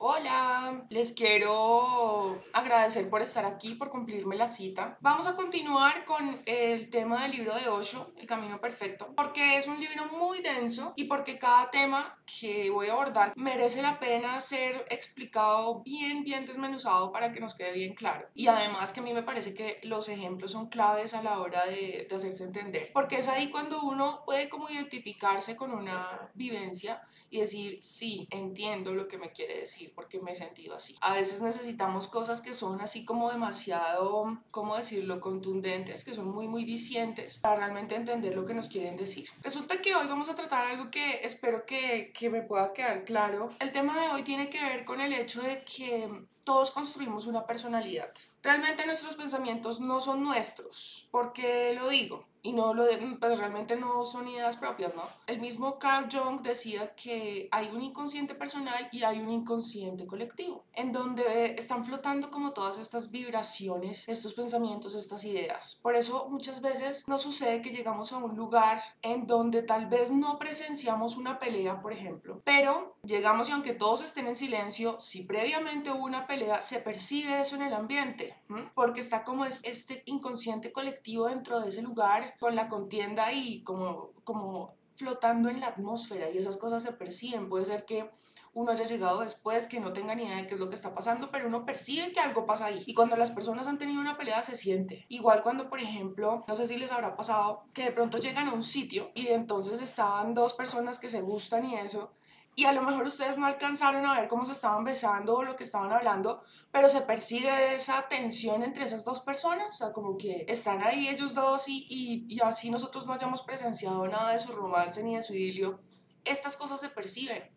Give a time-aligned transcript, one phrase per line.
[0.00, 4.96] Hola, les quiero agradecer por estar aquí, por cumplirme la cita.
[5.00, 9.66] Vamos a continuar con el tema del libro de Osho, El Camino Perfecto, porque es
[9.66, 14.38] un libro muy denso y porque cada tema que voy a abordar merece la pena
[14.38, 18.28] ser explicado bien, bien desmenuzado para que nos quede bien claro.
[18.36, 21.66] Y además que a mí me parece que los ejemplos son claves a la hora
[21.66, 27.02] de, de hacerse entender, porque es ahí cuando uno puede como identificarse con una vivencia
[27.30, 30.96] y decir, sí, entiendo lo que me quiere decir porque me he sentido así.
[31.00, 36.48] A veces necesitamos cosas que son así como demasiado, ¿cómo decirlo?, contundentes, que son muy,
[36.48, 39.28] muy dicientes para realmente entender lo que nos quieren decir.
[39.42, 43.48] Resulta que hoy vamos a tratar algo que espero que, que me pueda quedar claro.
[43.60, 46.08] El tema de hoy tiene que ver con el hecho de que
[46.44, 48.10] todos construimos una personalidad.
[48.42, 51.06] Realmente nuestros pensamientos no son nuestros.
[51.10, 52.27] ¿Por qué lo digo?
[52.42, 52.86] Y no lo
[53.20, 55.02] pues realmente no son ideas propias, ¿no?
[55.26, 60.64] El mismo Carl Jung decía que hay un inconsciente personal y hay un inconsciente colectivo,
[60.74, 65.78] en donde están flotando como todas estas vibraciones, estos pensamientos, estas ideas.
[65.82, 70.12] Por eso muchas veces nos sucede que llegamos a un lugar en donde tal vez
[70.12, 75.22] no presenciamos una pelea, por ejemplo, pero llegamos y aunque todos estén en silencio, si
[75.22, 78.36] previamente hubo una pelea, se percibe eso en el ambiente,
[78.74, 84.12] porque está como este inconsciente colectivo dentro de ese lugar con la contienda y como,
[84.24, 87.48] como flotando en la atmósfera y esas cosas se perciben.
[87.48, 88.10] Puede ser que
[88.54, 90.94] uno haya llegado después, que no tenga ni idea de qué es lo que está
[90.94, 92.82] pasando, pero uno percibe que algo pasa ahí.
[92.86, 95.06] Y cuando las personas han tenido una pelea se siente.
[95.08, 98.52] Igual cuando, por ejemplo, no sé si les habrá pasado que de pronto llegan a
[98.52, 102.10] un sitio y entonces estaban dos personas que se gustan y eso,
[102.58, 105.54] y a lo mejor ustedes no alcanzaron a ver cómo se estaban besando o lo
[105.54, 106.42] que estaban hablando,
[106.72, 111.06] pero se percibe esa tensión entre esas dos personas, o sea, como que están ahí
[111.06, 115.22] ellos dos y, y, así nosotros no hayamos presenciado nada de su romance ni de
[115.22, 115.78] su idilio,
[116.24, 117.48] estas cosas se perciben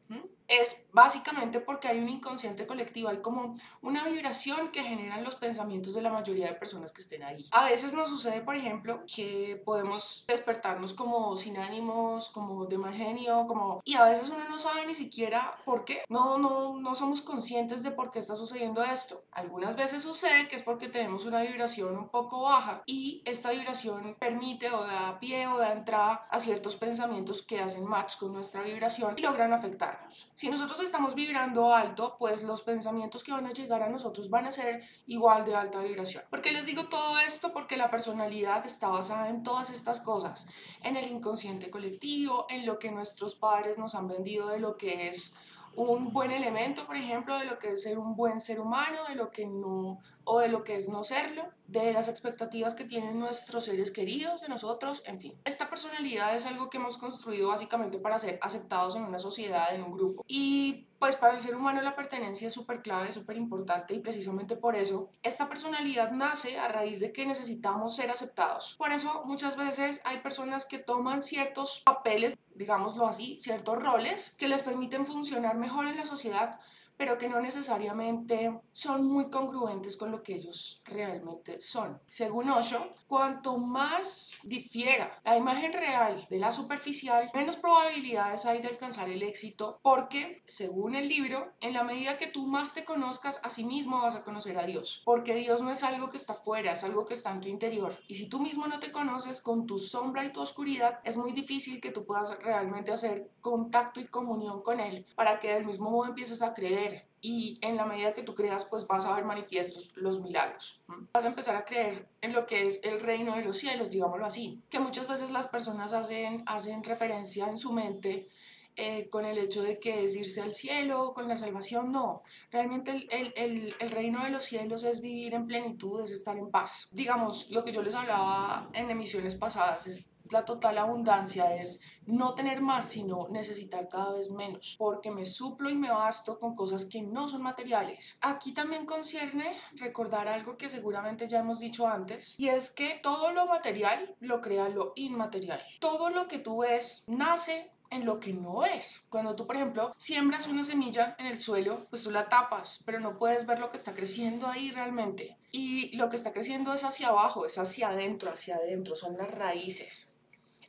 [0.52, 5.94] es básicamente porque hay un inconsciente colectivo, hay como una vibración que generan los pensamientos
[5.94, 7.48] de la mayoría de personas que estén ahí.
[7.52, 12.94] A veces nos sucede, por ejemplo, que podemos despertarnos como sin ánimos, como de mal
[12.94, 13.82] genio, como...
[13.86, 16.04] Y a veces uno no sabe ni siquiera por qué.
[16.10, 19.24] No, no, no somos conscientes de por qué está sucediendo esto.
[19.32, 24.16] Algunas veces sucede que es porque tenemos una vibración un poco baja y esta vibración
[24.20, 28.62] permite o da pie o da entrada a ciertos pensamientos que hacen match con nuestra
[28.62, 30.30] vibración y logran afectarnos.
[30.42, 34.48] Si nosotros estamos vibrando alto, pues los pensamientos que van a llegar a nosotros van
[34.48, 36.24] a ser igual de alta vibración.
[36.32, 37.54] ¿Por qué les digo todo esto?
[37.54, 40.48] Porque la personalidad está basada en todas estas cosas,
[40.82, 45.10] en el inconsciente colectivo, en lo que nuestros padres nos han vendido de lo que
[45.10, 45.36] es
[45.76, 49.14] un buen elemento, por ejemplo, de lo que es ser un buen ser humano, de
[49.14, 53.20] lo que no, o de lo que es no serlo, de las expectativas que tienen
[53.20, 55.34] nuestros seres queridos, de nosotros, en fin.
[55.46, 59.84] Esta personalidad es algo que hemos construido básicamente para ser aceptados en una sociedad, en
[59.84, 60.24] un grupo.
[60.28, 64.56] Y pues para el ser humano la pertenencia es súper clave, súper importante y precisamente
[64.56, 68.76] por eso esta personalidad nace a raíz de que necesitamos ser aceptados.
[68.78, 74.48] Por eso muchas veces hay personas que toman ciertos papeles, digámoslo así, ciertos roles que
[74.48, 76.60] les permiten funcionar mejor en la sociedad
[77.02, 82.00] pero que no necesariamente son muy congruentes con lo que ellos realmente son.
[82.06, 88.68] Según Osho, cuanto más difiera la imagen real de la superficial, menos probabilidades hay de
[88.68, 93.40] alcanzar el éxito, porque, según el libro, en la medida que tú más te conozcas
[93.42, 96.36] a sí mismo vas a conocer a Dios, porque Dios no es algo que está
[96.36, 97.98] fuera, es algo que está en tu interior.
[98.08, 101.32] Y si tú mismo no te conoces con tu sombra y tu oscuridad, es muy
[101.32, 105.90] difícil que tú puedas realmente hacer contacto y comunión con Él para que del mismo
[105.90, 106.91] modo empieces a creer
[107.22, 110.82] y en la medida que tú creas, pues vas a ver manifiestos los milagros.
[111.14, 114.26] Vas a empezar a creer en lo que es el reino de los cielos, digámoslo
[114.26, 118.28] así, que muchas veces las personas hacen, hacen referencia en su mente
[118.76, 122.24] eh, con el hecho de que es irse al cielo, con la salvación, no.
[122.50, 126.38] Realmente el, el, el, el, reino de los cielos es vivir en plenitud, es estar
[126.38, 126.88] en paz.
[126.92, 132.34] Digamos, lo que yo les hablaba en emisiones pasadas es la total abundancia es no
[132.34, 136.86] tener más, sino necesitar cada vez menos, porque me suplo y me basto con cosas
[136.86, 138.18] que no son materiales.
[138.22, 143.32] Aquí también concierne recordar algo que seguramente ya hemos dicho antes, y es que todo
[143.32, 145.62] lo material lo crea lo inmaterial.
[145.80, 149.04] Todo lo que tú ves nace en lo que no es.
[149.10, 153.00] Cuando tú, por ejemplo, siembras una semilla en el suelo, pues tú la tapas, pero
[153.00, 155.38] no puedes ver lo que está creciendo ahí realmente.
[155.52, 159.30] Y lo que está creciendo es hacia abajo, es hacia adentro, hacia adentro, son las
[159.30, 160.11] raíces.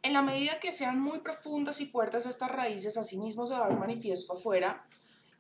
[0.03, 3.67] En la medida que sean muy profundas y fuertes estas raíces, así mismo se va
[3.67, 4.85] a ver manifiesto afuera,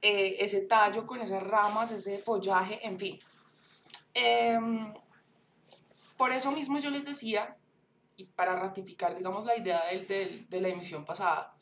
[0.00, 3.18] eh, ese tallo con esas ramas, ese follaje, en fin.
[4.14, 4.94] Em,
[6.16, 7.56] por eso mismo yo les decía,
[8.16, 11.56] y para ratificar, digamos, la idea de la emisión pasada,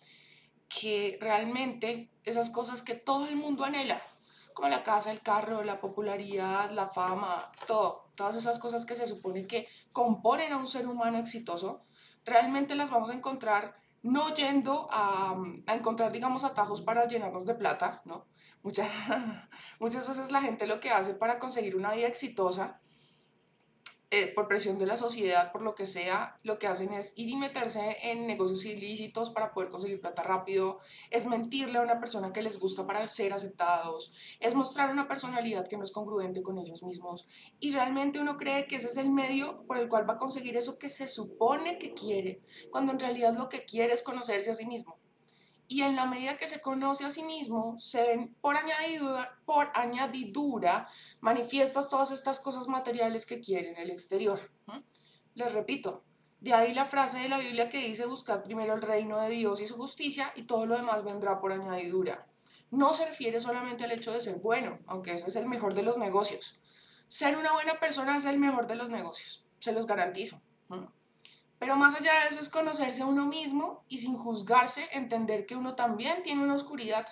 [0.68, 4.02] que realmente esas cosas que todo el mundo anhela,
[4.54, 9.06] como la casa, el carro, la popularidad, la fama, todo, todas esas cosas que se
[9.06, 11.82] supone que componen a un ser humano exitoso,
[12.24, 15.36] realmente las vamos a encontrar no yendo a,
[15.66, 18.26] a encontrar, digamos, atajos para llenarnos de plata, ¿no?
[18.62, 18.88] Muchas,
[19.80, 22.80] muchas veces la gente lo que hace para conseguir una vida exitosa
[24.12, 27.28] eh, por presión de la sociedad, por lo que sea, lo que hacen es ir
[27.28, 30.80] y meterse en negocios ilícitos para poder conseguir plata rápido,
[31.10, 35.68] es mentirle a una persona que les gusta para ser aceptados, es mostrar una personalidad
[35.68, 37.28] que no es congruente con ellos mismos.
[37.60, 40.56] Y realmente uno cree que ese es el medio por el cual va a conseguir
[40.56, 42.40] eso que se supone que quiere,
[42.70, 44.99] cuando en realidad lo que quiere es conocerse a sí mismo
[45.70, 49.70] y en la medida que se conoce a sí mismo, se ven por añadidura, por
[49.74, 50.88] añadidura
[51.20, 54.50] manifiestas todas estas cosas materiales que quieren el exterior.
[55.34, 56.02] Les repito,
[56.40, 59.60] de ahí la frase de la Biblia que dice buscad primero el reino de Dios
[59.60, 62.26] y su justicia y todo lo demás vendrá por añadidura.
[62.72, 65.84] No se refiere solamente al hecho de ser bueno, aunque ese es el mejor de
[65.84, 66.58] los negocios.
[67.06, 70.42] Ser una buena persona es el mejor de los negocios, se los garantizo.
[71.60, 75.56] Pero más allá de eso es conocerse a uno mismo y sin juzgarse, entender que
[75.56, 77.06] uno también tiene una oscuridad,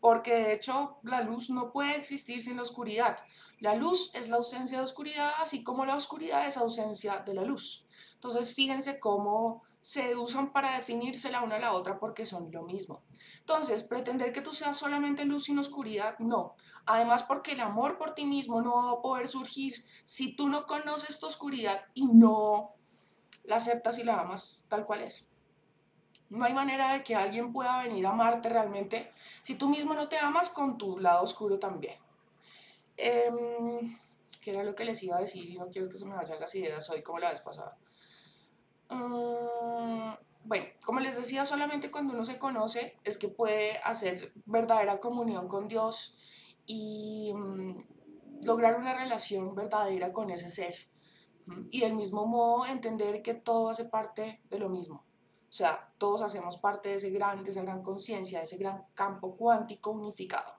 [0.00, 3.16] porque de hecho la luz no puede existir sin la oscuridad.
[3.58, 7.42] La luz es la ausencia de oscuridad, así como la oscuridad es ausencia de la
[7.44, 7.86] luz.
[8.12, 12.64] Entonces fíjense cómo se usan para definirse la una a la otra porque son lo
[12.64, 13.02] mismo.
[13.38, 16.56] Entonces, pretender que tú seas solamente luz sin oscuridad, no.
[16.84, 20.66] Además, porque el amor por ti mismo no va a poder surgir si tú no
[20.66, 22.75] conoces tu oscuridad y no
[23.46, 25.28] la aceptas y la amas tal cual es.
[26.28, 29.12] No hay manera de que alguien pueda venir a amarte realmente
[29.42, 31.98] si tú mismo no te amas con tu lado oscuro también.
[32.96, 33.30] Eh,
[34.40, 36.40] que era lo que les iba a decir y no quiero que se me vayan
[36.40, 37.76] las ideas hoy como la vez pasada.
[38.88, 40.14] Mm,
[40.44, 45.48] bueno, como les decía, solamente cuando uno se conoce es que puede hacer verdadera comunión
[45.48, 46.16] con Dios
[46.64, 50.74] y mm, lograr una relación verdadera con ese ser
[51.70, 55.04] y del mismo modo entender que todo hace parte de lo mismo.
[55.48, 58.84] O sea, todos hacemos parte de, ese gran, de esa gran conciencia, de ese gran
[58.94, 60.56] campo cuántico unificado.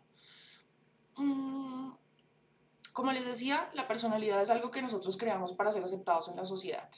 [1.17, 1.91] Mm,
[2.93, 6.45] como les decía, la personalidad es algo que nosotros creamos para ser aceptados en la
[6.45, 6.89] sociedad.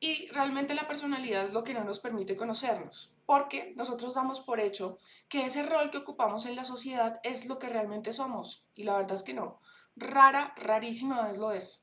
[0.00, 4.58] Y realmente la personalidad es lo que no nos permite conocernos, porque nosotros damos por
[4.58, 4.98] hecho
[5.28, 8.66] que ese rol que ocupamos en la sociedad es lo que realmente somos.
[8.74, 9.60] Y la verdad es que no.
[9.94, 11.81] Rara, rarísima vez lo es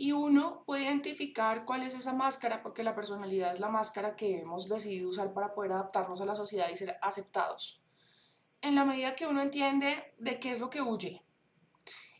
[0.00, 4.38] y uno puede identificar cuál es esa máscara, porque la personalidad es la máscara que
[4.38, 7.82] hemos decidido usar para poder adaptarnos a la sociedad y ser aceptados.
[8.60, 11.24] En la medida que uno entiende de qué es lo que huye.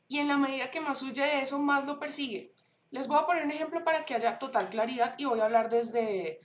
[0.09, 2.53] Y en la medida que más huye de eso, más lo persigue.
[2.91, 5.71] Les voy a poner un ejemplo para que haya total claridad y voy a hablar
[5.71, 6.41] desde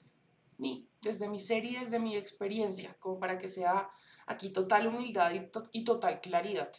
[0.59, 3.89] mí, desde mi serie, desde mi experiencia, como para que sea
[4.27, 6.71] aquí total humildad y, y total claridad.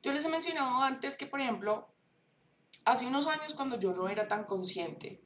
[0.00, 1.91] Yo les he mencionado antes que, por ejemplo,
[2.84, 5.22] hace unos años cuando yo no era tan consciente,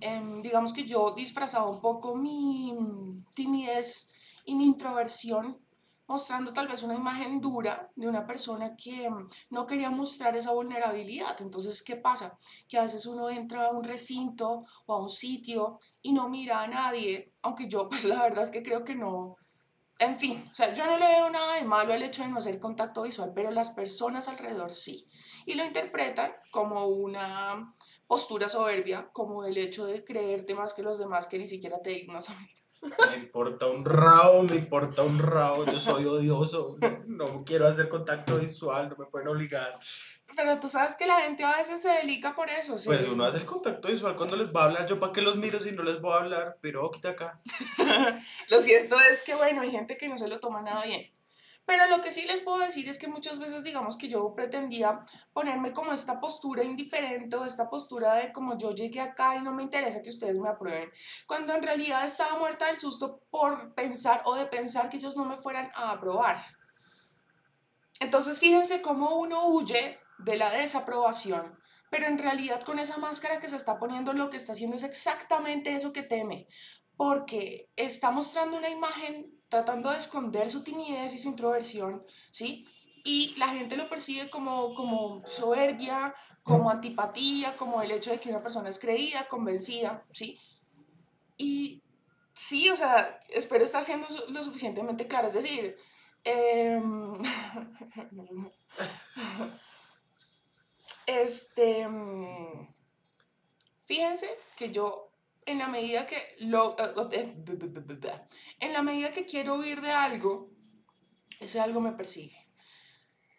[0.00, 2.74] em, digamos que yo disfrazaba un poco mi
[3.34, 4.08] timidez
[4.44, 5.58] y mi introversión
[6.08, 10.52] mostrando tal vez una imagen dura de una persona que em, no quería mostrar esa
[10.52, 11.40] vulnerabilidad.
[11.40, 12.38] Entonces, ¿qué pasa?
[12.66, 16.62] Que a veces uno entra a un recinto o a un sitio y no mira
[16.62, 19.36] a nadie, aunque yo pues la verdad es que creo que no,
[19.98, 22.38] en fin, o sea, yo no le veo nada de malo al hecho de no
[22.38, 25.08] hacer contacto visual, pero las personas alrededor sí.
[25.44, 27.74] Y lo interpretan como una
[28.06, 31.90] postura soberbia, como el hecho de creerte más que los demás que ni siquiera te
[31.90, 32.46] dignas a mí.
[32.82, 38.36] Me importa un rabo, me importa un rabo, yo soy odioso, no quiero hacer contacto
[38.38, 39.78] visual, no me pueden obligar.
[40.36, 42.86] Pero tú sabes que la gente a veces se delica por eso, ¿sí?
[42.86, 44.86] Pues uno hace el contacto visual cuando les va a hablar.
[44.86, 47.40] Yo para qué los miro si no les voy a hablar, pero quita acá.
[48.48, 51.10] lo cierto es que, bueno, hay gente que no se lo toma nada bien.
[51.68, 55.00] Pero lo que sí les puedo decir es que muchas veces digamos que yo pretendía
[55.34, 59.52] ponerme como esta postura indiferente o esta postura de como yo llegué acá y no
[59.52, 60.90] me interesa que ustedes me aprueben,
[61.26, 65.26] cuando en realidad estaba muerta del susto por pensar o de pensar que ellos no
[65.26, 66.38] me fueran a aprobar.
[68.00, 71.58] Entonces fíjense cómo uno huye de la desaprobación,
[71.90, 74.84] pero en realidad con esa máscara que se está poniendo lo que está haciendo es
[74.84, 76.48] exactamente eso que teme,
[76.98, 82.66] porque está mostrando una imagen tratando de esconder su timidez y su introversión, ¿sí?
[83.04, 86.12] Y la gente lo percibe como, como soberbia,
[86.42, 90.40] como antipatía, como el hecho de que una persona es creída, convencida, ¿sí?
[91.36, 91.84] Y
[92.34, 95.76] sí, o sea, espero estar siendo lo suficientemente clara, es decir,
[96.24, 96.82] eh,
[101.08, 102.68] Este, mm,
[103.86, 104.28] fíjense
[104.58, 105.07] que yo
[105.48, 108.26] en la medida que lo, eh, eh,
[108.60, 110.50] en la medida que quiero huir de algo,
[111.40, 112.48] ese algo me persigue.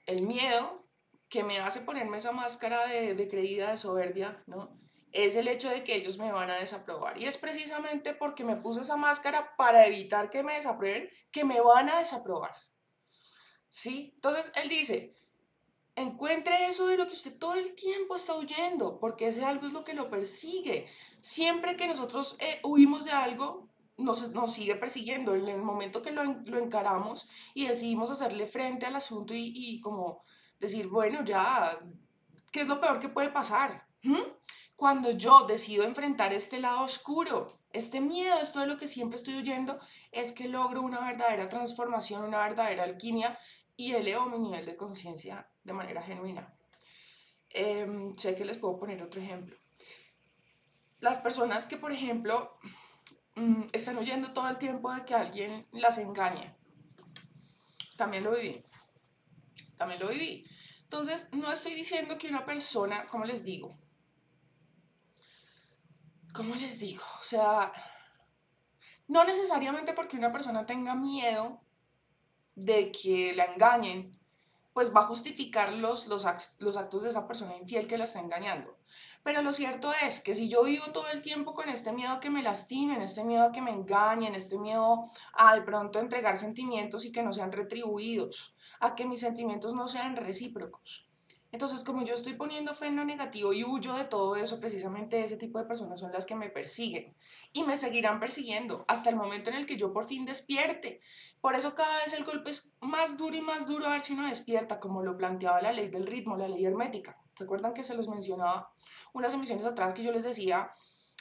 [0.06, 0.88] El miedo
[1.30, 4.80] que me hace ponerme esa máscara de, de creída, de soberbia, ¿no?
[5.12, 7.18] Es el hecho de que ellos me van a desaprobar.
[7.18, 11.62] Y es precisamente porque me puse esa máscara para evitar que me desaprueben, que me
[11.62, 12.56] van a desaprobar.
[13.70, 14.12] ¿Sí?
[14.16, 15.16] Entonces, él dice,
[16.02, 19.74] encuentre eso de lo que usted todo el tiempo está huyendo, porque ese algo es
[19.74, 20.88] lo que lo persigue.
[21.22, 25.36] Siempre que nosotros eh, huimos de algo, nos, nos, sigue persiguiendo.
[25.36, 29.82] En el momento que lo, lo, encaramos y decidimos hacerle frente al asunto y, y,
[29.82, 30.24] como
[30.60, 31.78] decir, bueno, ya,
[32.52, 33.86] ¿qué es lo peor que puede pasar?
[34.76, 39.36] Cuando yo decido enfrentar este lado oscuro, este miedo, esto de lo que siempre estoy
[39.36, 39.80] huyendo,
[40.12, 43.38] es que logro una verdadera transformación, una verdadera alquimia
[43.76, 46.54] y elevo mi nivel de conciencia de manera genuina.
[47.52, 49.58] Eh, sé que les puedo poner otro ejemplo.
[51.00, 52.58] Las personas que, por ejemplo,
[53.36, 56.56] mm, están huyendo todo el tiempo de que alguien las engañe.
[57.98, 58.64] También lo viví.
[59.78, 60.46] También lo viví.
[60.84, 63.78] Entonces, no estoy diciendo que una persona, como les digo,
[66.34, 67.04] ¿cómo les digo?
[67.22, 67.72] O sea,
[69.08, 71.62] no necesariamente porque una persona tenga miedo
[72.56, 74.19] de que la engañen,
[74.74, 76.26] pues va a justificar los, los,
[76.60, 78.78] los actos de esa persona infiel que la está engañando.
[79.24, 82.20] Pero lo cierto es que si yo vivo todo el tiempo con este miedo a
[82.20, 86.38] que me lastimen, este miedo a que me engañen, este miedo a de pronto entregar
[86.38, 91.09] sentimientos y que no sean retribuidos, a que mis sentimientos no sean recíprocos.
[91.52, 95.24] Entonces, como yo estoy poniendo fe en lo negativo y huyo de todo eso, precisamente
[95.24, 97.16] ese tipo de personas son las que me persiguen
[97.54, 101.02] y me seguirán persiguiendo hasta el momento en el que yo por fin despierte.
[101.42, 104.14] Por eso cada vez el golpe es más duro y más duro a ver si
[104.14, 107.20] uno despierta, como lo planteaba la ley del ritmo, la ley hermética.
[107.36, 108.72] ¿Se acuerdan que se los mencionaba
[109.14, 110.72] unas emisiones atrás que yo les decía,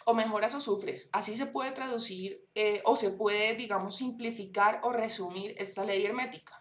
[0.04, 1.08] o mejoras o sufres?
[1.12, 6.57] Así se puede traducir eh, o se puede, digamos, simplificar o resumir esta ley hermética.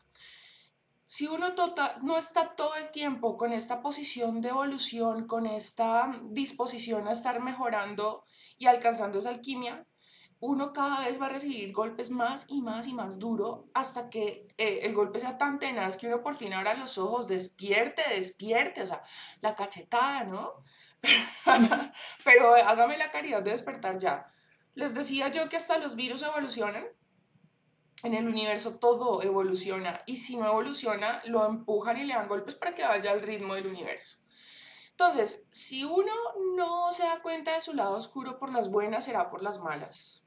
[1.10, 6.20] Si uno tota, no está todo el tiempo con esta posición de evolución, con esta
[6.26, 8.26] disposición a estar mejorando
[8.58, 9.88] y alcanzando esa alquimia,
[10.42, 14.50] uno cada vez va a recibir golpes más y más y más duro hasta que
[14.58, 18.82] eh, el golpe sea tan tenaz que uno por fin abra los ojos, despierte, despierte,
[18.82, 19.02] o sea,
[19.40, 20.56] la cachetada, ¿no?
[22.26, 24.28] Pero hágame la caridad de despertar ya.
[24.76, 26.86] Les decía yo que hasta los virus evolucionan.
[28.08, 32.56] En el universo todo evoluciona y si no evoluciona, lo empujan y le dan golpes
[32.56, 34.20] para que vaya al ritmo del universo.
[34.92, 36.14] Entonces, si uno
[36.56, 40.24] no se da cuenta de su lado oscuro por las buenas, será por las malas.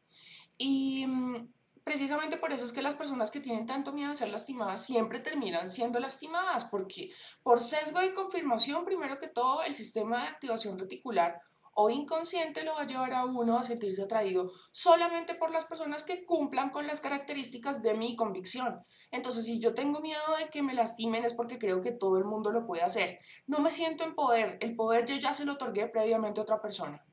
[0.59, 1.51] Y mm,
[1.83, 5.19] precisamente por eso es que las personas que tienen tanto miedo a ser lastimadas siempre
[5.19, 7.11] terminan siendo lastimadas, porque
[7.43, 11.41] por sesgo de confirmación, primero que todo, el sistema de activación reticular
[11.83, 16.03] o inconsciente lo va a llevar a uno a sentirse atraído solamente por las personas
[16.03, 18.85] que cumplan con las características de mi convicción.
[19.11, 22.25] Entonces, si yo tengo miedo de que me lastimen es porque creo que todo el
[22.25, 23.19] mundo lo puede hacer.
[23.47, 26.61] No me siento en poder, el poder yo ya se lo otorgué previamente a otra
[26.61, 27.05] persona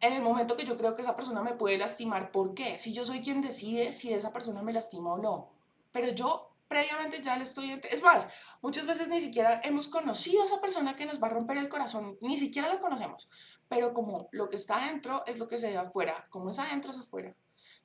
[0.00, 2.78] en el momento que yo creo que esa persona me puede lastimar, ¿por qué?
[2.78, 5.52] Si yo soy quien decide si esa persona me lastima o no.
[5.92, 7.80] Pero yo previamente ya le estoy...
[7.90, 8.28] Es más,
[8.60, 11.68] muchas veces ni siquiera hemos conocido a esa persona que nos va a romper el
[11.68, 13.28] corazón, ni siquiera la conocemos.
[13.68, 16.90] Pero como lo que está adentro es lo que se ve afuera, como es adentro
[16.90, 17.34] es afuera.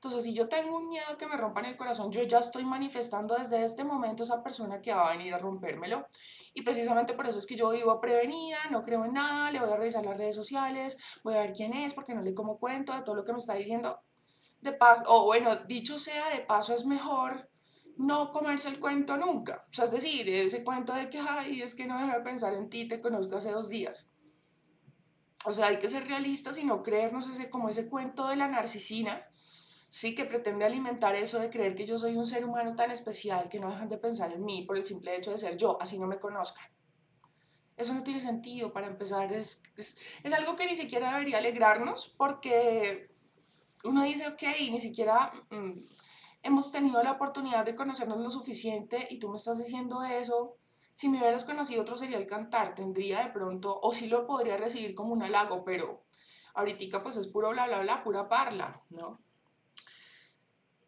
[0.04, 3.36] Entonces, si yo tengo un miedo que me rompan el corazón, yo ya estoy manifestando
[3.36, 6.08] desde este momento esa persona que va a venir a rompérmelo.
[6.56, 9.70] Y precisamente por eso es que yo vivo prevenida, no creo en nada, le voy
[9.70, 12.94] a revisar las redes sociales, voy a ver quién es, porque no le como cuento
[12.94, 14.02] de todo lo que me está diciendo.
[14.60, 17.48] De paso, o bueno, dicho sea, de paso es mejor
[17.98, 19.66] no comerse el cuento nunca.
[19.70, 22.54] O sea, es decir, ese cuento de que, ay, es que no dejo de pensar
[22.56, 24.11] en ti, te conozco hace dos días.
[25.46, 28.48] O sea, hay que ser realistas y no creernos ese, como ese cuento de la
[28.48, 29.28] narcisina,
[29.90, 33.50] sí que pretende alimentar eso de creer que yo soy un ser humano tan especial
[33.50, 35.98] que no dejan de pensar en mí por el simple hecho de ser yo, así
[35.98, 36.66] no me conozcan.
[37.76, 42.14] Eso no tiene sentido para empezar, es, es, es algo que ni siquiera debería alegrarnos
[42.18, 43.12] porque
[43.84, 45.80] uno dice, ok, ni siquiera mm,
[46.44, 50.58] hemos tenido la oportunidad de conocernos lo suficiente y tú me estás diciendo eso.
[50.94, 54.58] Si me hubieras conocido otro sería el cantar, tendría de pronto, o sí lo podría
[54.58, 56.06] recibir como un halago, pero
[56.54, 59.22] ahorita pues es puro bla bla bla, pura parla, ¿no?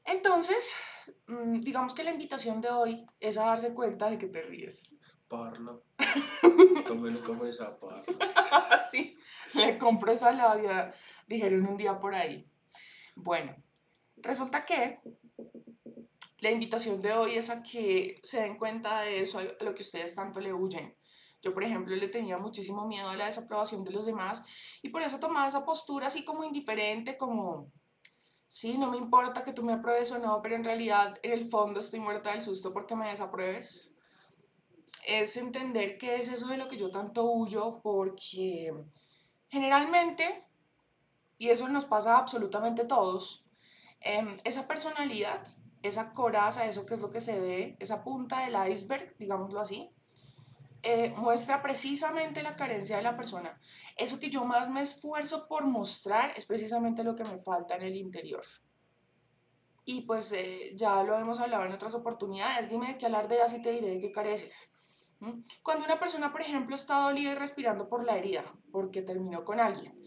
[0.06, 0.76] Entonces,
[1.28, 4.90] mm, digamos que la invitación de hoy es a darse cuenta de que te ríes.
[5.28, 5.80] Parla.
[6.88, 8.04] ¿Cómo no como esa parla?
[8.92, 9.16] sí,
[9.54, 10.94] le compro esa labia,
[11.28, 12.48] dijeron un día por ahí.
[13.16, 13.56] Bueno,
[14.18, 15.00] resulta que
[16.44, 19.82] la invitación de hoy es a que se den cuenta de eso, a lo que
[19.82, 20.94] ustedes tanto le huyen.
[21.42, 24.44] Yo, por ejemplo, le tenía muchísimo miedo a la desaprobación de los demás
[24.82, 27.72] y por eso tomaba esa postura así como indiferente, como
[28.50, 31.50] Sí, no me importa que tú me apruebes o no, pero en realidad en el
[31.50, 33.96] fondo estoy muerta del susto porque me desapruebes.
[35.08, 38.72] Es entender qué es eso de lo que yo tanto huyo porque
[39.50, 40.46] generalmente,
[41.40, 43.44] y eso nos pasa a absolutamente todos,
[44.02, 45.48] em, esa personalidad,
[45.84, 49.92] esa coraza, eso que es lo que se ve, esa punta del iceberg, digámoslo así,
[50.82, 53.60] eh, muestra precisamente la carencia de la persona.
[53.96, 57.84] Eso que yo más me esfuerzo por mostrar es precisamente lo que me falta en
[57.84, 58.44] el interior.
[59.86, 62.70] Y pues eh, ya lo hemos hablado en otras oportunidades.
[62.70, 64.74] Dime de qué alardeas y te diré de qué careces.
[65.62, 69.60] Cuando una persona, por ejemplo, está dolida y respirando por la herida, porque terminó con
[69.62, 69.98] alguien,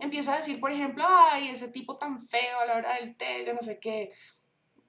[0.00, 3.44] empieza a decir, por ejemplo, ay, ese tipo tan feo a la hora del té,
[3.46, 4.12] yo no sé qué.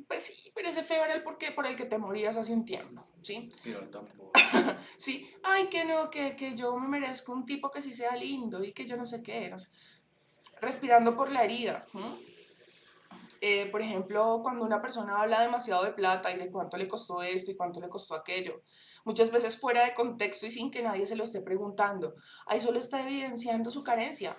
[0.07, 2.65] Pues sí, pero ese feo era el porqué por el que te morías hace un
[2.65, 3.49] tiempo, ¿sí?
[3.63, 4.31] Pero tampoco.
[4.97, 8.63] sí, ay, que no, que, que, yo me merezco un tipo que sí sea lindo
[8.63, 9.49] y que yo no sé qué.
[9.49, 9.57] No
[10.61, 11.85] Respirando por la herida.
[13.41, 17.21] Eh, por ejemplo, cuando una persona habla demasiado de plata y de cuánto le costó
[17.21, 18.61] esto y cuánto le costó aquello,
[19.03, 22.79] muchas veces fuera de contexto y sin que nadie se lo esté preguntando, ahí solo
[22.79, 24.37] está evidenciando su carencia.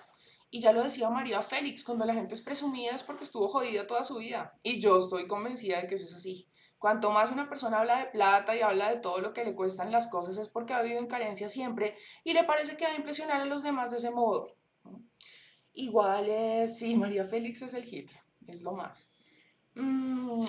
[0.49, 3.87] Y ya lo decía María Félix, cuando la gente es presumida es porque estuvo jodida
[3.87, 4.57] toda su vida.
[4.63, 6.49] Y yo estoy convencida de que eso es así.
[6.77, 9.91] Cuanto más una persona habla de plata y habla de todo lo que le cuestan
[9.91, 12.95] las cosas es porque ha vivido en carencia siempre y le parece que va a
[12.95, 14.55] impresionar a los demás de ese modo.
[15.73, 18.11] Igual es, sí, María Félix es el hit,
[18.47, 19.09] es lo más.
[19.73, 20.45] Mm,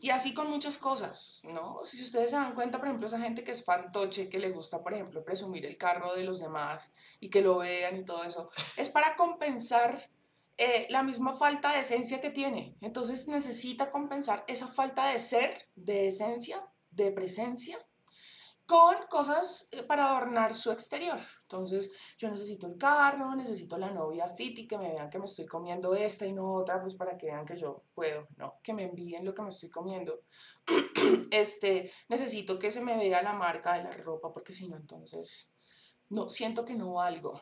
[0.00, 1.80] y así con muchas cosas, ¿no?
[1.82, 4.82] Si ustedes se dan cuenta, por ejemplo, esa gente que es fantoche, que le gusta,
[4.82, 8.50] por ejemplo, presumir el carro de los demás y que lo vean y todo eso,
[8.76, 10.10] es para compensar
[10.58, 12.76] eh, la misma falta de esencia que tiene.
[12.80, 17.78] Entonces necesita compensar esa falta de ser, de esencia, de presencia,
[18.66, 21.20] con cosas eh, para adornar su exterior.
[21.42, 25.26] Entonces, yo necesito el carro, necesito la novia fit y que me vean que me
[25.26, 28.58] estoy comiendo esta y no otra, pues para que vean que yo puedo, ¿no?
[28.62, 30.20] Que me envíen lo que me estoy comiendo.
[31.30, 35.52] este, necesito que se me vea la marca de la ropa, porque si no, entonces,
[36.08, 37.40] no, siento que no valgo.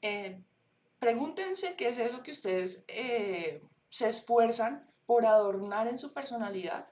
[0.00, 0.42] Eh,
[0.98, 6.91] pregúntense qué es eso que ustedes eh, se esfuerzan por adornar en su personalidad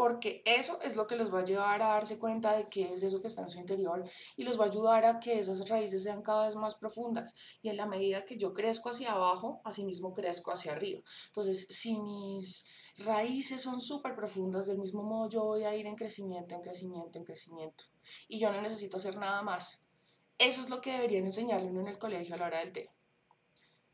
[0.00, 3.02] porque eso es lo que los va a llevar a darse cuenta de qué es
[3.02, 4.02] eso que está en su interior
[4.34, 7.34] y los va a ayudar a que esas raíces sean cada vez más profundas.
[7.60, 11.02] Y en la medida que yo crezco hacia abajo, así mismo crezco hacia arriba.
[11.26, 12.64] Entonces, si mis
[12.96, 17.18] raíces son súper profundas, del mismo modo yo voy a ir en crecimiento, en crecimiento,
[17.18, 17.84] en crecimiento.
[18.26, 19.84] Y yo no necesito hacer nada más.
[20.38, 22.90] Eso es lo que deberían enseñarle uno en el colegio a la hora del té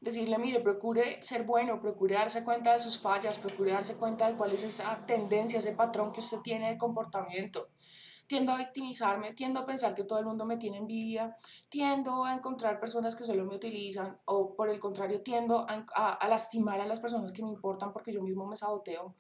[0.00, 4.36] decirle, mire, procure ser bueno, procure darse cuenta de sus fallas, procure darse cuenta de
[4.36, 7.68] cuál es esa tendencia, ese patrón que usted tiene de comportamiento.
[8.26, 11.36] Tiendo a victimizarme, tiendo a pensar que todo el mundo me tiene envidia,
[11.68, 16.80] tiendo a encontrar personas que solo me utilizan o por el contrario tiendo a, lastimar
[16.80, 19.14] a las personas que me importan porque yo mismo me saboteo.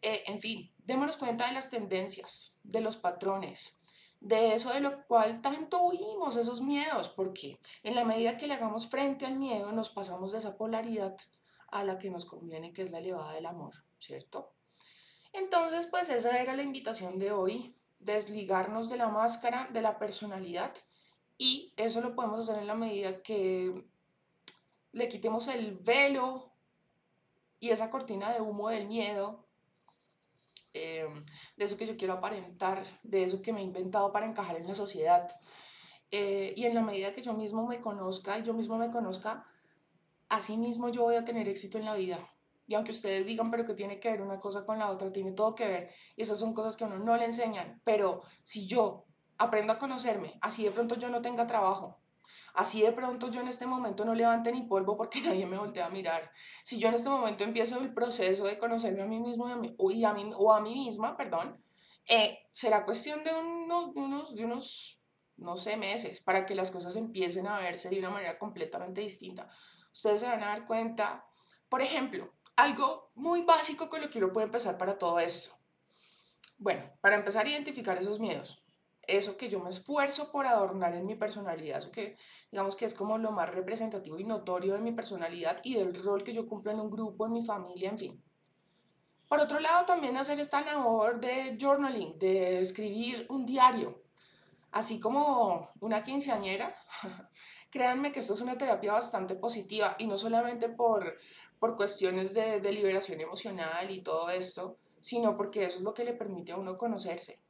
[0.00, 3.81] Eh, en fin, démonos cuenta de las tendencias, de los patrones,
[4.22, 8.54] de eso de lo cual tanto huimos, esos miedos, porque en la medida que le
[8.54, 11.16] hagamos frente al miedo, nos pasamos de esa polaridad
[11.68, 14.52] a la que nos conviene, que es la elevada del amor, ¿cierto?
[15.32, 20.72] Entonces, pues esa era la invitación de hoy, desligarnos de la máscara, de la personalidad,
[21.36, 23.88] y eso lo podemos hacer en la medida que
[24.92, 26.52] le quitemos el velo
[27.58, 29.41] y esa cortina de humo del miedo
[30.74, 31.24] Em,
[31.56, 34.66] de eso que yo quiero aparentar, de eso que me he inventado para encajar en
[34.66, 35.28] la sociedad.
[36.10, 39.46] Eh, y en la medida que yo mismo me conozca y yo mismo me conozca,
[40.28, 42.18] así mismo yo voy a tener éxito en la vida.
[42.66, 45.32] Y aunque ustedes digan, pero que tiene que ver una cosa con la otra, tiene
[45.32, 45.90] todo que ver.
[46.16, 47.80] Y esas son cosas que a uno no le enseñan.
[47.84, 49.04] Pero si yo
[49.38, 52.01] aprendo a conocerme, así de pronto yo no tenga trabajo,
[52.54, 55.86] Así de pronto yo en este momento no levante ni polvo porque nadie me voltea
[55.86, 56.30] a mirar.
[56.62, 60.12] Si yo en este momento empiezo el proceso de conocerme a mí mismo y a
[60.12, 61.62] mí, o a mí misma, perdón,
[62.06, 65.00] eh, será cuestión de unos, de unos, de unos,
[65.36, 69.48] no sé, meses para que las cosas empiecen a verse de una manera completamente distinta.
[69.92, 71.26] Ustedes se van a dar cuenta,
[71.68, 75.56] por ejemplo, algo muy básico con lo que uno puede empezar para todo esto.
[76.58, 78.61] Bueno, para empezar a identificar esos miedos
[79.16, 82.16] eso que yo me esfuerzo por adornar en mi personalidad, eso que
[82.50, 86.24] digamos que es como lo más representativo y notorio de mi personalidad y del rol
[86.24, 88.24] que yo cumplo en un grupo, en mi familia, en fin.
[89.28, 94.02] Por otro lado, también hacer esta labor de journaling, de escribir un diario,
[94.72, 96.74] así como una quinceañera.
[97.70, 101.16] Créanme que esto es una terapia bastante positiva y no solamente por,
[101.58, 106.04] por cuestiones de, de liberación emocional y todo esto, sino porque eso es lo que
[106.04, 107.41] le permite a uno conocerse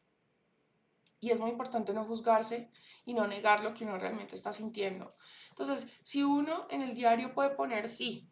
[1.23, 2.69] y es muy importante no juzgarse
[3.05, 5.15] y no negar lo que uno realmente está sintiendo.
[5.51, 8.29] Entonces, si uno en el diario puede poner sí,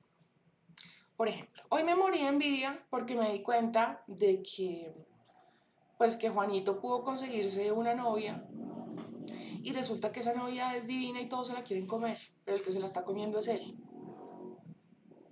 [1.17, 4.91] Por ejemplo, hoy me morí de envidia porque me di cuenta de que,
[5.99, 8.43] pues que Juanito pudo conseguirse una novia
[9.63, 12.63] y resulta que esa novia es divina y todos se la quieren comer, pero el
[12.63, 13.77] que se la está comiendo es él.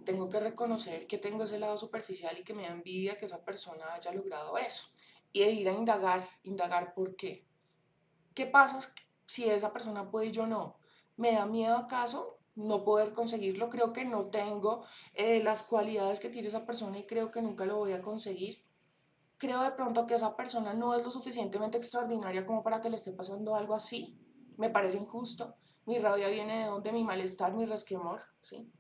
[0.04, 3.42] Tengo que reconocer que tengo ese lado superficial y que me da envidia que esa
[3.42, 4.90] persona haya logrado eso.
[5.32, 7.47] Y de ir a indagar, indagar por qué.
[8.38, 8.78] ¿Qué pasa
[9.26, 10.76] si esa persona puede y yo no?
[11.16, 13.68] ¿Me da miedo acaso no poder conseguirlo?
[13.68, 17.64] Creo que no tengo eh, las cualidades que tiene esa persona y creo que nunca
[17.66, 18.62] lo voy a conseguir
[19.38, 22.94] creo de pronto que esa persona no es lo suficientemente extraordinaria como para que le
[22.94, 24.16] esté pasando algo así.
[24.56, 25.56] Me parece injusto.
[25.86, 28.70] Mi rabia viene de donde mi malestar, mi resquemor, ¿sí?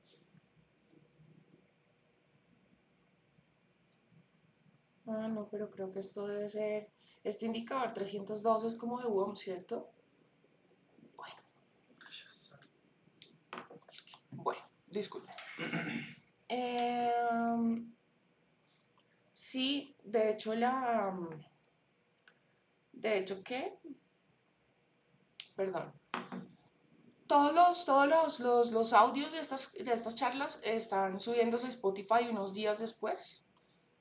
[5.06, 6.92] Ah, no, pero creo que esto debe ser...
[7.24, 9.90] Este indicador 302 es como de WOM, ¿cierto?
[11.16, 11.40] Bueno.
[14.30, 15.32] Bueno, disculpe.
[16.48, 17.12] eh,
[19.50, 21.10] Sí, de hecho la...
[21.10, 21.30] Mm,
[22.92, 23.78] de hecho, ¿qué?
[25.56, 25.92] Perdón.
[27.26, 32.28] Todos los, todos los, los, audios de estas, de estas charlas están subiéndose a Spotify
[32.28, 33.42] unos días después,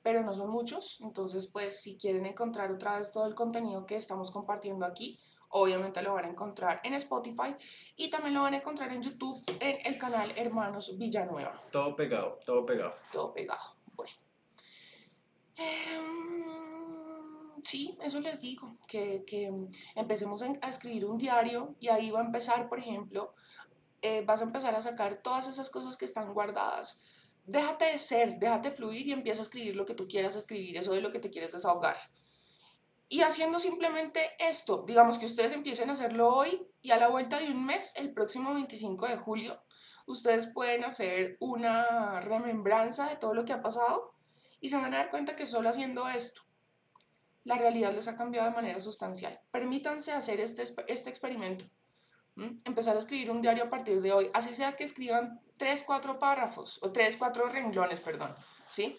[0.08, 0.96] pero no son muchos.
[1.02, 6.00] Entonces, pues, si quieren encontrar otra vez todo el contenido que estamos compartiendo aquí, obviamente
[6.00, 7.54] lo van a encontrar en Spotify
[7.94, 11.60] y también lo van a encontrar en YouTube en el canal Hermanos Villanueva.
[11.70, 12.94] Todo pegado, todo pegado.
[13.12, 13.60] Todo pegado.
[15.56, 19.26] Em, sí, eso les digo, que,
[19.94, 23.34] empecemos a escribir un diario y ahí va a empezar, por ejemplo,
[24.00, 27.02] eh, vas a empezar a sacar todas esas cosas que están guardadas.
[27.48, 30.92] Déjate de ser, déjate fluir y empieza a escribir lo que tú quieras escribir, eso
[30.92, 31.96] de lo que te quieres desahogar.
[33.08, 37.38] Y haciendo simplemente esto, digamos que ustedes empiecen a hacerlo hoy y a la vuelta
[37.38, 39.62] de un mes, el próximo 25 de julio,
[40.04, 44.12] ustedes pueden hacer una remembranza de todo lo que ha pasado
[44.60, 46.42] y se van a dar cuenta que solo haciendo esto,
[47.44, 49.40] la realidad les ha cambiado de manera sustancial.
[49.50, 51.64] Permítanse hacer este, este experimento.
[52.64, 56.18] Empezar a escribir un diario a partir de hoy, así sea que escriban tres, cuatro
[56.18, 58.34] párrafos, o tres, cuatro renglones, perdón,
[58.68, 58.96] ¿sí?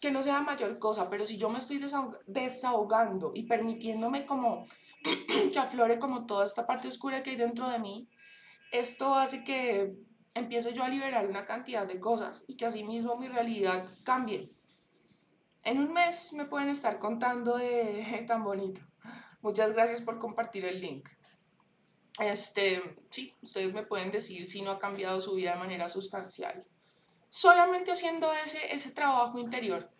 [0.00, 1.80] Que no sea mayor cosa, pero si yo me estoy
[2.26, 4.66] desahogando y permitiéndome como
[5.52, 8.08] que aflore como toda esta parte oscura que hay dentro de mí,
[8.72, 9.94] esto hace que
[10.34, 14.52] empiece yo a liberar una cantidad de cosas y que asimismo mi realidad cambie.
[15.62, 18.80] En un mes me pueden estar contando de tan bonito.
[19.40, 21.08] Muchas gracias por compartir el link.
[22.18, 26.64] Este, sí, ustedes me pueden decir si no ha cambiado su vida de manera sustancial.
[27.28, 29.90] Solamente haciendo ese, ese trabajo interior.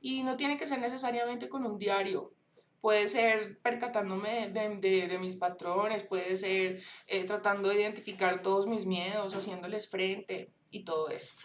[0.00, 2.32] Y no tiene que ser necesariamente con un diario.
[2.80, 9.34] Puede ser percatándome de, mis patrones, puede ser eh, tratando de identificar todos mis miedos,
[9.34, 11.44] haciéndoles frente y todo esto.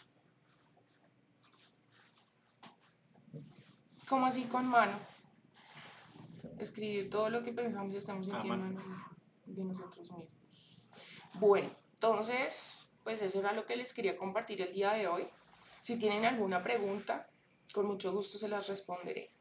[4.11, 4.99] como así con mano.
[6.59, 8.81] Escribir todo lo que pensamos y estamos ah, sintiendo
[9.55, 10.29] de nosotros mismos.
[11.35, 15.29] Bueno, entonces, pues eso era lo que les quería compartir el día de hoy.
[15.81, 17.29] Si tienen alguna pregunta,
[17.73, 19.31] con mucho gusto se las responderé.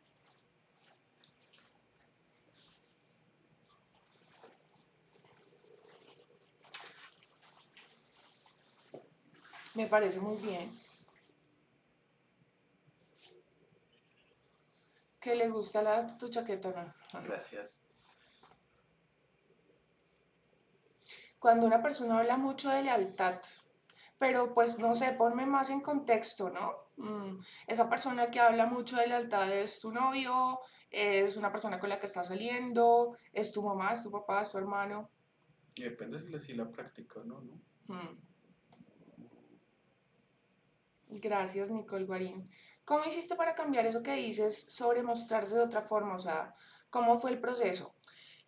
[9.74, 10.80] Me parece muy bien.
[15.20, 16.94] que le gusta la, tu chaqueta.
[17.24, 17.89] Gracias.
[21.40, 23.40] Cuando una persona habla mucho de lealtad,
[24.18, 26.74] pero pues no sé, ponme más en contexto, ¿no?
[26.98, 31.88] Mm, esa persona que habla mucho de lealtad es tu novio, es una persona con
[31.88, 35.10] la que estás saliendo, es tu mamá, es tu papá, es tu hermano.
[35.74, 37.62] Y depende si la, si la practica o no, ¿no?
[37.88, 38.20] Mm.
[41.08, 42.50] Gracias, Nicole Guarín.
[42.84, 46.14] ¿Cómo hiciste para cambiar eso que dices sobre mostrarse de otra forma?
[46.14, 46.54] O sea,
[46.90, 47.94] ¿cómo fue el proceso?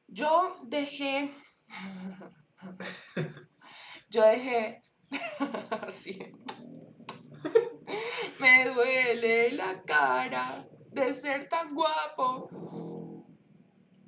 [0.07, 1.33] Yo dejé...
[4.11, 4.83] Yo dejé...
[5.91, 6.19] sí.
[8.39, 12.49] Me duele la cara de ser tan guapo.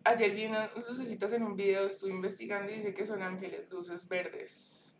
[0.05, 4.07] Ayer vi unas lucecitas en un video, estuve investigando y dice que son ángeles, luces
[4.07, 4.97] verdes.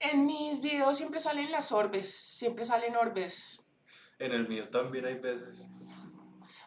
[0.00, 3.66] En mis videos siempre salen las orbes, siempre salen orbes.
[4.18, 5.68] En el mío también hay veces.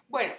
[0.08, 0.34] Bueno,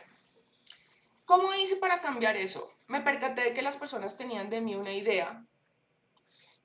[1.24, 2.70] ¿cómo hice para cambiar eso?
[2.90, 5.44] Me percaté de que las personas tenían de mí una idea.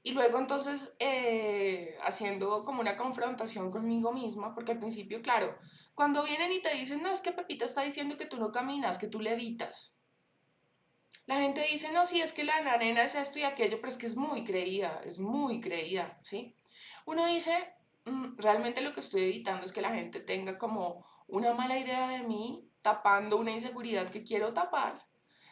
[0.02, 5.56] Y luego entonces eh, haciendo como una confrontación conmigo misma, porque al principio, claro,
[5.94, 8.98] cuando vienen y te dicen, no, es que Pepita está diciendo que tú no caminas,
[8.98, 10.00] que tú levitas.
[11.28, 13.98] La gente dice, no, sí, es que la nena es esto y aquello, pero es
[13.98, 16.56] que es muy creída, es muy creída, ¿sí?
[17.06, 21.54] Uno dice, mm, realmente lo que estoy evitando es que la gente tenga como una
[21.54, 25.06] mala idea de mí tapando una inseguridad que quiero tapar,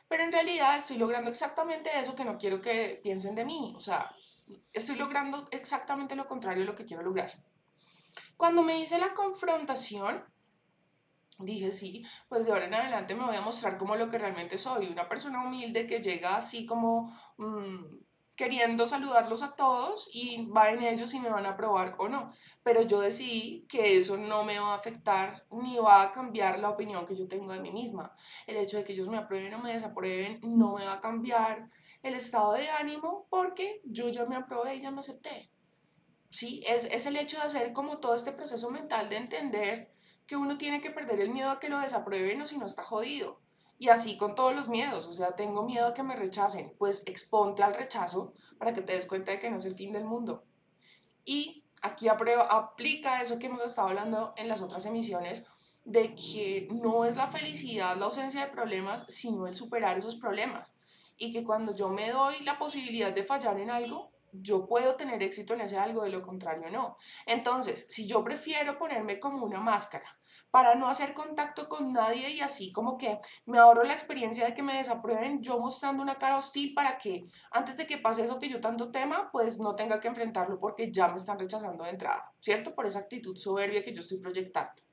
[0.07, 3.79] pero en realidad estoy logrando exactamente eso que no quiero que piensen de mí, o
[3.79, 4.15] sea,
[4.73, 7.31] estoy logrando exactamente lo contrario de lo que quiero lograr.
[8.37, 10.23] Cuando me hice la confrontación,
[11.39, 14.57] dije, sí, pues de ahora en adelante me voy a mostrar como lo que realmente
[14.57, 18.03] soy, una persona humilde que llega así como mm,
[18.43, 22.33] queriendo saludarlos a todos y va en ellos si me van a aprobar o no.
[22.61, 26.69] Pero yo decidí que eso no me va a afectar ni va a cambiar la
[26.69, 28.13] opinión que yo tengo de mí misma.
[28.45, 31.69] El hecho de que ellos me aprueben o me desaprueben no me va a cambiar
[32.01, 35.49] el estado de ánimo porque yo ya me aprobé y ya me acepté.
[36.29, 39.93] Sí, es, es el hecho de hacer como todo este proceso mental de entender
[40.27, 42.83] que uno tiene que perder el miedo a que lo desaprueben o si no está
[42.83, 43.42] jodido.
[43.83, 47.03] Y así con todos los miedos, o sea, tengo miedo a que me rechacen, pues
[47.05, 50.05] exponte al rechazo para que te des cuenta de que no es el fin del
[50.05, 50.45] mundo.
[51.25, 55.43] Y aquí aprueba, aplica eso que hemos estado hablando en las otras emisiones,
[55.83, 60.71] de que no es la felicidad la ausencia de problemas, sino el superar esos problemas.
[61.17, 65.21] Y que cuando yo me doy la posibilidad de fallar en algo, yo puedo tener
[65.21, 66.95] éxito en ese algo, de lo contrario no.
[67.25, 70.07] Entonces, si yo prefiero ponerme como una máscara
[70.53, 74.53] para no hacer contacto con nadie y así como que me ahorro la experiencia de
[74.53, 78.37] que me desaprueben yo mostrando una cara hostil para que antes de que pase eso
[78.37, 81.89] que yo tanto tema, pues no tenga que enfrentarlo porque ya me están rechazando de
[81.89, 82.75] entrada, ¿cierto?
[82.75, 84.83] Por esa actitud soberbia que yo estoy proyectando.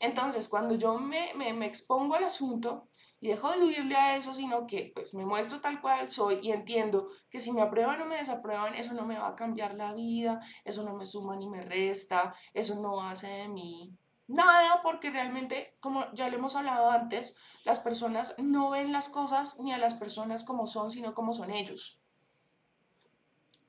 [0.00, 2.88] Entonces, cuando yo me, expongo al asunto,
[3.20, 6.52] y dejo de huirle a eso, sino que pues me muestro tal cual soy y
[6.52, 9.92] entiendo que si me aprueban o me desaprueban, eso no me va a cambiar la
[9.92, 15.10] vida, eso no me suma ni me resta, eso no hace de mí nada, porque
[15.10, 19.78] realmente, como ya lo hemos hablado antes, las personas no ven las cosas ni a
[19.78, 22.00] las personas como son, sino como son ellos.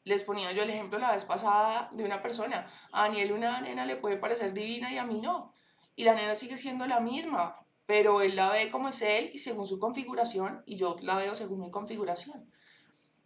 [0.04, 2.68] Les ponía yo el ejemplo la vez pasada de una persona.
[2.92, 5.54] A Daniel una nena le puede parecer divina y a mí no.
[5.96, 9.40] Y la nena sigue siendo la misma, pero él la ve como es él y
[9.40, 12.50] según su configuración y yo la veo según mi configuración.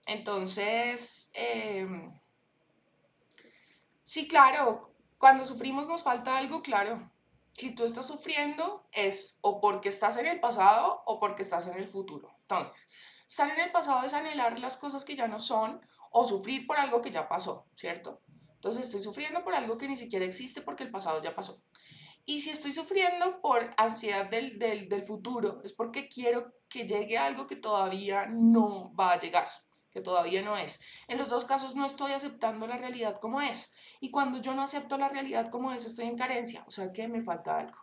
[0.08, 2.12] Entonces, em,
[4.04, 7.11] sí, claro, cuando sufrimos nos falta algo, claro.
[7.52, 11.78] Si tú estás sufriendo es o porque estás en el pasado o porque estás en
[11.78, 12.36] el futuro.
[12.42, 12.88] Entonces,
[13.28, 16.78] estar en el pasado es anhelar las cosas que ya no son o sufrir por
[16.78, 18.22] algo que ya pasó, ¿cierto?
[18.56, 21.64] Entonces estoy sufriendo por algo que ni siquiera existe porque el pasado ya pasó.
[22.26, 27.18] Y si estoy sufriendo por ansiedad del, del, del, futuro, es porque quiero que llegue
[27.18, 29.48] algo que todavía no va a llegar,
[29.92, 30.80] que todavía no es.
[31.08, 33.74] En los dos casos no estoy aceptando la realidad como es.
[34.00, 37.08] Y cuando yo no acepto la realidad como es, estoy en carencia, o sea que
[37.08, 37.78] me falta algo.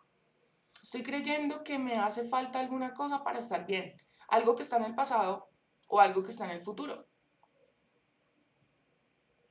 [0.82, 3.94] Estoy creyendo que me hace falta alguna cosa para estar bien,
[4.28, 5.50] algo que está en el pasado
[5.86, 7.08] o algo que está en el futuro.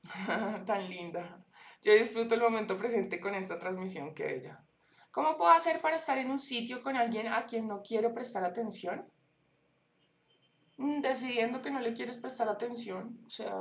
[0.65, 1.45] Tan linda.
[1.81, 4.63] Yo disfruto el momento presente con esta transmisión, que bella.
[5.11, 8.43] ¿Cómo puedo hacer para estar en un sitio con alguien a quien no quiero prestar
[8.43, 9.11] atención?
[10.77, 13.19] Mm, decidiendo que no le quieres prestar atención.
[13.25, 13.53] O sea,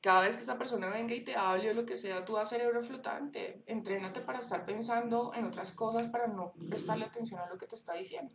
[0.00, 2.48] cada vez que esa persona venga y te hable o lo que sea, tú das
[2.48, 3.62] cerebro flotante.
[3.66, 7.74] Entrénate para estar pensando en otras cosas, para no prestarle atención a lo que te
[7.74, 8.32] está diciendo.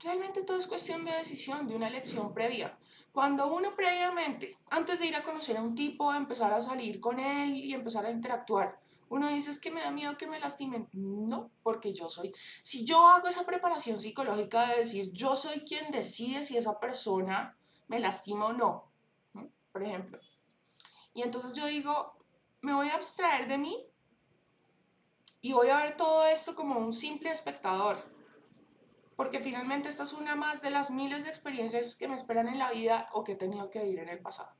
[0.00, 2.76] Realmente todo es cuestión de decisión, de una elección previa.
[3.12, 7.20] Cuando uno previamente, antes de ir a conocer a un tipo, empezar a salir con
[7.20, 8.80] él y empezar a interactuar,
[9.14, 10.88] uno dice es que me da miedo que me lastimen.
[10.92, 12.34] No, porque yo soy.
[12.62, 17.56] Si yo hago esa preparación psicológica de decir yo soy quien decide si esa persona
[17.86, 18.90] me lastima o no,
[19.70, 20.18] por ejemplo.
[21.12, 22.18] Y entonces yo digo,
[22.60, 23.86] me voy a abstraer de mí
[25.40, 28.02] y voy a ver todo esto como un simple espectador.
[29.14, 32.58] Porque finalmente esta es una más de las miles de experiencias que me esperan en
[32.58, 34.56] la vida o que he tenido que vivir en el pasado.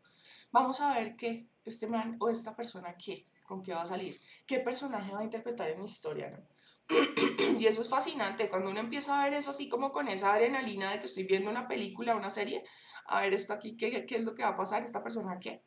[0.53, 4.20] Vamos a ver qué este man o esta persona qué con qué va a salir,
[4.46, 6.38] qué personaje va a interpretar en mi historia, ¿no?
[7.59, 10.90] y eso es fascinante, cuando uno empieza a ver eso así como con esa adrenalina
[10.90, 12.64] de que estoy viendo una película, una serie,
[13.07, 14.83] a ver esto aquí, ¿qué, qué es lo que va a pasar?
[14.83, 15.62] ¿Esta persona qué?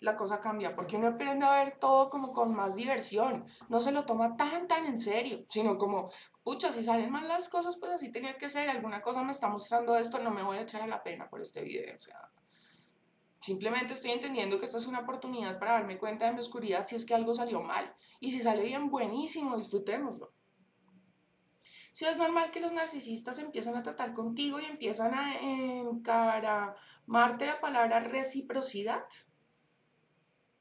[0.00, 3.92] La cosa cambia, porque uno aprende a ver todo como con más diversión, no se
[3.92, 6.10] lo toma tan, tan en serio, sino como,
[6.42, 9.48] pucha, si salen mal las cosas, pues así tenía que ser, alguna cosa me está
[9.48, 12.30] mostrando esto, no me voy a echar a la pena por este video, o sea,
[13.40, 16.96] Simplemente estoy entendiendo que esta es una oportunidad para darme cuenta de mi oscuridad si
[16.96, 17.94] es que algo salió mal.
[18.18, 20.32] Y si sale bien, buenísimo, disfrutémoslo.
[21.92, 27.60] Si es normal que los narcisistas empiezan a tratar contigo y empiezan a encaramarte la
[27.60, 29.06] palabra reciprocidad.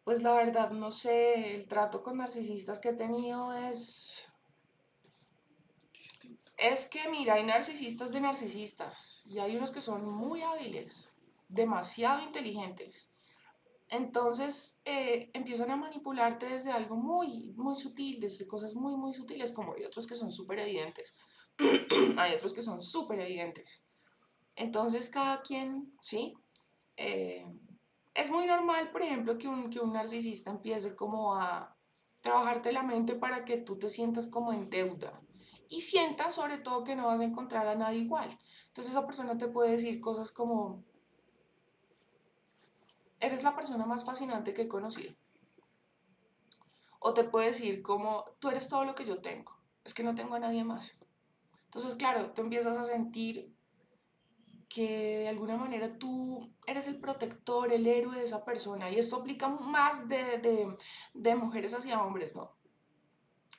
[0.03, 4.27] Pues la verdad, no sé, el trato con narcisistas que he tenido es...
[6.57, 11.14] Es que, mira, hay narcisistas de narcisistas y hay unos que son muy hábiles
[11.47, 13.11] demasiado inteligentes,
[13.89, 19.51] Entonces eh, empiezan a manipularte desde algo muy, muy sutil, desde cosas muy, muy sutiles,
[19.53, 21.15] como hay otros que son súper evidentes.
[22.17, 23.85] hay otros que son súper evidentes.
[24.55, 26.33] Entonces cada quien, ¿sí?
[26.97, 27.45] Eh,
[28.15, 31.77] es muy normal, por ejemplo, que un, que un narcisista empiece como a
[32.21, 35.21] trabajarte la mente para que tú te sientas como en deuda
[35.69, 38.37] y sientas sobre todo que no vas a encontrar a nadie igual.
[38.67, 40.83] Entonces esa persona te puede decir cosas como,
[43.25, 45.13] eres la persona más fascinante que he conocido.
[46.99, 50.15] O te puede decir como, tú eres todo lo que yo tengo, es que no
[50.15, 50.97] tengo a nadie más.
[51.65, 53.53] Entonces, claro, tú empiezas a sentir
[54.69, 58.89] que de alguna manera tú eres el protector, el héroe de esa persona.
[58.89, 60.77] Y esto aplica más de, de,
[61.13, 62.55] de mujeres hacia hombres, ¿no?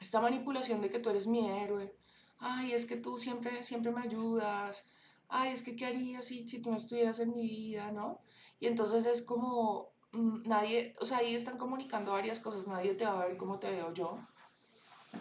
[0.00, 1.96] Esta manipulación de que tú eres mi héroe.
[2.38, 4.86] Ay, es que tú siempre, siempre me ayudas.
[5.28, 8.20] Ay, es que qué harías si, si tú no estuvieras en mi vida, ¿no?
[8.58, 13.04] Y entonces es como, mm, nadie, o sea, ahí están comunicando varias cosas, nadie te
[13.04, 14.18] va a ver como te veo yo.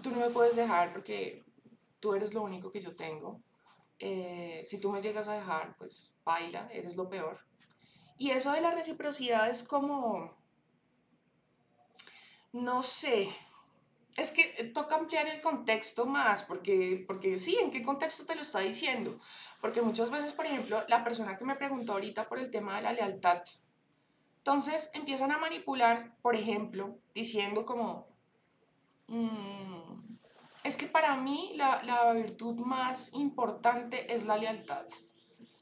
[0.02, 1.46] Tú no me puedes dejar porque
[2.00, 3.42] tú eres lo único que yo tengo.
[4.00, 7.40] Eh, si tú me llegas a dejar, pues baila, eres lo peor.
[8.18, 10.34] Y eso de la reciprocidad es como,
[12.54, 13.30] no sé,
[14.16, 14.44] es que
[14.74, 19.20] toca ampliar el contexto más, porque, porque sí, ¿en qué contexto te lo está diciendo?
[19.66, 22.84] Porque muchas veces, por ejemplo, la persona que me preguntó ahorita por el tema de
[22.84, 23.42] la lealtad,
[24.38, 28.06] entonces empiezan a manipular, por ejemplo, diciendo como,
[29.08, 30.18] mm,
[30.64, 34.86] es que para mí la, la, virtud más importante es la lealtad.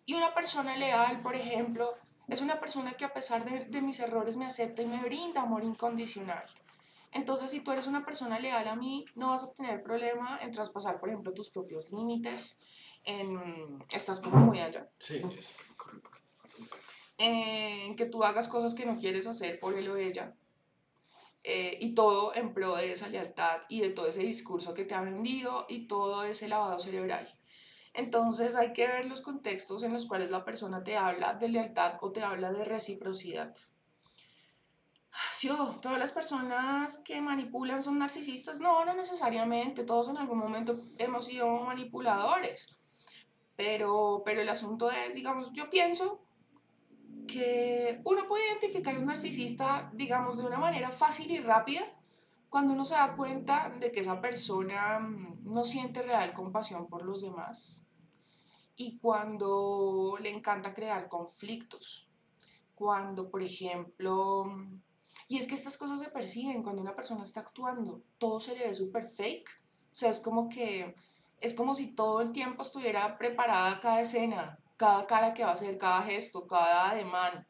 [0.06, 1.94] Y una persona leal, por ejemplo,
[2.28, 5.44] es una persona que a pesar de, de mis errores me acepta y me brinda
[5.44, 6.44] amor incondicional.
[7.14, 10.52] Entonces, si tú eres una persona leal a mí, no vas a tener problema en
[10.52, 12.58] traspasar, por ejemplo, tus propios límites.
[13.04, 14.90] En, estás como muy allá.
[14.98, 15.54] Sí, es
[17.18, 20.36] En que tú hagas cosas que no quieres hacer por él o ella.
[21.44, 24.96] Eh, y todo en pro de esa lealtad y de todo ese discurso que te
[24.96, 27.38] ha vendido y todo ese lavado cerebral.
[27.94, 31.98] Entonces hay que ver los contextos en los cuales la persona te habla de lealtad
[32.02, 33.54] o te habla de reciprocidad.
[35.32, 35.50] Sí,
[35.82, 38.60] todas las personas que manipulan son narcisistas.
[38.60, 39.84] No, no necesariamente.
[39.84, 42.78] Todos en algún momento hemos sido manipuladores.
[43.56, 46.22] Pero, pero el asunto es, digamos, yo pienso
[47.28, 51.82] que uno puede identificar a un narcisista, digamos, de una manera fácil y rápida
[52.50, 57.04] cuando uno se da cuenta de que esa persona mm, no siente real compasión por
[57.04, 57.84] los demás
[58.76, 62.10] y cuando le encanta crear conflictos.
[62.76, 64.46] Cuando, por ejemplo,
[65.28, 68.04] y es que estas cosas se perciben cuando una persona está actuando.
[68.18, 69.50] Todo se le ve súper fake.
[69.92, 70.96] O sea, es como que
[71.44, 75.54] es como si todo el tiempo estuviera preparada cada escena, cada cara que va a
[75.54, 77.46] hacer, cada gesto, cada ademán,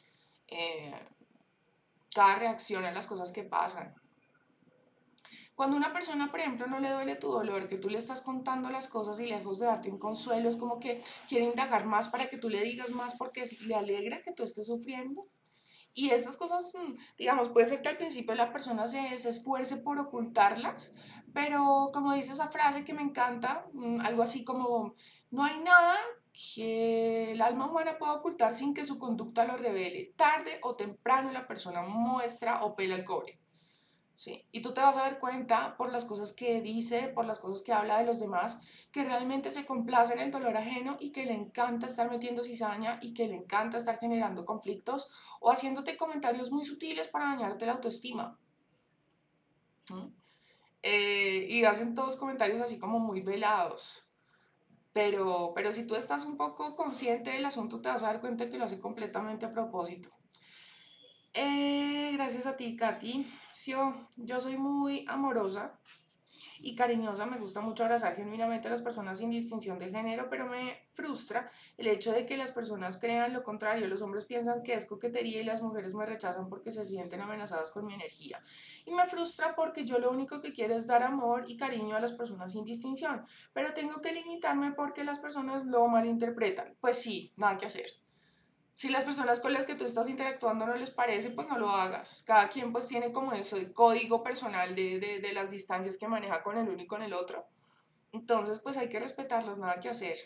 [0.48, 0.94] eh,
[2.14, 3.94] cada reacción a las cosas que pasan.
[5.54, 8.72] Cuando una persona, por ejemplo, no le duele tu dolor, que tú le estás contando
[8.72, 12.28] las cosas y lejos de darte un consuelo, es como que quiere indagar más para
[12.28, 15.28] que tú le digas más porque le alegra que tú estés sufriendo.
[15.96, 19.78] Y estas cosas, mm, digamos, puede ser que al principio la persona se, se, esfuerce
[19.78, 20.92] por ocultarlas,
[21.34, 24.96] pero como dice esa frase que me encanta, mm, algo así como,
[25.32, 25.98] no hay nada
[26.34, 30.14] que el alma humana pueda ocultar sin que su conducta lo revele.
[30.16, 33.40] Tarde o temprano la persona muestra o pela el cobre.
[34.16, 37.40] Sí, y tú te vas a dar cuenta por las cosas que dice, por las
[37.40, 38.60] cosas que habla de los demás,
[38.92, 43.00] que realmente se complace en el dolor ajeno y que le encanta estar metiendo cizaña
[43.02, 47.74] y que le encanta estar generando conflictos o haciéndote comentarios muy sutiles para dañarte la
[47.74, 48.38] autoestima.
[50.84, 54.06] Eh, y hacen todos comentarios así como muy velados.
[54.92, 58.50] Pero, pero si tú estás un poco consciente del asunto, te vas a dar cuenta
[58.50, 60.10] que lo hace completamente a propósito.
[61.34, 63.26] Eh, gracias a ti, Katy.
[63.66, 65.80] Yo, yo soy muy amorosa
[66.64, 70.48] y cariñosa, me gusta mucho abrazar genuinamente a las personas sin distinción de género, pero
[70.48, 73.86] me frustra el hecho de que las personas crean lo contrario.
[73.88, 77.70] Los hombres piensan que es coquetería y las mujeres me rechazan porque se sienten amenazadas
[77.70, 78.42] con mi energía.
[78.86, 82.00] Y me frustra porque yo lo único que quiero es dar amor y cariño a
[82.00, 86.78] las personas sin distinción, pero tengo que limitarme porque las personas lo malinterpretan.
[86.80, 88.03] Pues sí, nada que hacer
[88.76, 91.70] si las personas con las que tú estás interactuando no les parece, pues no lo
[91.70, 92.24] hagas.
[92.26, 96.44] Cada quien pues tiene como ese código personal de, de, de las distancias que maneja
[96.44, 97.46] con el uno y con el otro.
[98.12, 100.18] Entonces pues hay que respetarlos, nada que hacer.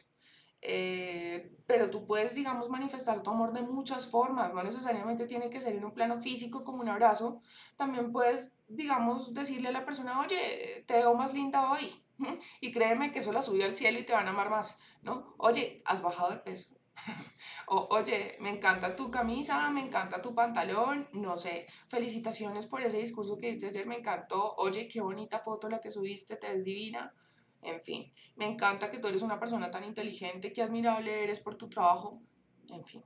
[0.62, 5.62] Eh, pero tú puedes, digamos, manifestar tu amor de muchas formas, no necesariamente tiene que
[5.62, 7.42] ser en un plano físico como un abrazo,
[7.76, 12.04] también puedes, digamos, decirle a la persona, oye, te veo más linda hoy,
[12.62, 15.36] y créeme que eso la sube al cielo y te van a amar más, ¿no?
[15.38, 16.70] Oye, has bajado de peso,
[17.68, 22.98] o, oye, me encanta tu camisa, me encanta tu pantalón, no sé, felicitaciones por ese
[22.98, 26.64] discurso que diste ayer, me encantó, oye, qué bonita foto la que subiste, te ves
[26.64, 27.14] divina.
[27.62, 31.56] En fin, me encanta que tú eres una persona tan inteligente, qué admirable eres por
[31.56, 32.22] tu trabajo,
[32.70, 33.04] en fin.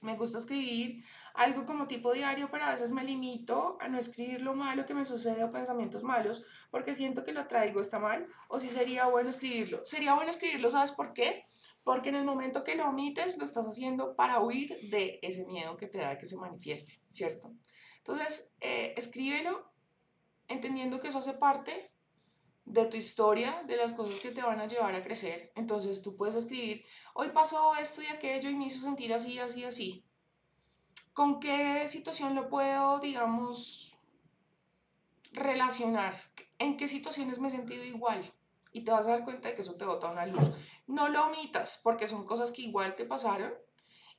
[0.00, 1.04] Me gusta escribir
[1.34, 4.94] algo como tipo diario, pero a veces me limito a no escribir lo malo que
[4.94, 9.06] me sucede o pensamientos malos, porque siento que lo traigo está mal, o si sería
[9.06, 9.84] bueno escribirlo.
[9.84, 11.44] Sería bueno escribirlo, ¿sabes por qué?
[11.90, 15.76] Porque en el momento que lo omites, lo estás haciendo para huir de ese miedo
[15.76, 17.52] que te da que se manifieste, ¿cierto?
[17.96, 19.72] Entonces, eh, escríbelo
[20.46, 21.90] entendiendo que eso hace parte
[22.64, 25.50] de tu historia, de las cosas que te van a llevar a crecer.
[25.56, 29.64] Entonces tú puedes escribir, hoy pasó esto y aquello y me hizo sentir así, así,
[29.64, 30.06] así.
[31.12, 33.98] ¿Con qué situación lo puedo, digamos,
[35.32, 36.22] relacionar?
[36.56, 38.32] ¿En qué situaciones me he sentido igual?
[38.72, 40.50] Y te vas a dar cuenta de que eso te bota una luz.
[40.86, 43.52] No lo omitas, porque son cosas que igual te pasaron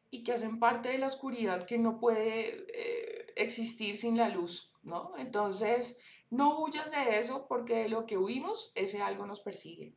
[0.10, 4.74] y que hacen parte de la oscuridad que no puede eh, existir sin la luz,
[4.84, 5.14] ¿no?
[5.18, 5.98] Entonces,
[6.30, 9.96] no huyas de eso porque de lo que huimos, ese algo nos persigue.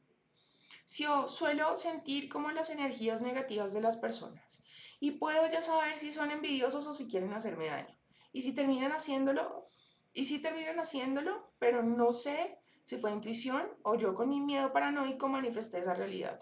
[0.87, 4.63] Yo suelo sentir como las energías negativas de las personas
[5.01, 7.99] y puedo ya saber si son envidiosos o si quieren hacerme daño.
[8.33, 9.65] Y si terminan haciéndolo,
[10.13, 14.73] y si terminan haciéndolo, pero no sé si fue intuición o yo con mi miedo
[14.73, 16.41] paranoico manifesté esa realidad.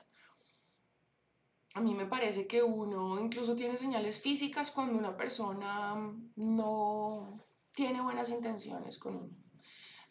[1.74, 5.94] A mí me parece que uno incluso tiene señales físicas cuando una persona
[6.36, 7.38] no
[7.72, 9.42] tiene buenas intenciones con uno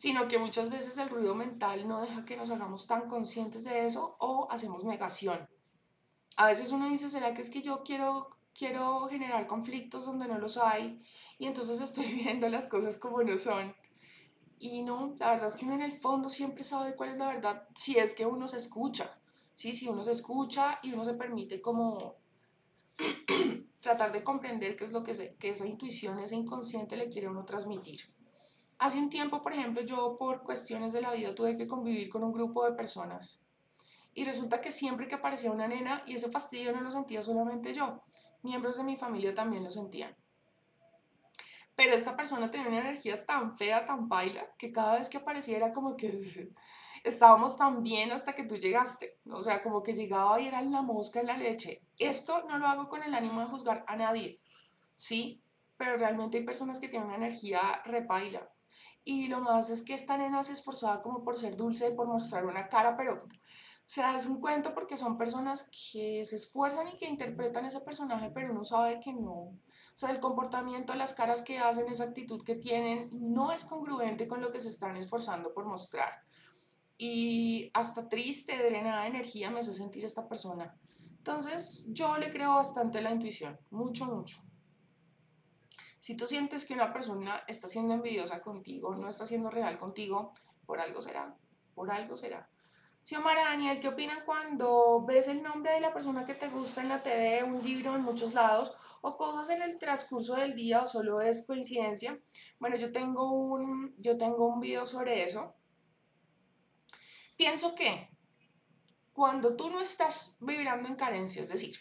[0.01, 3.85] sino que muchas veces el ruido mental no deja que nos hagamos tan conscientes de
[3.85, 5.47] eso o hacemos negación.
[6.37, 10.39] A veces uno dice, ¿será que es que yo quiero, quiero generar conflictos donde no
[10.39, 11.03] los hay?
[11.37, 13.75] Y entonces estoy viendo las cosas como no son.
[14.63, 17.29] Y no, la verdad es que uno en el fondo siempre sabe cuál es la
[17.29, 19.19] verdad si es que uno se escucha.
[19.55, 19.71] ¿sí?
[19.71, 22.17] Si uno se escucha y uno se permite como
[23.81, 27.43] tratar de comprender qué es lo que, que esa intuición, ese inconsciente le quiere uno
[27.43, 28.01] transmitir.
[28.77, 32.23] Hace un tiempo, por ejemplo, yo por cuestiones de la vida tuve que convivir con
[32.23, 33.41] un grupo de personas.
[34.13, 37.73] Y resulta que siempre que aparecía una nena, y ese fastidio no lo sentía solamente
[37.73, 38.03] yo,
[38.43, 40.15] miembros de mi familia también lo sentían.
[41.81, 45.57] Pero esta persona tenía una energía tan fea, tan baila, que cada vez que aparecía
[45.57, 46.53] era como que
[47.03, 49.17] estábamos tan bien hasta que tú llegaste.
[49.25, 51.81] O sea, como que llegaba y era la mosca en la leche.
[51.97, 54.39] Esto no lo hago con el ánimo de juzgar a nadie,
[54.95, 55.41] ¿sí?
[55.75, 58.47] Pero realmente hay personas que tienen una energía repaila
[59.03, 62.45] y lo más es que esta nena se esforzaba como por ser dulce por mostrar
[62.45, 63.27] una cara, pero
[63.87, 68.29] se hace un cuento porque son personas que se esfuerzan y que interpretan ese personaje,
[68.29, 69.57] pero uno sabe que no.
[69.93, 74.27] O sea, el comportamiento, las caras que hacen, esa actitud que tienen, no es congruente
[74.27, 76.23] con lo que se están esforzando por mostrar.
[76.97, 80.75] Y hasta triste, drenada de energía me hace sentir esta persona.
[81.17, 84.41] Entonces, yo le creo bastante la intuición, mucho, mucho.
[85.99, 90.33] Si tú sientes que una persona está siendo envidiosa contigo, no está siendo real contigo,
[90.65, 91.35] por algo será,
[91.75, 92.49] por algo será.
[93.03, 96.89] Xiomara Daniel, ¿qué opinan cuando ves el nombre de la persona que te gusta en
[96.89, 100.87] la TV, un libro en muchos lados, o cosas en el transcurso del día, o
[100.87, 102.19] solo es coincidencia?
[102.59, 105.55] Bueno, yo tengo un, yo tengo un video sobre eso.
[107.35, 108.09] Pienso que
[109.13, 111.77] cuando tú no estás vibrando en carencia, es decir,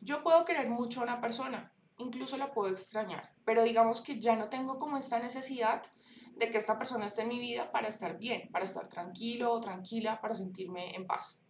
[0.00, 4.34] yo puedo querer mucho a una persona, incluso la puedo extrañar, pero digamos que ya
[4.34, 5.82] no tengo como esta necesidad
[6.36, 9.60] de que esta persona esté en mi vida para estar bien, para estar tranquilo o
[9.60, 11.40] tranquila, para sentirme en paz.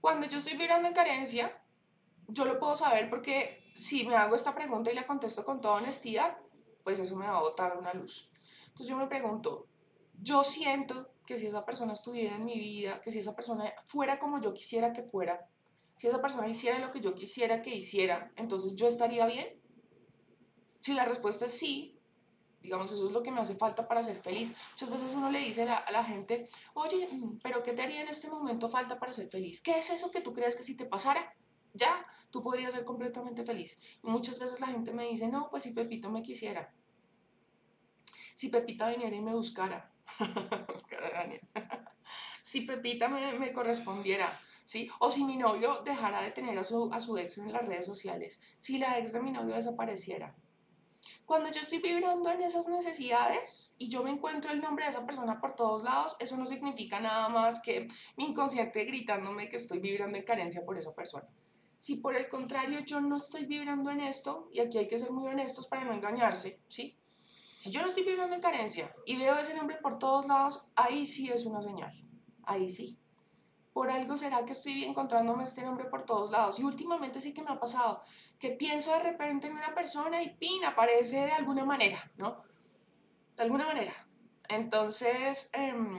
[0.00, 1.62] Cuando yo estoy vibrando en carencia,
[2.28, 5.74] yo lo puedo saber porque si me hago esta pregunta y la contesto con toda
[5.74, 6.38] honestidad,
[6.82, 8.30] pues eso me va a botar una luz.
[8.68, 9.66] Entonces yo me pregunto,
[10.20, 14.18] yo siento que si esa persona estuviera en mi vida, que si esa persona fuera
[14.18, 15.48] como yo quisiera que fuera,
[15.96, 19.60] si esa persona hiciera lo que yo quisiera que hiciera, entonces yo estaría bien.
[20.80, 21.95] Si la respuesta es sí,
[22.60, 24.54] digamos, eso es lo que me hace falta para ser feliz.
[24.72, 27.08] Muchas veces uno le dice a la, gente, oye,
[27.42, 29.60] pero ¿qué te haría en este momento falta para ser feliz?
[29.60, 31.34] ¿Qué es eso que tú crees que si te pasara,
[31.74, 33.78] ya, tú podrías ser completamente feliz?
[34.02, 36.74] Y muchas veces la gente me dice, no, pues si Pepito me quisiera.
[38.34, 39.92] Si Pepita viniera y me buscara.
[42.40, 44.30] si Pepita me, me correspondiera
[44.66, 44.90] ¿sí?
[44.98, 47.86] O si mi novio dejara de tener a su, a su ex en las redes
[47.86, 50.34] sociales, si la ex de mi novio desapareciera.
[51.26, 55.04] Cuando yo estoy vibrando en esas necesidades y yo me encuentro el nombre de esa
[55.04, 59.80] persona por todos lados, eso no significa nada más que mi inconsciente gritándome que estoy
[59.80, 61.26] vibrando en carencia por esa persona.
[61.78, 65.10] Si por el contrario yo no estoy vibrando en esto, y aquí hay que ser
[65.10, 66.96] muy honestos para no engañarse, ¿sí?
[67.56, 71.06] Si yo no estoy vibrando en carencia y veo ese nombre por todos lados, ahí
[71.06, 71.92] sí es una señal.
[72.44, 73.00] Ahí sí.
[73.76, 76.58] por algo será que estoy encontrándome este nombre por todos lados.
[76.58, 78.02] Y últimamente sí que me ha pasado
[78.38, 82.42] que pienso de repente en una persona y pin, aparece de alguna manera, ¿no?
[83.36, 83.92] De alguna manera.
[84.48, 85.98] Entonces, em,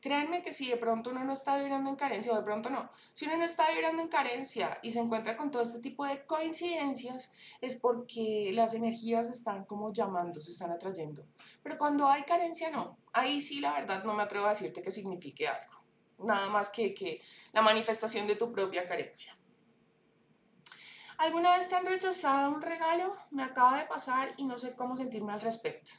[0.00, 2.90] créanme que si de pronto uno no está vibrando en carencia, o de pronto no,
[3.14, 6.24] si uno no está vibrando en carencia y se encuentra con todo este tipo de
[6.26, 11.24] coincidencias, es porque las energías están como llamando, se están atrayendo.
[11.62, 12.98] Pero cuando hay carencia, no.
[13.12, 15.82] Ahí sí, la verdad, no me atrevo a decirte que signifique algo.
[16.18, 17.20] Nada más que, que
[17.52, 19.36] la manifestación de tu propia carencia.
[21.18, 23.16] ¿Alguna vez te han rechazado un regalo?
[23.30, 25.92] Me acaba de pasar y no sé cómo sentirme al respecto.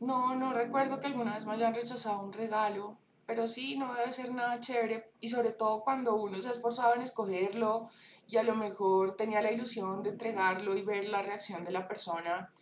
[0.00, 4.12] No, no recuerdo que alguna vez me hayan rechazado un regalo, pero sí, no debe
[4.12, 7.90] ser nada chévere y sobre todo cuando uno se ha esforzado en escogerlo
[8.26, 11.86] y a lo mejor tenía la ilusión de entregarlo y ver la reacción de la
[11.86, 12.52] persona.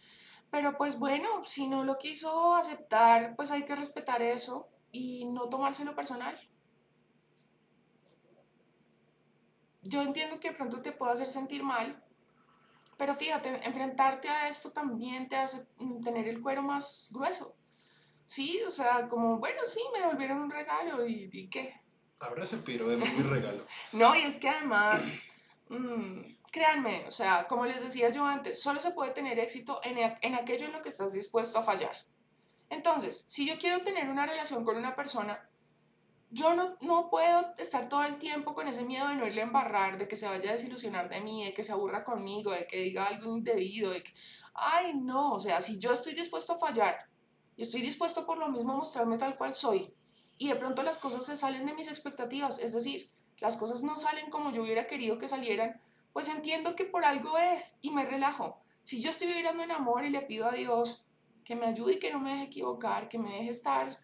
[0.51, 5.49] Pero pues bueno, si no lo quiso aceptar, pues hay que respetar eso y no
[5.49, 6.39] tomárselo personal.
[9.85, 12.03] Yo entiendo que de pronto te pueda hacer sentir mal,
[12.97, 17.55] pero fíjate, enfrentarte a esto también te hace mm, tener el cuero más grueso.
[18.27, 21.81] Sí, o sea, como, bueno, sí, me devolvieron un regalo y, ¿y qué?
[22.21, 23.67] Ahora se piro de mi regalo.
[23.93, 25.25] no, y es que además,
[25.69, 26.21] mmm,
[26.51, 30.35] créanme, o sea, como les decía yo antes, solo se puede tener éxito en, en
[30.35, 31.95] aquello en lo que estás dispuesto a fallar.
[32.71, 35.49] Entonces, si yo quiero tener una relación con una persona,
[36.35, 39.45] yo no, no puedo estar todo el tiempo con ese miedo de no irle a
[39.45, 42.67] embarrar, de que se vaya a desilusionar de mí, de que se aburra conmigo, de
[42.67, 44.13] que diga algo indebido, de que,
[44.53, 47.09] ay, no, o sea, si yo estoy dispuesto a fallar
[47.57, 49.95] y estoy dispuesto por lo mismo a mostrarme tal cual soy,
[50.37, 53.97] y de pronto las cosas se salen de mis expectativas, es decir, las cosas no
[53.97, 55.81] salen como yo hubiera querido que salieran,
[56.13, 58.61] pues entiendo que por algo es y me relajo.
[58.83, 61.07] Si yo estoy viviendo en amor y le pido a Dios
[61.45, 64.04] que me ayude y que no me deje equivocar, que me deje estar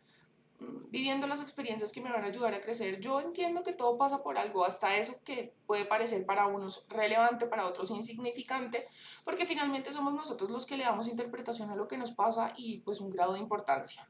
[0.90, 3.00] viviendo las experiencias que me van a ayudar a crecer.
[3.00, 7.46] Yo entiendo que todo pasa por algo, hasta eso que puede parecer para unos relevante,
[7.46, 8.86] para otros insignificante,
[9.24, 12.80] porque finalmente somos nosotros los que le damos interpretación a lo que nos pasa y
[12.80, 14.08] pues un grado de importancia.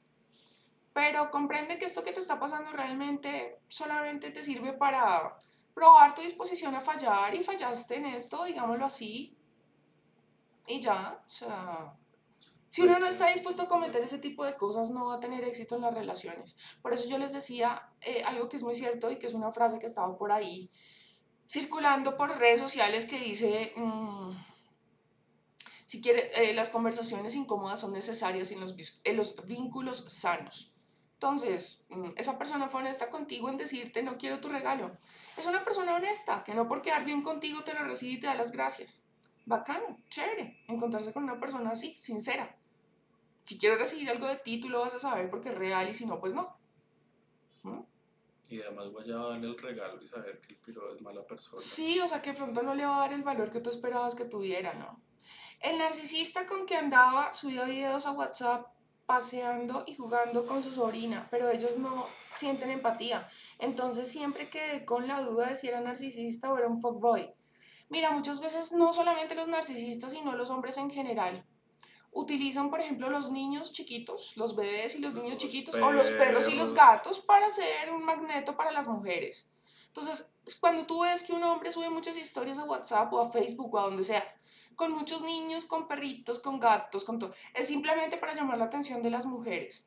[0.93, 5.37] Pero comprende que esto que te está pasando realmente solamente te sirve para
[5.75, 9.37] probar tu disposición a fallar y fallaste en esto, digámoslo así.
[10.67, 11.95] Y ya, o sea,
[12.71, 15.43] si uno no está dispuesto a cometer ese tipo de cosas, no va a tener
[15.43, 16.57] éxito en las relaciones.
[16.81, 19.51] Por eso yo les decía eh, algo que es muy cierto y que es una
[19.51, 20.71] frase que estaba por ahí
[21.49, 24.31] circulando por redes sociales que dice, mm,
[25.85, 30.73] si quiere, eh, las conversaciones incómodas son necesarias en los, en los vínculos sanos.
[31.15, 34.97] Entonces, mm, esa persona fue honesta contigo en decirte, no quiero tu regalo.
[35.37, 38.29] Es una persona honesta, que no por quedar bien contigo te lo recibe y te
[38.29, 39.07] da las gracias.
[39.45, 42.60] Bacano, chévere, encontrarse con una persona así, sincera
[43.51, 45.93] si quiero recibir algo de ti, tú lo vas a saber porque es real y
[45.93, 46.57] si no, pues no.
[47.65, 47.81] ¿Mm?
[48.49, 51.61] Y además voy a darle el regalo y saber que el piro es mala persona.
[51.61, 54.15] Sí, o sea que pronto no le va a dar el valor que tú esperabas
[54.15, 55.03] que tuviera, ¿no?
[55.59, 58.69] El narcisista con que andaba subía videos a WhatsApp
[59.05, 63.29] paseando y jugando con su sobrina, pero ellos no sienten empatía.
[63.59, 67.35] Entonces siempre quedé con la duda de si era narcisista o era un fuckboy.
[67.89, 71.45] Mira, muchas veces no solamente los narcisistas, sino los hombres en general
[72.13, 76.49] utilizan, por ejemplo, los niños chiquitos, los bebés y los niños chiquitos, o los perros
[76.49, 79.51] y los gatos para hacer un magneto para las mujeres.
[79.87, 83.75] Entonces, cuando tú ves que un hombre sube muchas historias a WhatsApp o a Facebook
[83.75, 84.25] o a donde sea,
[84.77, 89.03] con muchos niños, con perritos, con gatos, con todo, es simplemente para llamar la atención
[89.03, 89.87] de las mujeres.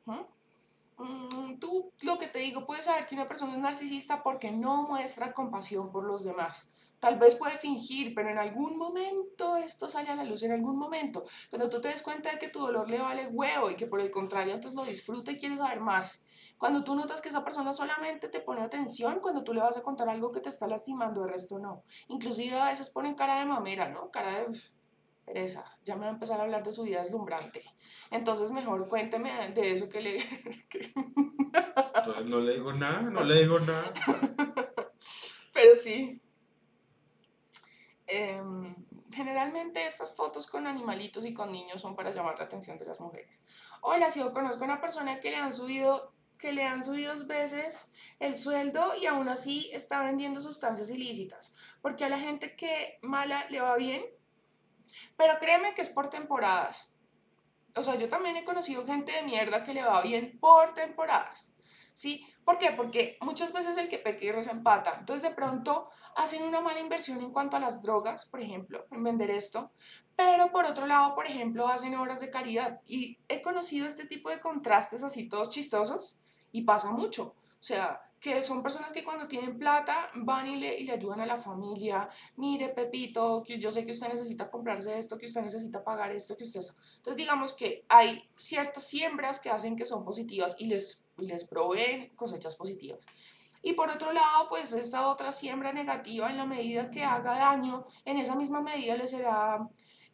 [0.96, 4.82] Mm, tú lo que te digo, puedes saber que una persona es narcisista porque no
[4.84, 6.68] muestra compasión por los demás.
[7.04, 10.78] Tal vez puede fingir, pero en algún momento esto sale a la luz, en algún
[10.78, 11.26] momento.
[11.50, 14.00] Cuando tú te des cuenta de que tu dolor le vale huevo y que por
[14.00, 16.24] el contrario antes lo disfruta y quiere saber más.
[16.56, 19.82] Cuando tú notas que esa persona solamente te pone atención cuando tú le vas a
[19.82, 21.84] contar algo que te está lastimando, de resto no.
[22.08, 24.10] Inclusive a veces ponen cara de mamera, ¿no?
[24.10, 24.58] Cara de
[25.26, 25.62] pereza.
[25.84, 27.64] Ya me va a empezar a hablar de su vida deslumbrante.
[28.10, 30.24] Entonces mejor cuénteme de eso que le...
[31.96, 33.92] Entonces no le digo nada, no le digo nada.
[35.52, 36.23] Pero sí,
[38.06, 38.74] Em,
[39.14, 43.00] generalmente estas fotos con animalitos y con niños son para llamar la atención de las
[43.00, 43.42] mujeres.
[43.80, 47.14] Hola, si yo conozco a una persona que le han subido que le han subido
[47.14, 52.54] dos veces el sueldo y aún así está vendiendo sustancias ilícitas, porque a la gente
[52.54, 54.04] que mala le va bien,
[55.16, 56.94] pero créeme que es por temporadas.
[57.76, 61.50] O sea, yo también he conocido gente de mierda que le va bien por temporadas.
[61.94, 62.26] ¿Sí?
[62.44, 62.72] ¿Por qué?
[62.72, 64.96] Porque muchas veces el que peca y empata.
[64.98, 69.02] Entonces, de pronto hacen una mala inversión en cuanto a las drogas, por ejemplo, en
[69.02, 69.72] vender esto,
[70.14, 72.80] pero por otro lado, por ejemplo, hacen obras de caridad.
[72.86, 76.18] Y he conocido este tipo de contrastes así todos chistosos
[76.52, 77.34] y pasa mucho.
[77.58, 81.20] O sea, que son personas que cuando tienen plata van y le, y le ayudan
[81.20, 82.08] a la familia.
[82.36, 86.34] Mire, Pepito, que yo sé que usted necesita comprarse esto, que usted necesita pagar esto,
[86.34, 86.74] que usted eso.
[86.96, 92.14] Entonces, digamos que hay ciertas siembras que hacen que son positivas y les, les proveen
[92.16, 93.06] cosechas positivas.
[93.62, 97.86] Y por otro lado, pues esta otra siembra negativa, en la medida que haga daño,
[98.04, 99.66] en esa misma medida le será,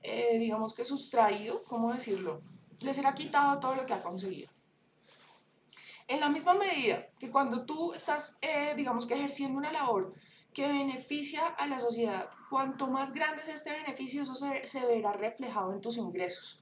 [0.02, 2.42] eh, digamos que sustraído, ¿cómo decirlo?
[2.82, 4.48] Le será quitado todo lo que ha conseguido.
[6.06, 10.14] En la misma medida que cuando tú estás, eh, digamos que ejerciendo una labor
[10.54, 15.72] que beneficia a la sociedad, cuanto más grande es este beneficio, eso se verá reflejado
[15.72, 16.59] en tus ingresos.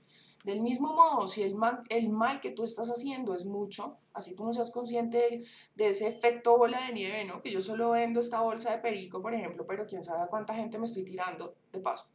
[0.48, 4.52] Del mismo modo, si el mal, que tú estás haciendo es mucho, así tú no
[4.54, 5.44] seas consciente
[5.74, 7.42] de, ese efecto bola de nieve, ¿no?
[7.42, 10.78] Que yo solo vendo esta bolsa de perico, por ejemplo, pero quién sabe cuánta gente
[10.78, 12.08] me estoy tirando de paso.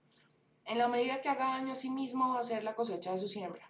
[0.66, 3.20] En la medida que haga daño a sí mismo va a ser la cosecha de
[3.20, 3.70] su siembra.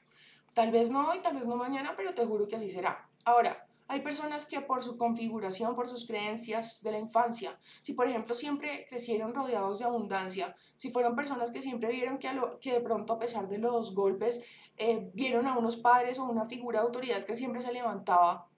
[0.54, 3.10] Tal vez no hoy, tal vez no mañana, pero te juro que así será.
[3.26, 8.08] Ahora, hay personas que por su configuración, por sus creencias de la infancia, si por
[8.08, 13.14] ejemplo siempre crecieron rodeados de abundancia, si fueron personas que siempre vieron que, de pronto
[13.14, 14.44] a pesar de los golpes,
[14.78, 18.50] eh, vieron a unos padres o una figura de autoridad que siempre se levantaba,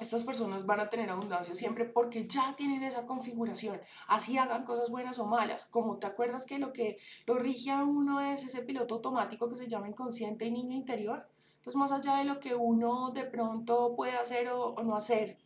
[0.00, 3.78] estas personas van a tener abundancia siempre porque ya tienen esa configuración.
[4.08, 5.66] Así hagan cosas buenas o malas.
[5.66, 9.56] Como te acuerdas que lo que lo rige a uno es ese piloto automático que
[9.56, 11.29] se llama inconsciente y niño interior.
[11.60, 15.36] Entonces, más allá de lo que uno de pronto puede hacer o, no hacer,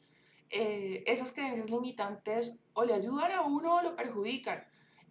[0.50, 4.64] eh, esas creencias limitantes o le ayudan a uno o lo perjudican.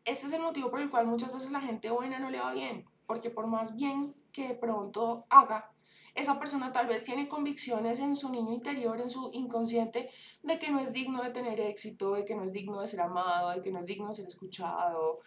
[0.06, 2.54] Ese es el motivo por el cual muchas veces la gente buena no le va
[2.54, 5.72] bien, porque por más bien que de pronto haga,
[6.16, 10.10] esa persona tal vez tiene convicciones en su niño interior, en su inconsciente,
[10.42, 13.02] de que no es digno de tener éxito, de que no es digno de ser
[13.02, 15.20] amado, de que no es digno de ser escuchado,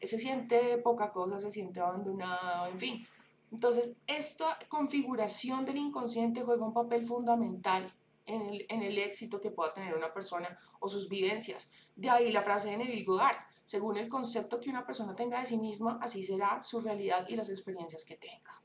[0.00, 3.08] se siente poca cosa, se siente abandonado, en fin.
[3.54, 7.86] Entonces, esta configuración del inconsciente juega un papel fundamental
[8.26, 11.70] en el, éxito que pueda tener una persona o sus vivencias.
[11.94, 15.46] De ahí la frase de Neville Goddard, según el concepto que una persona tenga de
[15.46, 18.60] sí misma, así será su realidad y las experiencias que tenga.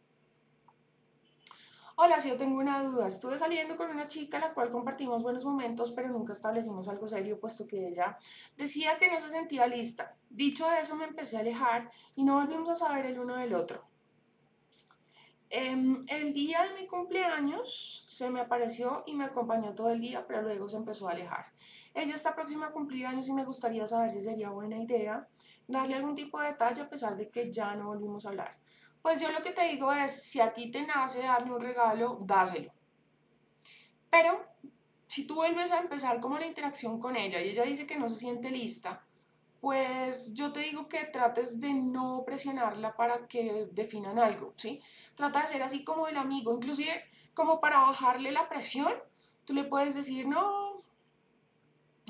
[1.96, 5.46] Hola, si yo tengo una duda, estuve saliendo con una chica la cual compartimos buenos
[5.46, 8.18] momentos, pero nunca establecimos algo serio, puesto que ella
[8.58, 10.18] decía que no se sentía lista.
[10.32, 13.88] Dicho eso, me empecé a alejar y no volvimos a saber el uno del otro.
[15.52, 20.28] Em, el día de mi cumpleaños se me apareció y me acompañó todo el día,
[20.28, 21.48] pero luego se empezó a alejar.
[21.96, 25.28] Ella está próxima a cumplir años y me gustaría saber si sería buena idea
[25.68, 28.60] darle algún tipo de detalle a pesar de que ya no volvimos a hablar.
[29.02, 32.20] Pues yo lo que te digo es, si a ti te nace darle un regalo,
[32.22, 32.72] dáselo.
[34.10, 34.46] Pero
[35.08, 38.08] si tú vuelves a empezar como la interacción con ella y ella dice que no
[38.08, 39.04] se siente lista,
[39.62, 44.82] pues yo te digo que trates de no presionarla para que definan algo, ¿sí?
[45.16, 47.04] Trata de ser así como el amigo, inclusive
[47.34, 48.94] como para bajarle la presión,
[49.46, 50.78] tú le puedes decir, no,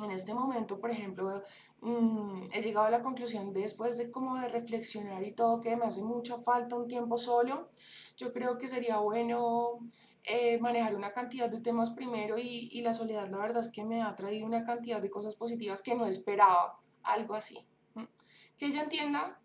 [0.04, 1.44] en este momento, por ejemplo,
[1.82, 5.86] mm, he llegado a la conclusión después de como de reflexionar y todo, que me
[5.86, 7.70] hace mucha falta un tiempo solo,
[8.18, 9.80] yo creo que sería bueno
[10.24, 13.84] eh, manejar una cantidad de temas primero y, y la soledad, la verdad es que
[13.84, 16.80] me ha traído una cantidad de cosas positivas que no esperaba
[17.14, 17.66] algo así.
[18.58, 19.40] Que ella entienda,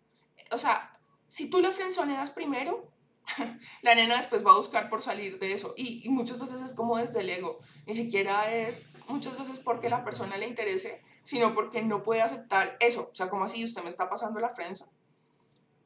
[0.51, 2.91] o sea, si tú le frenzoneas primero,
[3.81, 5.73] la nena después va a buscar por salir de eso.
[5.77, 7.59] Y, muchas veces es como desde el ego.
[7.85, 12.77] Ni siquiera es muchas veces porque la persona le interese, sino porque no puede aceptar
[12.79, 13.09] eso.
[13.11, 14.87] O sea, como así usted me está pasando la frenza.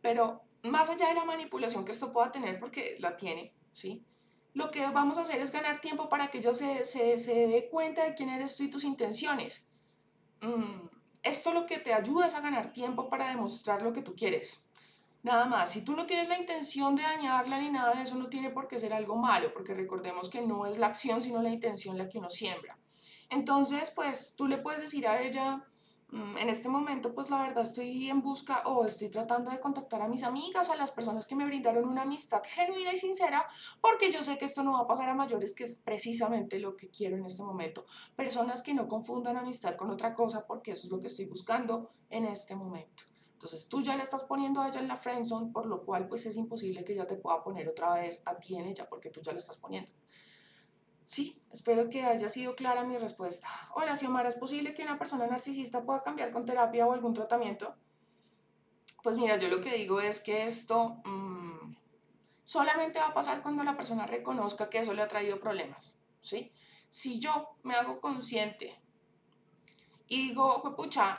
[0.01, 4.03] Pero más allá de la manipulación que esto pueda tener, porque la tiene, ¿sí?
[4.53, 7.69] Lo que vamos a hacer es ganar tiempo para que ella se, se, se dé
[7.69, 9.67] cuenta de quién eres tú y tus intenciones.
[10.41, 10.87] Mm,
[11.23, 14.63] esto lo que te ayuda es a ganar tiempo para demostrar lo que tú quieres.
[15.21, 18.29] Nada más, si tú no tienes la intención de dañarla ni nada de eso, no
[18.29, 21.49] tiene por qué ser algo malo, porque recordemos que no es la acción, sino la
[21.49, 22.77] intención la que uno siembra.
[23.29, 25.65] Entonces, pues tú le puedes decir a ella,
[26.11, 30.07] en este momento, pues la verdad estoy en busca o estoy tratando de contactar a
[30.07, 33.45] mis amigas, a las personas que me brindaron una amistad genuina y sincera,
[33.79, 36.75] porque yo sé que esto no va a pasar a mayores, que es precisamente lo
[36.75, 37.85] que quiero en este momento.
[38.15, 41.91] Personas que no confundan amistad con otra cosa, porque eso es lo que estoy buscando
[42.09, 43.03] en este momento.
[43.33, 46.25] Entonces tú ya le estás poniendo a ella en la friendzone, por lo cual pues
[46.25, 49.21] es imposible que ella te pueda poner otra vez a ti en ella, porque tú
[49.21, 49.91] ya le estás poniendo.
[51.09, 53.47] Sí, espero que haya sido clara mi respuesta.
[53.73, 57.73] Hola, Xiomara, ¿es posible que una persona narcisista pueda cambiar con terapia o algún tratamiento?
[59.01, 61.73] Pues mira, yo lo que digo es que esto mmm,
[62.43, 66.51] solamente va a pasar cuando la persona reconozca que eso le ha traído problemas, ¿sí?
[66.91, 68.79] Si yo me hago consciente
[70.07, 70.61] y digo,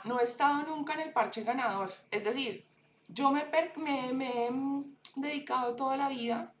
[0.05, 2.65] no he estado nunca en el parche ganador, es decir,
[3.09, 4.49] yo me, he
[5.17, 6.53] dedicado toda la vida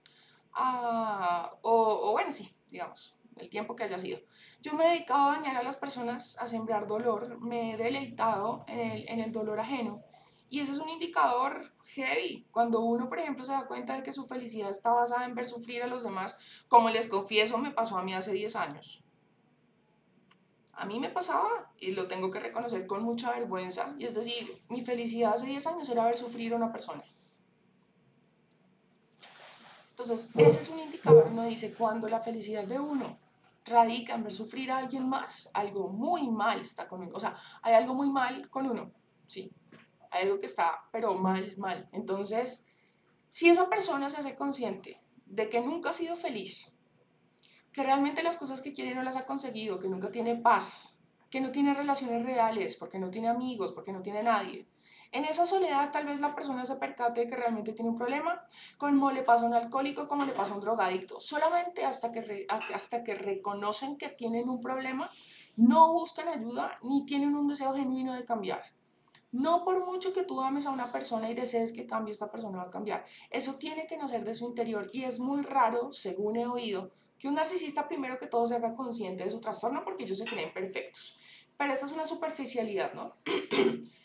[0.51, 4.19] a, o bueno, sí, digamos, el tiempo que haya sido.
[4.61, 8.63] Yo me he dedicado a dañar a las personas, a sembrar dolor, me he deleitado
[8.67, 10.03] en el, en el dolor ajeno.
[10.49, 12.45] Y ese es un indicador heavy.
[12.51, 15.47] Cuando uno, por ejemplo, se da cuenta de que su felicidad está basada en ver
[15.47, 16.37] sufrir a los demás,
[16.67, 19.03] como les confieso, me pasó a mí hace 10 años.
[20.73, 23.95] A mí me pasaba y lo tengo que reconocer con mucha vergüenza.
[23.97, 27.03] Y es decir, mi felicidad hace 10 años era ver sufrir a una persona.
[29.91, 33.17] Entonces, ese es un indicador, uno dice, cuando la felicidad de uno
[33.65, 37.11] radica en ver sufrir a alguien más, algo muy mal está con uno.
[37.13, 38.91] O sea, hay algo muy mal con uno,
[39.25, 39.51] sí.
[40.11, 41.87] Hay algo que está, pero mal, mal.
[41.93, 42.65] Entonces,
[43.29, 46.75] si esa persona se hace consciente de que nunca ha sido feliz,
[47.71, 50.99] que realmente las cosas que quiere no las ha conseguido, que nunca tiene paz,
[51.29, 54.67] que no tiene relaciones reales, porque no tiene amigos, porque no tiene nadie,
[55.11, 58.45] en esa soledad tal vez la persona se percate de que realmente tiene un problema,
[58.77, 61.19] como le pasa a un alcohólico, como le pasa a un drogadicto.
[61.19, 65.09] Solamente hasta que, hasta que reconocen que tienen un problema,
[65.57, 68.63] no buscan ayuda ni tienen un deseo genuino de cambiar.
[69.31, 72.57] No por mucho que tú ames a una persona y desees que cambie, esta persona
[72.57, 73.05] va a cambiar.
[73.29, 77.27] Eso tiene que nacer de su interior y es muy raro, según he oído, que
[77.27, 80.53] un narcisista primero que todo se haga consciente de su trastorno porque ellos se creen
[80.53, 81.17] perfectos.
[81.57, 83.15] Pero esta es una superficialidad, ¿no?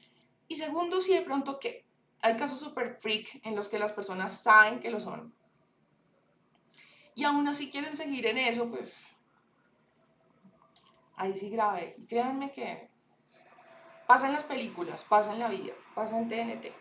[0.48, 1.84] Y segundo, si de pronto que
[2.22, 5.34] hay casos super freak en los que las personas saben que lo son.
[7.14, 9.16] Y aún así quieren seguir en eso, pues
[11.16, 11.96] ahí sí grave.
[12.08, 12.90] créanme que
[14.06, 16.72] pasa en las películas, pasa en la vida, pasa en TNT.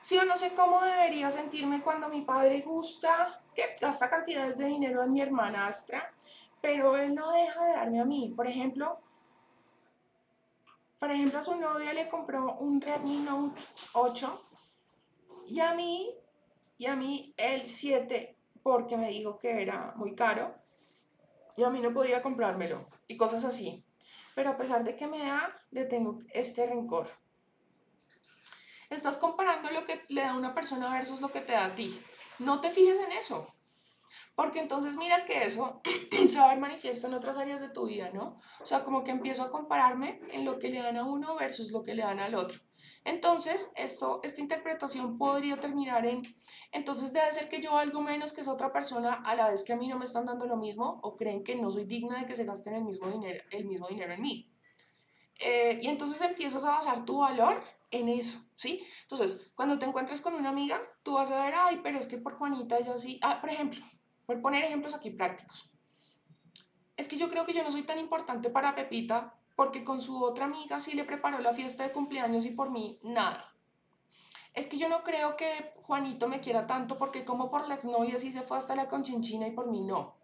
[0.00, 4.66] Sí o no sé cómo debería sentirme cuando mi padre gusta, que gasta cantidades de
[4.66, 6.12] dinero en mi hermanastra,
[6.60, 8.32] pero él no deja de darme a mí.
[8.36, 9.00] Por ejemplo,
[11.04, 13.60] por ejemplo, a su novia le compró un Redmi Note
[13.92, 14.42] 8
[15.48, 16.14] y a mí,
[16.78, 20.54] y a mí el 7 porque me dijo que era muy caro
[21.58, 23.84] y a mí no podía comprármelo y cosas así.
[24.34, 27.10] Pero a pesar de que me da, le tengo este rencor.
[28.88, 32.02] Estás comparando lo que le da una persona versus lo que te da a ti.
[32.38, 33.54] No te fijes en eso.
[34.34, 35.80] Porque entonces mira que eso
[36.28, 38.40] se va a ver manifiesto en otras áreas de tu vida, ¿no?
[38.60, 41.70] O sea, como que empiezo a compararme en lo que le dan a uno versus
[41.70, 42.60] lo que le dan al otro.
[43.04, 46.22] Entonces, esto, esta interpretación podría terminar en,
[46.72, 49.74] entonces debe ser que yo valgo menos que esa otra persona a la vez que
[49.74, 52.26] a mí no me están dando lo mismo o creen que no soy digna de
[52.26, 54.50] que se gasten el mismo dinero, el mismo dinero en mí.
[55.38, 58.84] Eh, y entonces empiezas a basar tu valor en eso, ¿sí?
[59.02, 62.16] Entonces, cuando te encuentres con una amiga, tú vas a ver, ay, pero es que
[62.16, 63.84] por Juanita ella sí, ah, por ejemplo,
[64.26, 65.70] por poner ejemplos aquí prácticos.
[66.96, 70.22] Es que yo creo que yo no soy tan importante para Pepita porque con su
[70.22, 73.52] otra amiga sí le preparó la fiesta de cumpleaños y por mí nada.
[74.52, 78.18] Es que yo no creo que Juanito me quiera tanto porque como por la exnovia
[78.18, 80.16] sí se fue hasta la conchinchina y por mí no.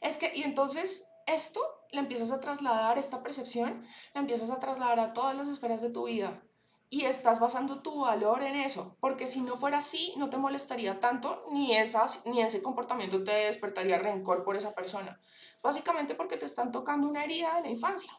[0.00, 1.60] Es que, y entonces esto
[1.92, 5.90] le empiezas a trasladar, esta percepción, la empiezas a trasladar a todas las esferas de
[5.90, 6.42] tu vida
[6.88, 11.00] y estás basando tu valor en eso, porque si no fuera así, no te molestaría
[11.00, 15.20] tanto, ni, esas, ni ese comportamiento te despertaría rencor por esa persona.
[15.62, 18.12] Básicamente porque te están tocando una herida de la infancia,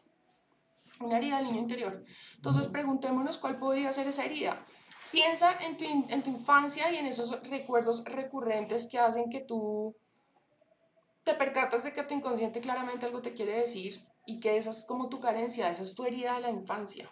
[1.00, 2.04] una herida del niño interior.
[2.36, 4.66] Entonces preguntémonos cuál podría ser esa herida.
[5.10, 9.96] Piensa en tu, en tu infancia y en esos recuerdos recurrentes que hacen que tú
[11.24, 14.84] te percatas de que tu inconsciente claramente algo te quiere decir y que esa es
[14.84, 17.10] como tu carencia, esa es tu herida de la infancia.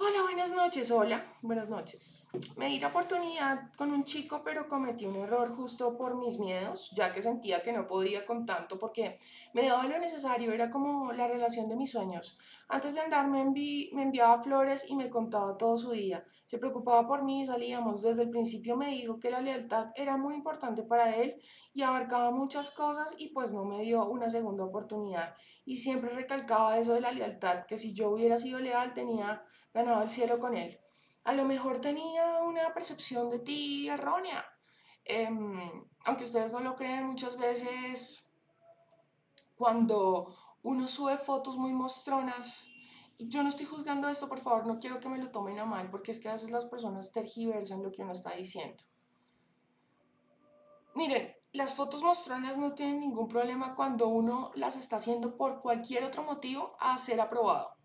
[0.00, 2.30] Hola, buenas noches, hola, buenas noches.
[2.56, 6.92] Me di la oportunidad con un chico, pero cometí un error justo por mis miedos,
[6.94, 9.18] ya que sentía que no podía con tanto porque
[9.54, 12.38] me daba lo necesario, era como la relación de mis sueños.
[12.68, 16.24] Antes de andar me, enviaba flores y me contaba todo su día.
[16.46, 18.02] Se preocupaba por mí salíamos.
[18.02, 21.42] Desde el principio me dijo que la lealtad era muy importante para él
[21.74, 25.34] y abarcaba muchas cosas y pues no me dio una segunda oportunidad.
[25.64, 29.42] Y siempre recalcaba eso de la lealtad, que si yo hubiera sido leal tenía
[29.72, 30.78] ganado el cielo con él.
[31.24, 34.44] A lo mejor tenía una percepción de ti errónea.
[35.04, 38.28] Em, aunque ustedes no lo creen, muchas veces
[39.56, 42.68] cuando uno sube fotos muy mostronas,
[43.20, 45.64] y yo no estoy juzgando esto, por favor, no quiero que me lo tomen a
[45.64, 48.84] mal, porque es que a veces las personas tergiversan lo que uno está diciendo.
[50.94, 56.04] Miren, las fotos mostronas no tienen ningún problema cuando uno las está haciendo por cualquier
[56.04, 57.77] otro motivo a ser aprobado.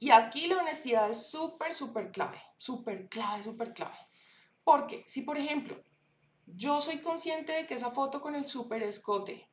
[0.00, 3.98] Y aquí la honestidad es súper, súper clave, súper clave, súper clave.
[4.64, 5.76] Porque si, por ejemplo,
[6.46, 9.50] yo soy consciente de que esa foto con el súper escote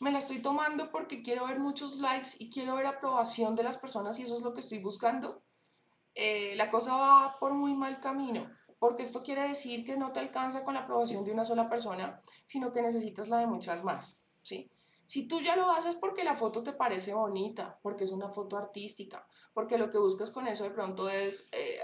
[0.00, 3.78] me la estoy tomando porque quiero ver muchos likes y quiero ver aprobación de las
[3.78, 5.42] personas y eso es lo que estoy buscando,
[6.14, 8.50] eh, la cosa va por muy mal camino.
[8.80, 12.20] Porque esto quiere decir que no te alcanza con la aprobación de una sola persona,
[12.46, 14.20] sino que necesitas la de muchas más.
[14.42, 14.70] ¿sí?
[15.08, 18.58] Si tú ya lo haces porque la foto te parece bonita, porque es una foto
[18.58, 21.80] artística, porque lo que buscas con eso de pronto es eh,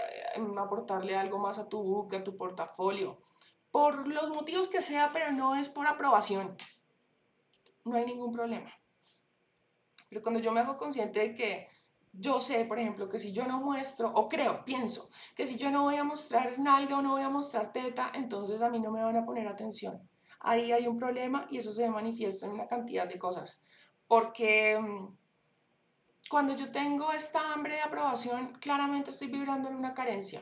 [0.59, 3.17] aportarle algo más a tu book, a tu portafolio,
[3.71, 6.55] por los motivos que sea, pero no es por aprobación,
[7.83, 8.71] no hay ningún problema.
[10.07, 11.67] Pero cuando yo me hago consciente de que
[12.13, 15.71] yo sé, por ejemplo, que si yo no muestro, o creo, pienso, que si yo
[15.71, 18.91] no voy a mostrar nalga o no voy a mostrar teta, entonces a mí no
[18.91, 20.07] me van a poner atención.
[20.47, 23.63] Ahí hay un problema y eso se manifiesta en una cantidad de cosas.
[24.07, 25.17] Porque mm,
[26.29, 30.41] cuando yo tengo esta hambre de aprobación, claramente estoy vibrando en una carencia.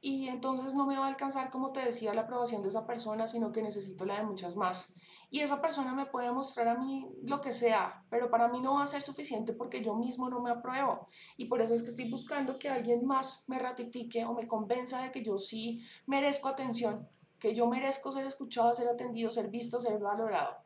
[0.00, 3.28] Y entonces no me va a alcanzar, como te decía, la aprobación de esa persona,
[3.28, 4.92] sino que necesito la de muchas más
[5.28, 8.74] y esa persona me puede mostrar a mí lo que sea, pero para mí no
[8.74, 11.08] va a ser suficiente porque yo mismo no me apruebo.
[11.36, 15.02] Y por eso es que estoy buscando que alguien más me ratifique o me convenza
[15.02, 19.80] de que yo sí merezco atención, que yo merezco ser escuchado, ser atendido, ser visto,
[19.80, 20.56] ser valorado.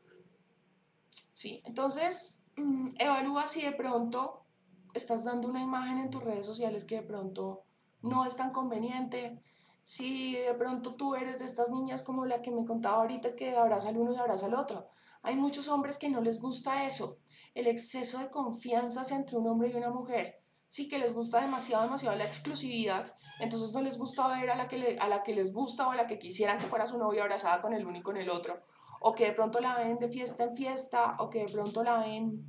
[1.33, 4.47] Sí, entonces mm, evalúa si de pronto
[4.95, 7.65] estás dando una imagen en tus redes sociales que de pronto
[8.03, 9.43] no es tan conveniente,
[9.85, 13.57] si de pronto tú eres de estas niñas como la que me contaba ahorita que
[13.57, 14.89] abraza al uno y abraza al otro.
[15.23, 17.19] Hay muchos hombres que no les gusta eso,
[17.55, 20.40] el exceso de confianza entre un hombre y una mujer.
[20.71, 24.69] Sí que les gusta demasiado, demasiado la exclusividad, entonces no les gusta ver a la
[24.69, 27.25] que, a la que les gusta o a la que quisieran que fuera su novia
[27.25, 28.63] abrazada con el uno y con el otro,
[29.01, 31.99] o que de pronto la ven de fiesta en fiesta, o que de pronto la
[31.99, 32.45] ven...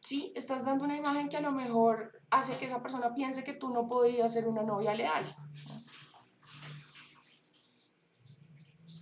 [0.00, 3.54] Sí, estás dando una imagen que a lo mejor hace que esa persona piense que
[3.54, 5.24] tú no podrías ser una novia leal.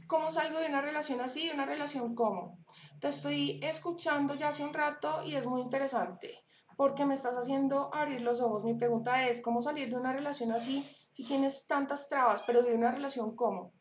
[0.06, 1.48] ¿Cómo salgo de una relación así?
[1.48, 2.56] ¿De una relación cómo?
[3.00, 6.44] Te estoy escuchando ya hace un rato y es muy interesante
[6.78, 8.62] porque me estás haciendo abrir los ojos.
[8.62, 12.72] Mi pregunta es, ¿cómo salir de una relación así si tienes tantas trabas, pero de
[12.72, 13.72] una relación cómo?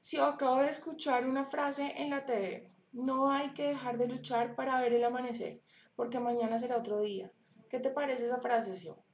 [0.00, 4.56] Si acabo de escuchar una frase en la TV, no hay que dejar de luchar
[4.56, 5.62] para ver el amanecer,
[5.94, 7.30] porque mañana será otro día.
[7.68, 9.04] ¿Qué te parece esa frase, Sio?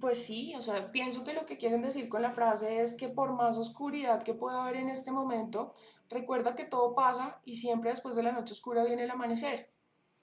[0.00, 3.10] Pues sí, o sea, pienso que lo que quieren decir con la frase es que
[3.10, 5.74] por más oscuridad que pueda haber en este momento,
[6.12, 9.72] recuerda que todo pasa y siempre después de la noche oscura viene el amanecer.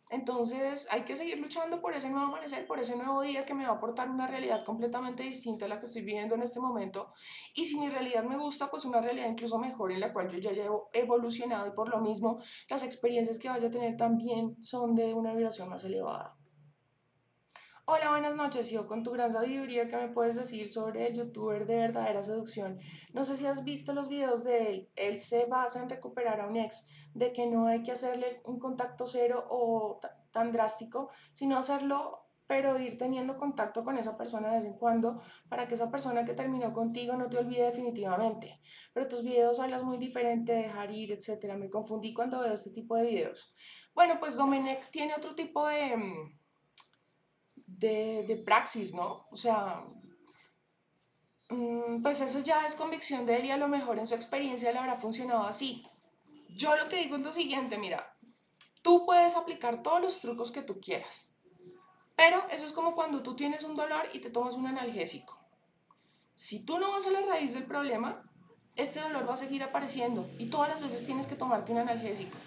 [0.09, 3.65] Entonces hay que seguir luchando por ese nuevo amanecer, por ese nuevo día que me
[3.65, 7.13] va a aportar una realidad completamente distinta a la que estoy viviendo en este momento.
[7.53, 10.39] Y si mi realidad me gusta, pues una realidad incluso mejor en la cual yo
[10.39, 14.95] ya llevo evolucionado y por lo mismo las experiencias que vaya a tener también son
[14.95, 16.38] de una vibración más elevada.
[17.91, 18.69] Hola, buenas noches.
[18.69, 22.77] Yo con tu gran sabiduría, ¿qué me puedes decir sobre el youtuber de verdadera seducción?
[23.13, 24.89] No sé si has visto los videos de él.
[24.95, 26.85] Él se basa en recuperar a un ex,
[27.15, 32.77] de que no hay que hacerle un contacto cero o tan drástico, sino hacerlo pero
[32.77, 36.35] ir teniendo contacto con esa persona de vez en cuando para que esa persona que
[36.35, 38.61] terminó contigo no te olvide definitivamente.
[38.93, 41.55] Pero tus videos hablas muy diferente, dejar ir, etc.
[41.57, 43.55] Me confundí cuando veo este tipo de videos.
[43.95, 46.38] Bueno, pues Domenech tiene otro tipo de mm,
[47.77, 49.27] de, de praxis, ¿no?
[49.31, 49.83] O sea,
[51.49, 54.71] mm, pues eso ya es convicción de él y a lo mejor en su experiencia
[54.71, 55.87] le habrá funcionado así.
[56.49, 58.15] Yo lo que digo es lo siguiente, mira,
[58.81, 61.31] tú puedes aplicar todos los trucos que tú quieras,
[62.15, 65.39] pero eso es como cuando tú tienes un dolor y te tomas un analgésico.
[66.35, 68.23] Si tú no vas a la raíz del problema,
[68.75, 72.37] este dolor va a seguir apareciendo y todas las veces tienes que tomarte un analgésico.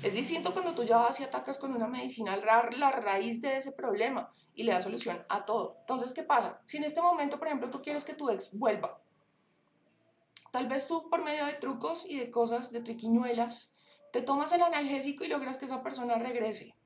[0.00, 3.72] Es distinto cuando tú ya vas y atacas con una medicina la raíz de ese
[3.72, 5.76] problema y le das solución a todo.
[5.80, 6.60] Entonces, ¿qué pasa?
[6.66, 9.02] Si en este momento, por ejemplo, tú quieres que tu ex vuelva,
[10.52, 13.72] tal vez tú por medio de trucos y de cosas, de triquiñuelas,
[14.12, 16.76] te tomas el analgésico y logras que esa persona regrese.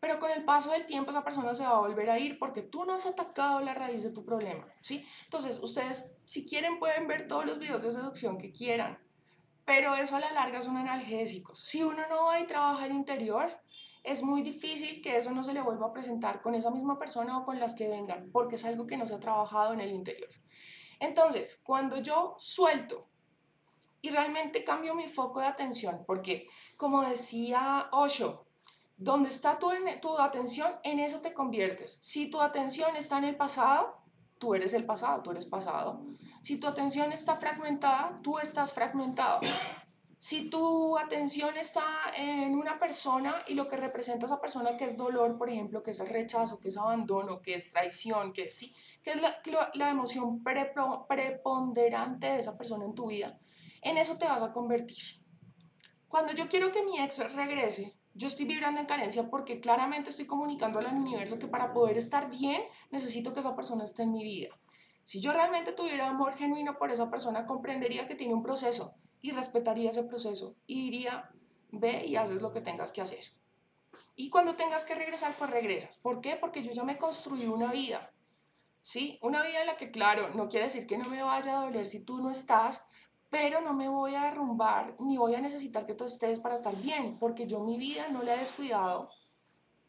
[0.00, 2.62] Pero con el paso del tiempo esa persona se va a volver a ir porque
[2.62, 5.06] tú no has atacado la raíz de tu problema, ¿sí?
[5.24, 8.98] Entonces, ustedes si quieren pueden ver todos los videos de seducción que quieran,
[9.66, 11.58] pero eso a la larga son analgésicos.
[11.58, 13.50] Si uno no va y trabaja el interior,
[14.04, 17.36] es muy difícil que eso no se le vuelva a presentar con esa misma persona
[17.36, 19.90] o con las que vengan, porque es algo que no se ha trabajado en el
[19.90, 20.30] interior.
[21.00, 23.08] Entonces, cuando yo suelto
[24.00, 26.44] y realmente cambio mi foco de atención, porque
[26.76, 28.46] como decía Osho,
[28.96, 31.98] donde está tu, tu atención, en eso te conviertes.
[32.00, 33.98] Si tu atención está en el pasado,
[34.38, 36.06] tú eres el pasado, tú eres pasado.
[36.46, 39.40] Si tu atención está fragmentada, tú estás fragmentado.
[40.16, 41.82] Si tu atención está
[42.16, 45.90] en una persona y lo que representa esa persona que es dolor, por ejemplo, que
[45.90, 48.72] es rechazo, que es abandono, que es traición, que sí,
[49.02, 49.40] que es la,
[49.74, 53.40] la emoción preponderante de esa persona en tu vida,
[53.82, 55.20] en eso te vas a convertir.
[56.06, 60.26] Cuando yo quiero que mi ex regrese, yo estoy vibrando en carencia porque claramente estoy
[60.26, 64.22] comunicando al universo que para poder estar bien necesito que esa persona esté en mi
[64.22, 64.56] vida.
[65.06, 69.30] Si yo realmente tuviera amor genuino por esa persona, comprendería que tiene un proceso y
[69.30, 71.30] respetaría ese proceso y diría,
[71.70, 73.22] ve y haces lo que tengas que hacer.
[74.16, 75.96] Y cuando tengas que regresar, pues regresas.
[75.96, 76.34] ¿Por qué?
[76.34, 78.12] Porque yo ya me construí una vida.
[78.82, 79.20] ¿Sí?
[79.22, 81.86] Una vida en la que, claro, no quiere decir que no me vaya a doler
[81.86, 82.84] si tú no estás,
[83.30, 86.74] pero no me voy a derrumbar ni voy a necesitar que tú estés para estar
[86.74, 89.08] bien, porque yo mi vida no la he descuidado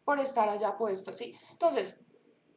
[0.06, 1.36] por estar allá puesto, ¿sí?
[1.52, 2.00] Entonces,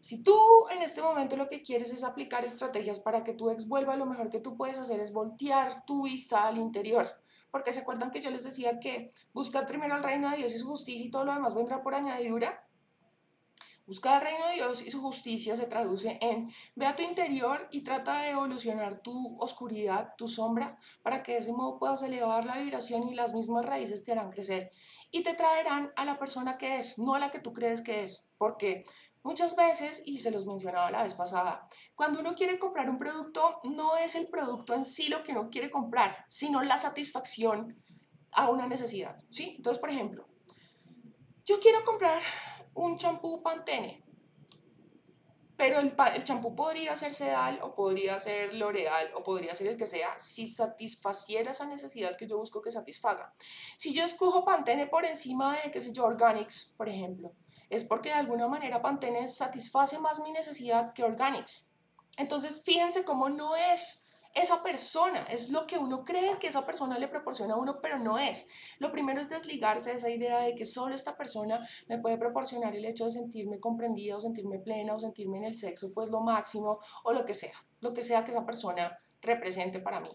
[0.00, 0.34] si tú
[0.70, 4.06] en este momento lo que quieres es aplicar estrategias para que tu ex vuelva, lo
[4.06, 7.20] mejor que tú puedes hacer es voltear tu vista al interior.
[7.50, 10.58] Porque se acuerdan que yo les decía que buscar primero el reino de Dios y
[10.58, 12.66] su justicia y todo lo demás vendrá por añadidura.
[13.86, 17.68] Buscar el reino de Dios y su justicia se traduce en ve a tu interior
[17.72, 22.44] y trata de evolucionar tu oscuridad, tu sombra, para que de ese modo puedas elevar
[22.46, 24.70] la vibración y las mismas raíces te harán crecer
[25.10, 28.04] y te traerán a la persona que es, no a la que tú crees que
[28.04, 28.28] es.
[28.38, 28.84] Porque
[29.22, 33.60] Muchas veces, y se los mencionaba la vez pasada, cuando uno quiere comprar un producto,
[33.64, 37.82] no es el producto en sí lo que uno quiere comprar, sino la satisfacción
[38.32, 39.54] a una necesidad, ¿sí?
[39.56, 40.26] Entonces, por ejemplo,
[41.44, 42.22] yo quiero comprar
[42.74, 44.04] un champú Pantene,
[45.56, 49.86] pero el champú podría ser Sedal o podría ser L'Oreal o podría ser el que
[49.86, 53.34] sea si satisfaciera esa necesidad que yo busco que satisfaga.
[53.76, 57.34] Si yo escojo Pantene por encima de, qué sé yo, Organics, por ejemplo,
[57.70, 61.70] es porque de alguna manera Pantene satisface más mi necesidad que Organics.
[62.18, 66.98] Entonces, fíjense cómo no es esa persona, es lo que uno cree que esa persona
[66.98, 68.46] le proporciona a uno, pero no es.
[68.78, 72.76] Lo primero es desligarse de esa idea de que solo esta persona me puede proporcionar
[72.76, 76.20] el hecho de sentirme comprendida o sentirme plena o sentirme en el sexo, pues lo
[76.20, 80.10] máximo o lo que sea, lo que sea que esa persona represente para mí.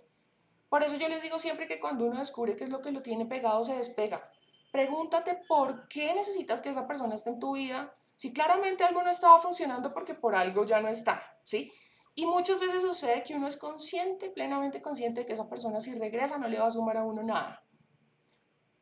[0.69, 3.01] Por eso yo les digo siempre que cuando uno descubre qué es lo que lo
[3.01, 4.29] tiene pegado, se despega.
[4.75, 7.95] Pregúntate por qué necesitas que esa persona esté en tu vida.
[8.17, 11.71] Si claramente algo no estaba funcionando porque por algo ya no está, ¿sí?
[12.13, 15.97] Y muchas veces sucede que uno es consciente, plenamente consciente de que esa persona si
[15.97, 17.63] regresa no le va a sumar a uno nada.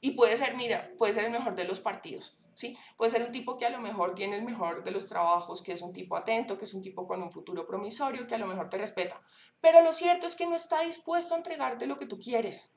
[0.02, 2.76] Y puede ser, mira, puede ser el mejor de los partidos, ¿sí?
[2.98, 5.74] Puede ser un tipo que a lo mejor tiene el mejor de los trabajos, que
[5.74, 8.48] es un tipo atento, que es un tipo con un futuro promisorio, que a lo
[8.48, 9.22] mejor te respeta.
[9.62, 12.74] Pero lo cierto es que no está dispuesto a entregarte lo que tú quieres.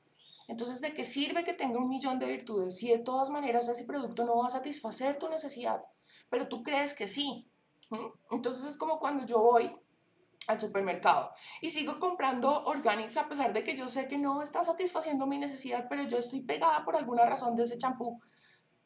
[0.47, 3.83] Entonces, ¿de qué sirve que tenga un millón de virtudes si de todas maneras ese
[3.83, 5.83] producto no va a satisfacer tu necesidad?
[6.29, 7.51] Pero tú crees que sí.
[8.31, 9.75] Entonces es como cuando yo voy
[10.47, 11.31] al supermercado
[11.61, 15.37] y sigo comprando organics a pesar de que yo sé que no está satisfaciendo mi
[15.37, 18.21] necesidad, pero yo estoy pegada por alguna razón de ese champú.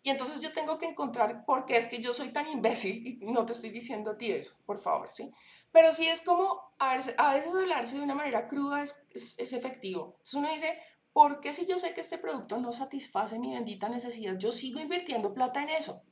[0.04, 3.32] Y entonces yo tengo que encontrar por qué es que yo soy tan imbécil y
[3.32, 5.32] no te estoy diciendo a ti eso, por favor, ¿sí?
[5.72, 10.16] Pero sí es como, a veces, hablarse de una manera cruda es, es, es efectivo.
[10.18, 10.80] Entonces uno dice,
[11.14, 14.80] ¿por qué si yo sé que este producto no satisface mi bendita necesidad, yo sigo
[14.80, 16.04] invirtiendo plata en eso?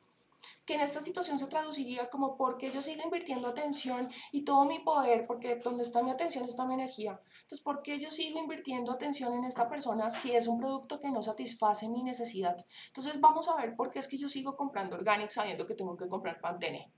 [0.66, 4.80] Que en esta situación se traduciría como porque yo sigo invirtiendo atención y todo mi
[4.80, 7.20] poder, porque donde está mi atención está mi energía.
[7.41, 11.12] Entonces, ¿por qué yo sigo invirtiendo atención en esta persona si es un producto que
[11.12, 12.56] no satisface mi necesidad?
[12.88, 15.97] Entonces, vamos a ver por qué es que yo sigo comprando Organic sabiendo que tengo
[15.97, 16.91] que comprar Pantene.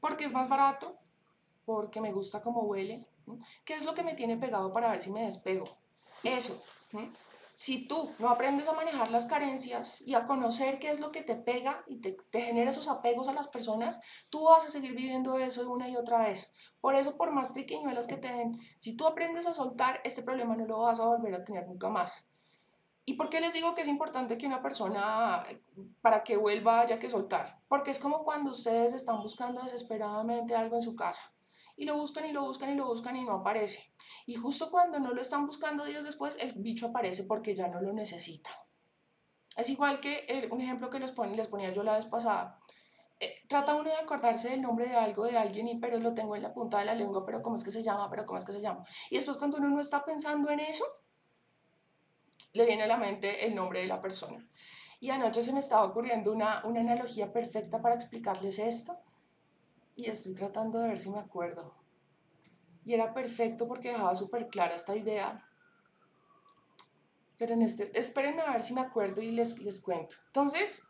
[0.00, 0.98] Porque es más barato,
[1.64, 3.08] porque me gusta cómo huele.
[3.64, 5.64] ¿Qué es lo que me tiene pegado para ver si me despego?
[6.26, 6.62] Eso.
[7.54, 11.22] Si tú no aprendes a manejar las carencias y a conocer qué es lo que
[11.22, 13.98] te pega y te, genera esos apegos a las personas,
[14.30, 16.52] tú vas a seguir viviendo eso una y otra vez.
[16.82, 20.54] Por eso, por más triquiñuelas que te den, si tú aprendes a soltar, este problema
[20.54, 22.28] no lo vas a volver a tener nunca más.
[23.06, 25.44] ¿Y por qué les digo que es importante que una persona,
[26.02, 27.60] para que vuelva, haya que soltar?
[27.68, 31.22] Porque es como cuando ustedes están buscando desesperadamente algo en su casa
[31.76, 33.92] y lo buscan y lo buscan y lo buscan y no aparece.
[34.24, 37.80] Y justo cuando no lo están buscando días después, el bicho aparece porque ya no
[37.80, 38.50] lo necesita.
[39.56, 42.58] Es igual que un ejemplo que les, les ponía yo la vez pasada.
[43.20, 46.36] Eh, trata uno de acordarse del nombre de algo, de alguien, y pero lo tengo
[46.36, 48.10] en la punta de la lengua, pero ¿cómo es que se llama?
[48.10, 48.84] Pero ¿cómo es que se llama?
[49.10, 50.84] Y después cuando uno no está pensando en eso,
[52.52, 54.46] le viene a la mente el nombre de la persona.
[55.00, 58.98] Y anoche se me estaba ocurriendo una, una analogía perfecta para explicarles esto
[59.96, 61.74] y estoy tratando de ver si me acuerdo.
[62.84, 65.42] Y era perfecto porque dejaba súper clara esta idea.
[67.38, 70.16] Pero en este, espérenme a ver si me acuerdo y les, les cuento.
[70.26, 70.82] Entonces,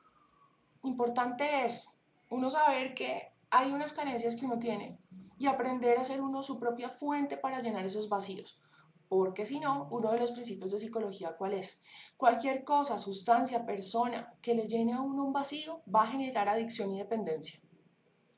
[0.82, 1.88] importante es
[2.28, 4.98] uno saber que hay unas carencias que uno tiene
[5.38, 8.60] y aprender a ser uno su propia fuente para llenar esos vacíos.
[9.08, 11.80] Porque si no, uno de los principios de psicología, ¿cuál es?
[12.16, 16.92] Cualquier cosa, sustancia, persona que le llene a uno un vacío va a generar adicción
[16.92, 17.60] y dependencia.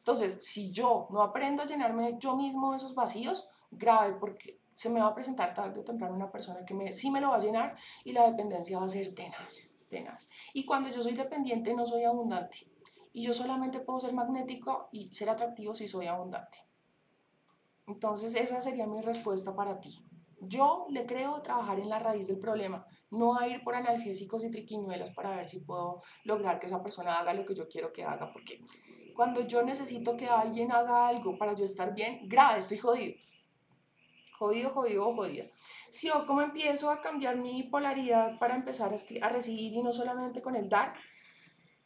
[0.08, 5.00] Entonces, si yo no aprendo a llenarme yo mismo esos vacíos, grave, porque se me
[5.00, 7.40] va a presentar tarde o temprano una persona que me, sí me lo va a
[7.40, 10.30] llenar y la dependencia va a ser tenaz, tenaz.
[10.54, 12.66] Y cuando yo soy dependiente no soy abundante.
[13.12, 16.56] Y yo solamente puedo ser magnético y ser atractivo si soy abundante.
[17.86, 20.02] Entonces esa sería mi respuesta para ti.
[20.40, 24.50] Yo le creo trabajar en la raíz del problema, no a ir por analgésicos y
[24.50, 28.04] triquiñuelas para ver si puedo lograr que esa persona haga lo que yo quiero que
[28.04, 28.62] haga, porque
[29.18, 33.16] cuando yo necesito que alguien haga algo para yo estar bien, grave, estoy jodido.
[34.38, 35.46] Jodido, jodido, jodida.
[35.90, 39.90] Si yo como empiezo a cambiar mi polaridad para empezar a, a recibir y no
[39.90, 40.94] solamente con el dar,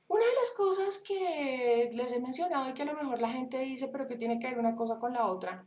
[0.09, 3.59] una de las cosas que les he mencionado y que a lo mejor la gente
[3.61, 5.66] dice, pero que tiene que ver una cosa con la otra,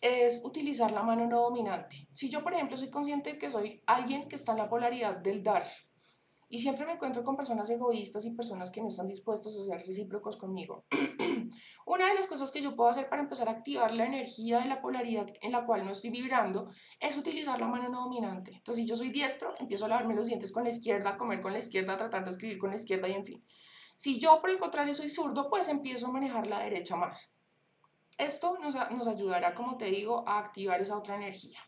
[0.00, 2.08] es utilizar la mano no dominante.
[2.12, 5.18] Si yo, por ejemplo, soy consciente de que soy alguien que está en la polaridad
[5.18, 5.64] del dar
[6.50, 9.86] y siempre me encuentro con personas egoístas y personas que no están dispuestos a ser
[9.86, 10.86] recíprocos conmigo,
[11.86, 14.68] una de las cosas que yo puedo hacer para empezar a activar la energía de
[14.68, 16.70] la polaridad en la cual no estoy vibrando
[17.00, 18.52] es utilizar la mano no dominante.
[18.54, 21.40] Entonces, si yo soy diestro, empiezo a lavarme los dientes con la izquierda, a comer
[21.40, 23.44] con la izquierda, a tratar de escribir con la izquierda y en fin.
[23.96, 27.36] Si yo, por el contrario, soy zurdo, pues empiezo a manejar la derecha más.
[28.16, 31.58] Esto nos, nos ayudará, como te digo, a activar esa otra energía.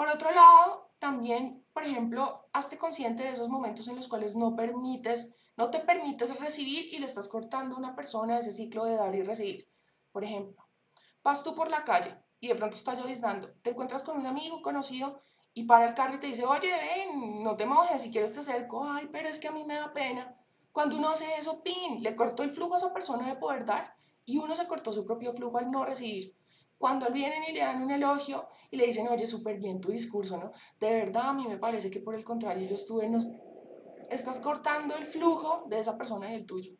[0.00, 4.56] Por otro lado, también, por ejemplo, hazte consciente de esos momentos en los cuales no
[4.56, 8.96] permites, no te permites recibir y le estás cortando a una persona ese ciclo de
[8.96, 9.68] dar y recibir.
[10.10, 10.66] Por ejemplo,
[11.22, 14.62] vas tú por la calle y de pronto está lloviznando, te encuentras con un amigo
[14.62, 15.20] conocido
[15.52, 18.40] y para el carro y te dice, oye, ven, no te mojes, si quieres te
[18.40, 20.34] acerco, ay, pero es que a mí me da pena.
[20.72, 23.94] Cuando uno hace eso, pin, le cortó el flujo a esa persona de poder dar
[24.24, 26.39] y uno se cortó su propio flujo al no recibir.
[26.80, 30.38] Cuando vienen y le dan un elogio y le dicen, oye, súper bien tu discurso,
[30.38, 30.50] ¿no?
[30.78, 33.18] De verdad, a mí me parece que por el contrario, yo estuve, no...
[34.08, 36.72] estás cortando el flujo de esa persona y el tuyo.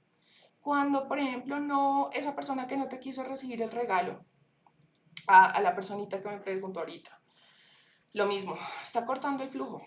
[0.58, 4.24] Cuando, por ejemplo, no, esa persona que no te quiso recibir el regalo,
[5.26, 7.20] a, a la personita que me preguntó ahorita,
[8.14, 9.82] lo mismo, está cortando el flujo.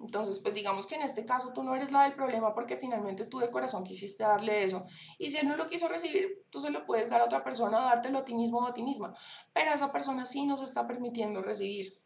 [0.00, 3.24] Entonces, pues digamos que en este caso tú no eres la del problema porque finalmente
[3.26, 4.86] tú de corazón quisiste darle eso.
[5.18, 7.80] Y si él no lo quiso recibir, tú se lo puedes dar a otra persona,
[7.80, 9.14] dártelo a ti mismo o a ti misma.
[9.52, 12.00] Pero esa persona sí nos está permitiendo recibir.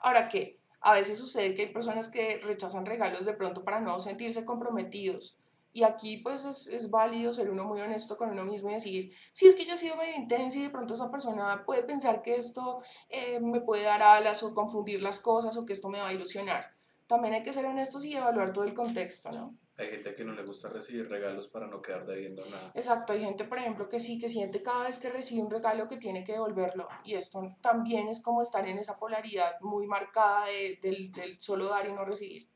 [0.00, 3.98] Ahora que a veces sucede que hay personas que rechazan regalos de pronto para no
[3.98, 5.38] sentirse comprometidos.
[5.74, 9.10] Y aquí pues es, es, válido ser uno muy honesto con uno mismo y decir,
[9.32, 12.20] si es que yo he sido medio intensa y de pronto esa persona puede pensar
[12.20, 15.98] que esto eh, me puede dar alas o confundir las cosas o que esto me
[15.98, 16.81] va a ilusionar
[17.12, 19.54] también hay que ser honestos y evaluar todo el contexto, ¿no?
[19.76, 22.72] Hay gente que no le gusta recibir regalos para no quedar debiendo nada.
[22.74, 25.86] Exacto, hay gente, por ejemplo, que sí, que siente cada vez que recibe un regalo
[25.88, 26.88] que tiene que devolverlo.
[27.04, 31.66] Y esto también es como estar en esa polaridad muy marcada de, del, del, solo
[31.66, 32.48] dar y no recibir.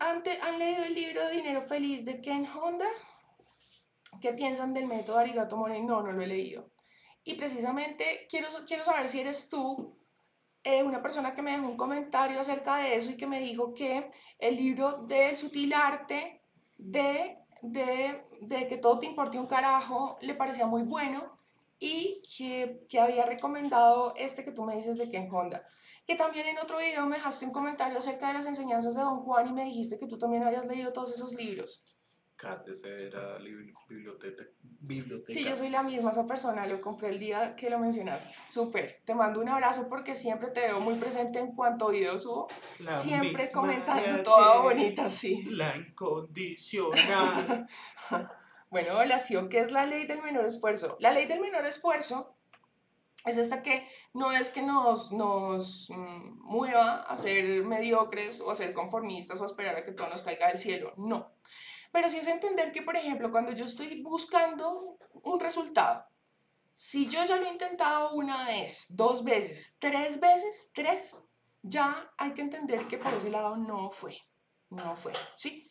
[0.00, 2.88] Ante, ¿Han leído el libro Dinero Feliz de Ken Honda?
[4.20, 5.82] ¿Qué piensan del método Arigato Money?
[5.82, 6.70] No, no lo he leído.
[7.24, 9.96] Y precisamente quiero, quiero saber si eres tú
[10.64, 13.74] eh, una persona que me dejó un comentario acerca de eso y que me dijo
[13.74, 14.06] que
[14.38, 16.40] el libro del sutil arte
[16.78, 21.38] de, de, de que todo te importe un carajo le parecía muy bueno
[21.78, 25.66] y que, que, había recomendado este que tú me dices de Ken Honda.
[26.06, 29.20] Que también en otro video me dejaste un comentario acerca de las enseñanzas de Don
[29.20, 31.84] Juan y me dijiste que tú también habías leído todos esos libros.
[32.36, 33.38] Kat, era
[33.88, 35.32] biblioteca, biblioteca.
[35.32, 38.34] Sí, yo soy la misma esa persona, lo compré el día que lo mencionaste.
[38.44, 42.48] Súper, te mando un abrazo porque siempre te veo muy presente en cuanto videos subo.
[43.00, 45.44] siempre comentando todo bonita, sí.
[45.44, 47.68] La incondicional.
[48.70, 50.96] bueno, la CIO, ¿qué es la ley del menor esfuerzo?
[50.98, 52.36] La ley del menor esfuerzo
[53.24, 58.56] es esta que no es que nos, nos mm, mueva a ser mediocres o a
[58.56, 61.32] ser conformistas o a esperar a que todo nos caiga del cielo, no
[61.94, 66.04] pero sí es entender que, por ejemplo, cuando yo estoy buscando un resultado,
[66.74, 71.22] si yo ya lo he intentado una vez, dos veces, tres veces, tres,
[71.62, 74.18] ya hay que entender que por ese lado no fue,
[74.70, 75.70] no fue, ¿sí?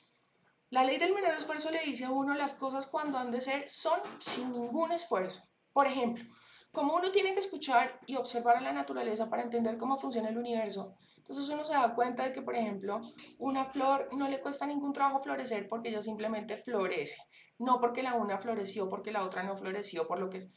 [0.69, 3.67] La ley del menor esfuerzo le dice a uno las cosas cuando han de ser
[3.67, 5.43] son sin ningún esfuerzo.
[5.73, 6.23] Por ejemplo,
[6.71, 10.37] como uno tiene que escuchar y observar a la naturaleza para entender cómo funciona el
[10.37, 12.99] universo, entonces uno se da cuenta de que, por ejemplo,
[13.37, 17.17] una flor no le cuesta ningún trabajo florecer porque ella simplemente florece.
[17.59, 20.49] No porque la una floreció, porque la otra no floreció, por lo que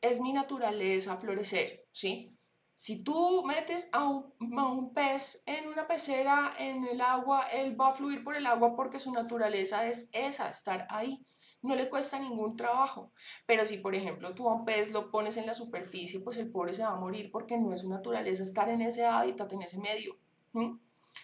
[0.00, 2.36] es mi naturaleza florecer, ¿sí?
[2.74, 7.80] Si tú metes a un, a un, pez en una pecera, en el agua, él
[7.80, 11.24] va a fluir por el agua porque su naturaleza es esa, estar ahí
[11.66, 13.12] no le cuesta ningún trabajo.
[13.44, 16.50] Pero si, por ejemplo, tú a un pez lo pones en la superficie, pues el
[16.50, 19.62] pobre se va a morir porque no es su naturaleza estar en ese hábitat, en
[19.62, 20.16] ese medio.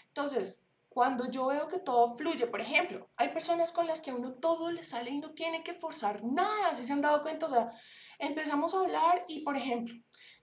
[0.09, 4.15] Entonces, cuando yo veo que todo fluye, por ejemplo, hay personas con las que a
[4.15, 7.47] uno todo le sale y no tiene que forzar nada, si se han dado cuenta,
[7.47, 7.71] o sea,
[8.19, 9.95] empezamos a hablar y, por ejemplo,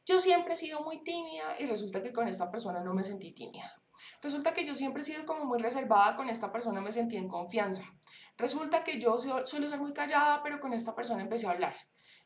[0.06, 3.32] yo siempre he sido muy tímida y resulta que con esta persona no me sentí
[3.32, 3.80] tímida.
[4.24, 7.28] Resulta que yo siempre he sido como muy reservada con esta persona, me sentí en
[7.28, 7.84] confianza.
[8.40, 11.76] Resulta que yo suelo ser muy callada, pero con esta persona empecé a hablar.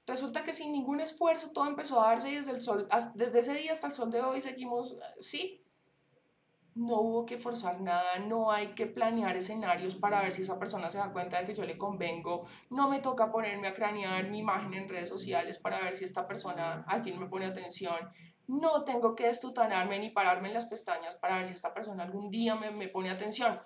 [0.05, 3.55] Resulta que sin ningún esfuerzo todo empezó a darse y desde, el sol, desde ese
[3.55, 5.65] día hasta el sol de hoy seguimos, sí,
[6.75, 10.89] no hubo que forzar nada, no hay que planear escenarios para ver si esa persona
[10.89, 14.39] se da cuenta de que yo le convengo, no me toca ponerme a cranear mi
[14.39, 17.97] imagen en redes sociales para ver si esta persona al fin me pone atención,
[18.45, 22.29] no tengo que estutanarme ni pararme en las pestañas para ver si esta persona algún
[22.29, 23.59] día me, me pone atención.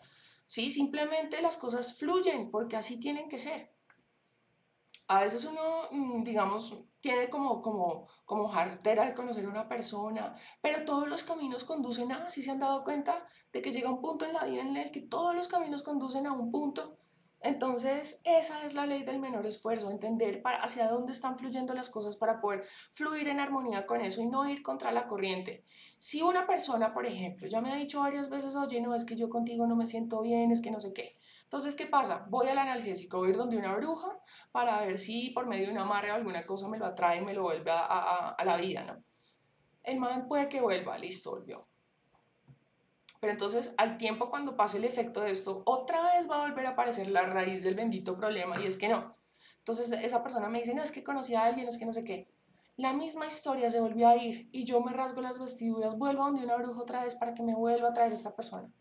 [0.47, 3.75] Sí, simplemente las cosas fluyen porque así tienen que ser.
[5.09, 5.61] A veces uno,
[5.91, 11.23] mm, digamos, tiene como, como, como jartera de conocer a una persona, pero todos los
[11.23, 14.45] caminos conducen a, si se han dado cuenta de que llega un punto en la
[14.45, 16.97] vida en el que todos los caminos conducen a un punto
[17.41, 21.89] entonces, esa es la ley del menor esfuerzo, entender para hacia dónde están fluyendo las
[21.89, 25.63] cosas para poder fluir en armonía con eso y no ir contra la corriente.
[25.99, 29.15] Si una persona, por ejemplo, ya me ha dicho varias veces, oye, no, es que
[29.15, 31.15] yo contigo no me siento bien, es que no sé qué.
[31.43, 32.25] Entonces, ¿qué pasa?
[32.27, 34.19] Voy al analgésico, voy a ir donde una bruja
[34.51, 37.25] para ver si por medio de una amarre o alguna cosa me lo atrae y
[37.25, 39.03] me lo vuelve a, a, a la vida, ¿no?
[39.83, 41.67] El man puede que vuelva, listo, volvió
[43.19, 46.65] pero entonces al tiempo cuando pase el efecto de esto, otra vez va a volver
[46.65, 49.15] a aparecer la raíz del bendito problema y es que no.
[49.59, 52.03] Entonces esa persona me dice, no, es que conocí a alguien, es que no sé
[52.03, 52.29] qué.
[52.77, 56.27] La misma historia se volvió a ir y yo me rasgo las vestiduras, vuelvo a
[56.27, 58.71] donde una bruja otra vez para que me vuelva a traer esta persona.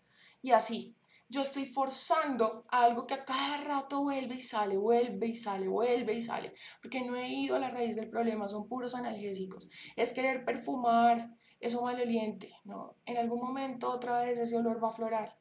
[0.43, 0.95] Y así,
[1.29, 6.15] yo estoy forzando algo que a cada rato vuelve y sale, vuelve y sale, vuelve
[6.15, 9.69] y sale, porque no he ido a la raíz del problema, son puros analgésicos.
[9.97, 11.31] Es querer perfumar,
[11.61, 12.97] eso maloliente, ¿no?
[13.07, 15.39] En algún momento otra vez ese olor va a aflorar,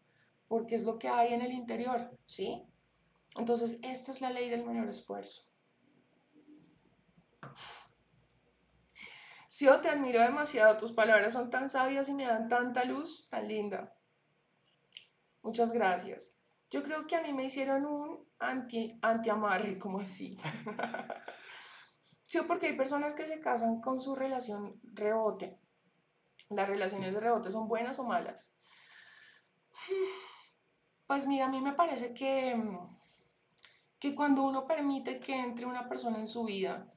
[0.47, 2.65] porque es lo que hay en el interior, ¿sí?
[3.37, 5.43] Entonces, esta es la ley del menor esfuerzo.
[9.49, 13.27] Si yo te admiro demasiado, tus palabras son tan sabias y me dan tanta luz,
[13.29, 13.93] tan linda.
[15.41, 16.35] Muchas gracias.
[16.69, 20.37] Yo creo que a mí me hicieron un anti, anti-amarre, como así.
[22.23, 25.59] sí, porque hay personas que se casan con su relación rebote
[26.49, 28.53] las relaciones de rebote son buenas o malas.
[31.07, 32.55] Pues mira, a mí me parece que,
[33.99, 36.91] que cuando uno permite que entre una persona en su vida,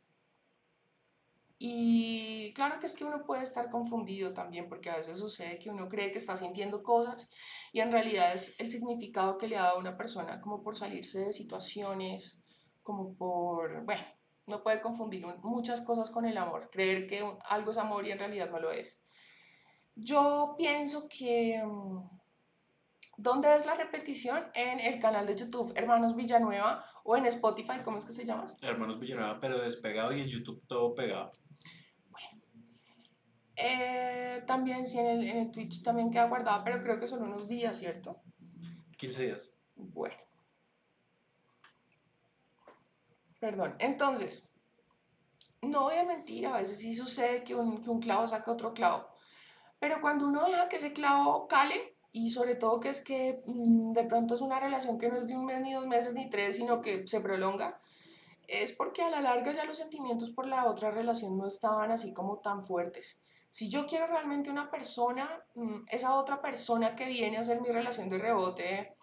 [1.61, 5.70] y claro que es que uno puede estar confundido también, porque a veces sucede que
[5.70, 7.29] uno cree que está sintiendo cosas
[7.73, 10.77] y en realidad es el significado que le ha dado a una persona como por
[10.77, 12.39] salirse de situaciones,
[12.83, 14.05] como por, bueno,
[14.47, 18.20] no puede confundir muchas cosas con el amor, creer que algo es amor y en
[18.20, 19.03] realidad no lo es.
[19.99, 21.62] Yo pienso que...
[21.65, 22.09] Mm,
[23.16, 24.45] ¿Dónde es la repetición?
[24.55, 28.55] En el canal de YouTube Hermanos Villanueva o en Spotify, ¿cómo es que se llama?
[28.62, 31.33] Hermanos Villanueva, pero despegado y en YouTube todo pegado.
[32.11, 32.43] Bueno.
[33.57, 37.25] Eh, también sí, en el, en el Twitch también queda guardado, pero creo que son
[37.25, 38.23] unos días, ¿cierto?
[38.99, 39.53] 15 días.
[39.75, 40.15] Bueno.
[43.41, 43.75] Perdón.
[43.81, 44.49] Entonces,
[45.62, 48.73] no voy a mentir, a veces sí sucede que un, que un clavo saca otro
[48.73, 49.18] clavo.
[49.79, 53.93] Pero cuando uno deja que ese clavo cale, y sobre todo que es que mm,
[53.93, 56.29] de pronto es una relación que no es de un mes, ni dos meses, ni
[56.29, 57.81] tres, sino que se prolonga,
[58.49, 62.13] es porque a la larga ya los sentimientos por la otra relación no estaban así
[62.13, 63.21] como tan fuertes.
[63.51, 67.69] Si yo quiero realmente una persona, mm, esa otra persona que viene a ser mi
[67.69, 68.97] relación de rebote,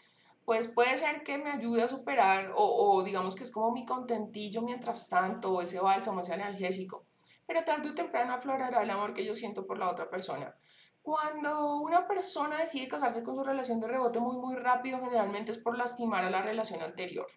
[0.45, 3.85] pues puede ser que me ayude a superar o, o digamos que es como mi
[3.85, 7.05] contentillo mientras tanto, o ese bálsamo, ese analgésico
[7.45, 10.55] pero tarde o temprano aflorará el amor que yo siento por la otra persona.
[11.01, 15.57] Cuando una persona decide casarse con su relación de rebote muy, muy rápido, generalmente es
[15.57, 17.27] por lastimar a la relación anterior.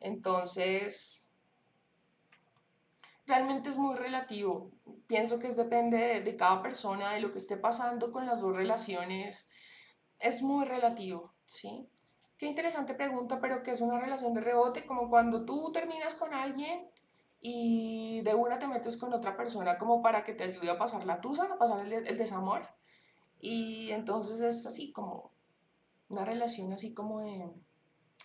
[0.00, 1.30] Entonces,
[3.26, 4.72] realmente es muy relativo.
[5.06, 8.54] Pienso que es depende de, cada persona, de lo que esté pasando con las dos
[8.54, 9.48] relaciones.
[10.18, 11.88] Es muy relativo, ¿sí?
[12.38, 14.84] Qué interesante pregunta, pero ¿qué es una relación de rebote?
[14.84, 16.90] Como cuando tú terminas con alguien
[17.40, 21.04] y de una te metes con otra persona como para que te ayude a pasar
[21.04, 22.62] la tusa, a pasar el, el desamor.
[23.40, 25.36] Y entonces es así como
[26.08, 27.50] una relación así como de,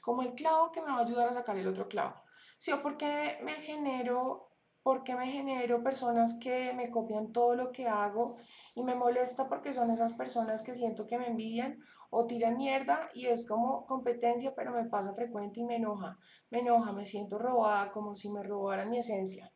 [0.02, 2.16] como el clavo que me va a ayudar a sacar el otro clavo.
[2.58, 4.50] Sí, o porque me genero,
[4.84, 8.38] porque me genero personas que me copian todo lo que hago
[8.76, 13.10] y me molesta porque son esas personas que siento que me envidian o tiran mierda
[13.14, 16.20] y es como competencia, pero me pasa frecuente y me enoja.
[16.50, 19.52] Me enoja, me siento robada, como si me robaran mi esencia.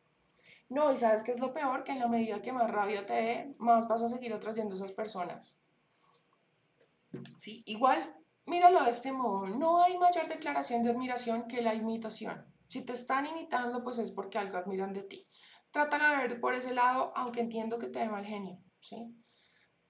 [0.69, 3.13] No, y sabes qué es lo peor, que en la medida que más rabia te
[3.13, 5.59] dé, más vas a seguir atrayendo a esas personas.
[7.35, 8.15] Sí, igual,
[8.45, 12.45] míralo de este modo, no hay mayor declaración de admiración que la imitación.
[12.69, 15.27] Si te están imitando, pues es porque algo admiran de ti.
[15.71, 19.13] Trátalo de ver por ese lado, aunque entiendo que te dé mal genio, ¿sí?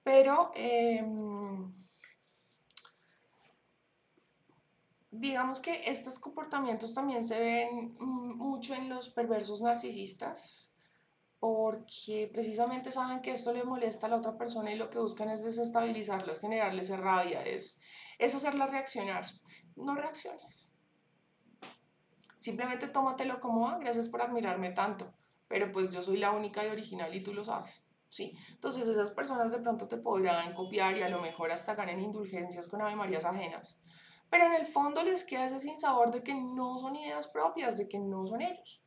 [0.02, 0.50] Pero...
[0.56, 1.85] Em,
[5.18, 10.66] digamos que estos comportamientos también se ven mm, mucho en los perversos narcisistas
[11.38, 15.30] porque precisamente saben que esto le molesta a la otra persona y lo que buscan
[15.30, 17.78] es desestabilizarla, es generarle esa rabia, es,
[18.18, 19.24] es hacerla reaccionar.
[19.76, 20.72] No reacciones.
[22.38, 25.12] Simplemente tómatelo como, ah, gracias por admirarme tanto,
[25.48, 27.86] pero pues yo soy la única y original y tú lo sabes.
[28.08, 32.00] Sí, entonces esas personas de pronto te podrán copiar y a lo mejor hasta ganen
[32.00, 33.78] indulgencias con Ave Marías ajenas.
[34.36, 37.88] Pero en el fondo les queda ese sinsabor de que no son ideas propias, de
[37.88, 38.82] que no son ellos.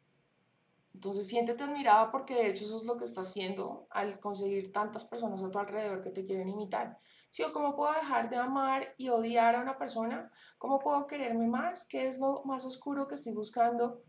[0.94, 5.06] Entonces siéntete admirada porque de hecho eso es lo que estás haciendo al conseguir tantas
[5.06, 7.00] personas a tu alrededor que te quieren imitar.
[7.32, 7.42] ¿Sí?
[7.42, 10.32] ¿O cómo puedo dejar de amar y odiar a una persona?
[10.60, 11.84] ¿Cómo puedo quererme más?
[11.84, 14.04] ¿Qué es lo más oscuro que estoy buscando?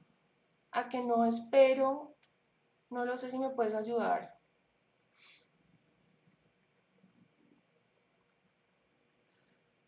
[0.73, 2.17] ¿A que no espero?
[2.91, 4.39] No lo sé si me puedes ayudar.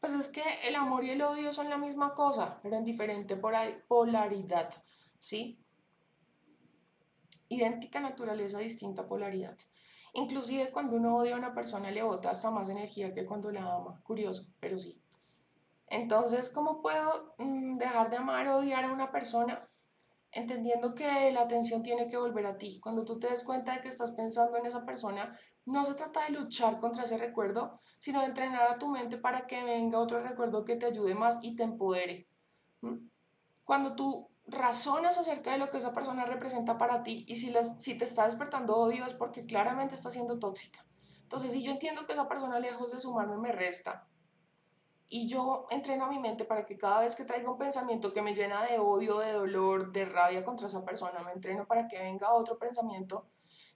[0.03, 3.37] Pues es que el amor y el odio son la misma cosa, pero en diferente
[3.37, 4.74] polaridad,
[5.20, 5.65] ¿sí?
[7.47, 9.57] Idéntica naturaleza, distinta polaridad.
[10.15, 13.77] Inclusive cuando uno odia a una persona le bota hasta más energía que cuando la
[13.77, 14.03] ama.
[14.03, 15.01] Curioso, pero sí.
[15.87, 19.69] Entonces, ¿cómo puedo mm, dejar de amar o odiar a una persona?
[20.33, 22.81] entendiendo que la atención tiene que volver a ti.
[22.81, 26.24] Cuando tú te des cuenta de que estás pensando en esa persona, no se trata
[26.24, 30.22] de luchar contra ese recuerdo, sino de entrenar a tu mente para que venga otro
[30.22, 32.28] recuerdo que te ayude más y te empodere.
[33.64, 37.80] Cuando tú razonas acerca de lo que esa persona representa para ti y si, las,
[37.82, 40.84] si te está despertando odio es porque claramente está siendo tóxica.
[41.22, 44.06] Entonces, si yo entiendo que esa persona lejos de sumarme me resta,
[45.14, 48.22] y yo entreno a mi mente para que cada vez que traiga un pensamiento que
[48.22, 51.98] me llena de odio, de dolor, de rabia contra esa persona, me entreno para que
[51.98, 53.26] venga otro pensamiento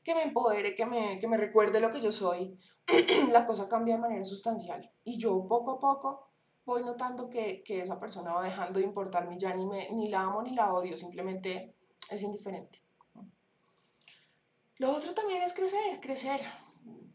[0.07, 2.57] que me empodere, que me, que me recuerde lo que yo soy,
[3.33, 4.89] la cosa cambia de manera sustancial.
[5.03, 6.29] Y yo poco a poco
[6.65, 10.21] voy notando que, que esa persona va dejando de importarme, ya ni, me, ni la
[10.21, 11.75] amo ni la odio, simplemente
[12.09, 12.85] es indiferente.
[14.77, 16.41] Lo otro también es crecer, crecer.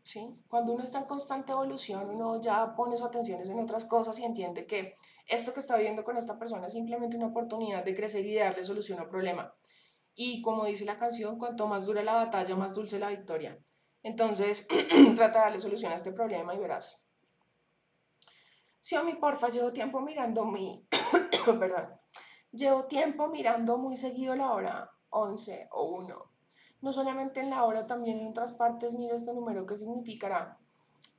[0.03, 0.35] ¿sí?
[0.49, 4.26] Cuando uno está en constante evolución, uno ya pone su atención en otras cosas y
[4.26, 4.97] entiende que
[5.27, 8.41] esto que está viviendo con esta persona es simplemente una oportunidad de crecer y de
[8.41, 9.55] darle solución al problema.
[10.23, 13.57] Y como dice la canción, cuanto más dura la batalla, más dulce la victoria.
[14.03, 14.68] Entonces,
[15.15, 17.03] trata de darle solución a este problema y verás.
[18.81, 20.88] Sí, a mi porfa, llevo tiempo mirando mi...
[21.45, 21.99] Perdón.
[22.52, 26.31] Llevo tiempo mirando muy seguido la hora 11 o 1
[26.81, 30.57] no solamente en la hora, también en otras partes miro este número que significará.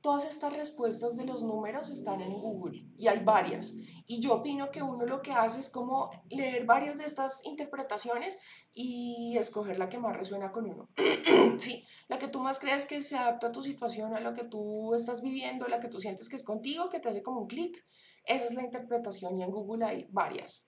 [0.03, 3.73] Todas estas respuestas de los números están en Google y hay varias.
[4.05, 8.37] Y yo opino que uno lo que hace es como leer varias de estas interpretaciones
[8.73, 10.89] y escoger la que más resuena con uno.
[11.57, 14.43] sí, la que tú más crees que se adapta a tu situación, a lo que
[14.43, 17.47] tú estás viviendo, la que tú sientes que es contigo, que te hace como un
[17.47, 17.81] clic.
[18.25, 20.67] Esa es la interpretación y en Google hay varias.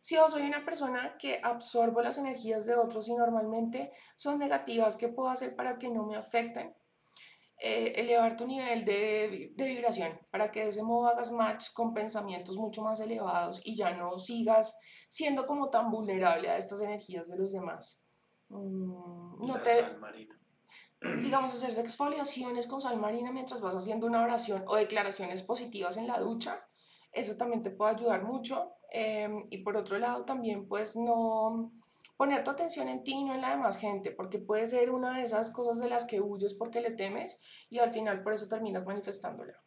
[0.00, 4.96] Si yo soy una persona que absorbo las energías de otros y normalmente son negativas,
[4.96, 6.74] ¿qué puedo hacer para que no me afecten?
[7.58, 11.94] Eh, elevar tu nivel de, de, vibración para que de ese modo hagas match con
[11.94, 14.76] pensamientos mucho más elevados y ya no sigas
[15.08, 18.04] siendo como tan vulnerable a estas energías de los demás.
[18.48, 20.38] Mm, no te, sal marina.
[21.22, 26.08] Digamos, hacer exfoliaciones con sal marina mientras vas haciendo una oración o declaraciones positivas en
[26.08, 26.66] la ducha.
[27.12, 28.72] Eso también te puede ayudar mucho.
[28.90, 31.72] Em, y por otro lado también pues no
[32.16, 35.18] poner tu atención en ti y no en la demás gente, porque puede ser una
[35.18, 37.38] de esas cosas de las que huyes porque le temes
[37.68, 39.62] y al final por eso terminas manifestándola.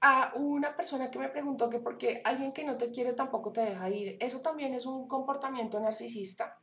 [0.00, 3.52] A una persona que me preguntó que por qué alguien que no te quiere tampoco
[3.52, 6.60] te deja ir, eso también es un comportamiento narcisista.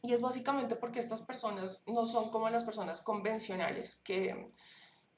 [0.00, 4.52] Y es básicamente porque estas personas no son como las personas convencionales que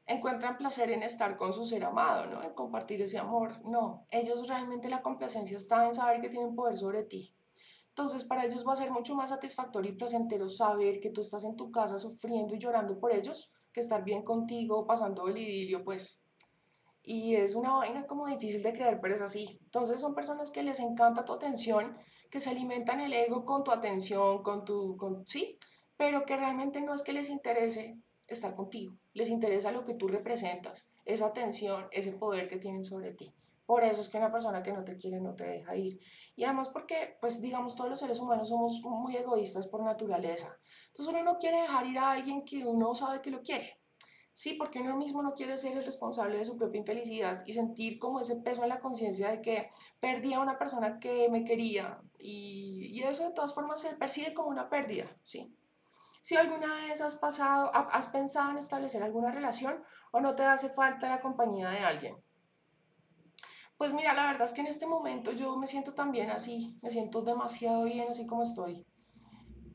[0.07, 2.43] encuentran placer en estar con su ser amado, ¿no?
[2.43, 3.61] En compartir ese amor.
[3.67, 7.36] No, ellos realmente la complacencia está en saber que tienen poder sobre ti.
[7.97, 11.45] Entonces, para ellos va a ser mucho más satisfactorio y placentero saber que tú estás
[11.45, 15.83] en tu casa sufriendo y llorando por ellos, que estar bien contigo, pasando el idilio,
[15.83, 16.23] pues.
[17.03, 19.59] Y es una vaina como difícil de creer, pero es así.
[19.65, 21.97] Entonces, son personas que les encanta tu atención,
[22.31, 24.99] que se alimentan el ego con tu atención, con tu.
[24.99, 25.59] Con, sí,
[25.97, 30.07] pero que realmente no es que les interese estar contigo, les interesa lo que tú
[30.07, 33.33] representas, esa atención, ese poder que tienen sobre ti.
[33.67, 35.99] Por eso es que una persona que no te quiere no te deja ir.
[36.37, 40.57] Y además porque, pues digamos, todos los seres humanos somos muy egoístas por naturaleza.
[40.89, 43.81] Entonces uno no quiere dejar ir a alguien que uno sabe que lo quiere.
[44.33, 47.99] Sí, porque uno mismo no quiere ser el responsable de su propia infelicidad y sentir
[47.99, 52.01] como ese peso en la conciencia de que perdí a una persona que me quería.
[52.19, 55.57] Y, y eso de todas formas se percibe como una pérdida, ¿sí?
[56.21, 60.69] Si alguna vez has pasado, has pensado en establecer alguna relación o no te hace
[60.69, 62.26] falta la compañía de alguien.
[63.79, 66.89] Pues mira, la verdad es que en este momento yo me siento también así, me
[66.89, 68.87] siento demasiado bien así como estoy.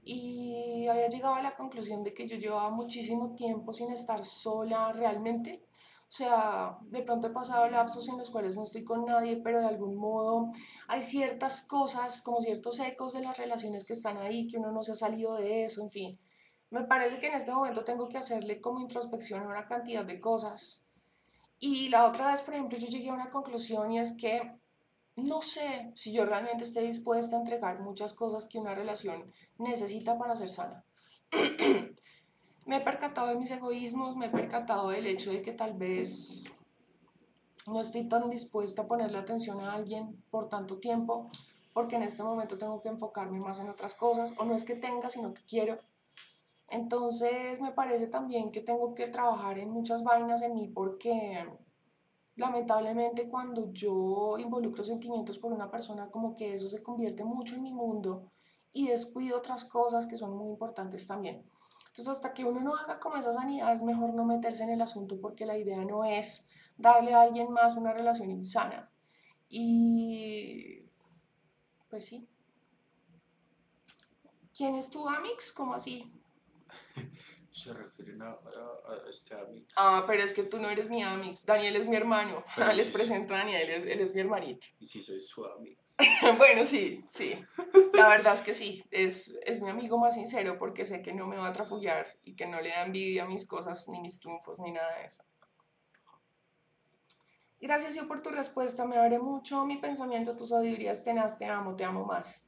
[0.04, 4.92] Y había llegado a la conclusión de que yo llevaba muchísimo tiempo sin estar sola
[4.92, 5.64] realmente.
[6.10, 9.60] O sea, de pronto he pasado lapsos en los cuales no estoy con nadie, pero
[9.60, 10.50] de algún modo
[10.88, 14.82] hay ciertas cosas, como ciertos ecos de las relaciones que están ahí, que uno no
[14.82, 16.20] se ha salido de eso, en fin.
[16.72, 20.20] Me parece que en este momento tengo que hacerle como introspección a una cantidad de
[20.20, 20.81] cosas
[21.62, 24.60] y la otra vez, por ejemplo, yo llegué a una conclusión y es que
[25.16, 30.18] no sé si yo realmente estoy dispuesta a entregar muchas cosas que una relación necesita
[30.18, 30.84] para ser sana.
[32.66, 36.46] me he percatado de mis egoísmos, me he percatado del hecho de que tal vez
[37.68, 41.30] no estoy tan dispuesta a ponerle atención a alguien por tanto tiempo,
[41.74, 44.76] porque en este momento tengo que enfocarme más en otras cosas, o no es que
[44.76, 45.78] tenga, sino que quiero.
[46.72, 51.46] Entonces me parece también que tengo que trabajar en muchas vainas en mí porque
[52.38, 57.64] lamentablemente cuando yo involucro sentimientos por una persona como que eso se convierte mucho en
[57.64, 58.32] mi mundo
[58.72, 61.46] y descuido otras cosas que son muy importantes también.
[61.88, 64.82] Entonces hasta que uno no haga como esa sanidad es mejor no meterse en el
[64.82, 68.90] asunto porque la idea no es darle a alguien más una relación insana.
[69.50, 70.86] Y
[71.90, 72.30] pues sí.
[74.56, 75.52] ¿Quién es tu Amix?
[75.52, 76.21] ¿Cómo así?
[77.52, 78.40] Se refieren a,
[79.10, 79.68] este amigo.
[79.76, 81.46] Ah, pero es que tú no eres mi amix.
[81.46, 82.46] Daniel es mi hermano.
[82.76, 84.68] Les presento a Daniel, él es, mi hermanito.
[84.80, 85.98] Y si soy su amix.
[86.38, 87.38] bueno, sí, sí.
[87.94, 88.84] La verdad es que sí.
[88.90, 92.36] Es, es mi amigo más sincero porque sé que no me va a trafullar y
[92.36, 95.24] que no le da envidia a mis cosas, ni mis triunfos, ni nada de eso.
[97.60, 98.86] Gracias, yo, por tu respuesta.
[98.86, 101.38] Me abre mucho mi pensamiento, tus sabidurías tenaz.
[101.38, 102.46] Te amo, te amo más.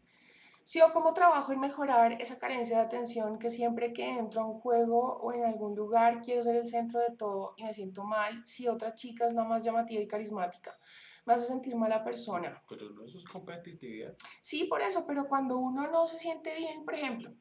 [0.63, 4.45] Si yo como trabajo en mejorar esa carencia de atención que siempre que entro a
[4.45, 8.03] un juego o en algún lugar quiero ser el centro de todo y me siento
[8.03, 10.77] mal si otra chica es la más llamativa y carismática.
[11.25, 12.63] Me hace sentir mala persona.
[12.67, 14.15] Pero no, eso es competitividad.
[14.41, 17.33] Sí, por eso, pero cuando uno no se siente bien, por ejemplo,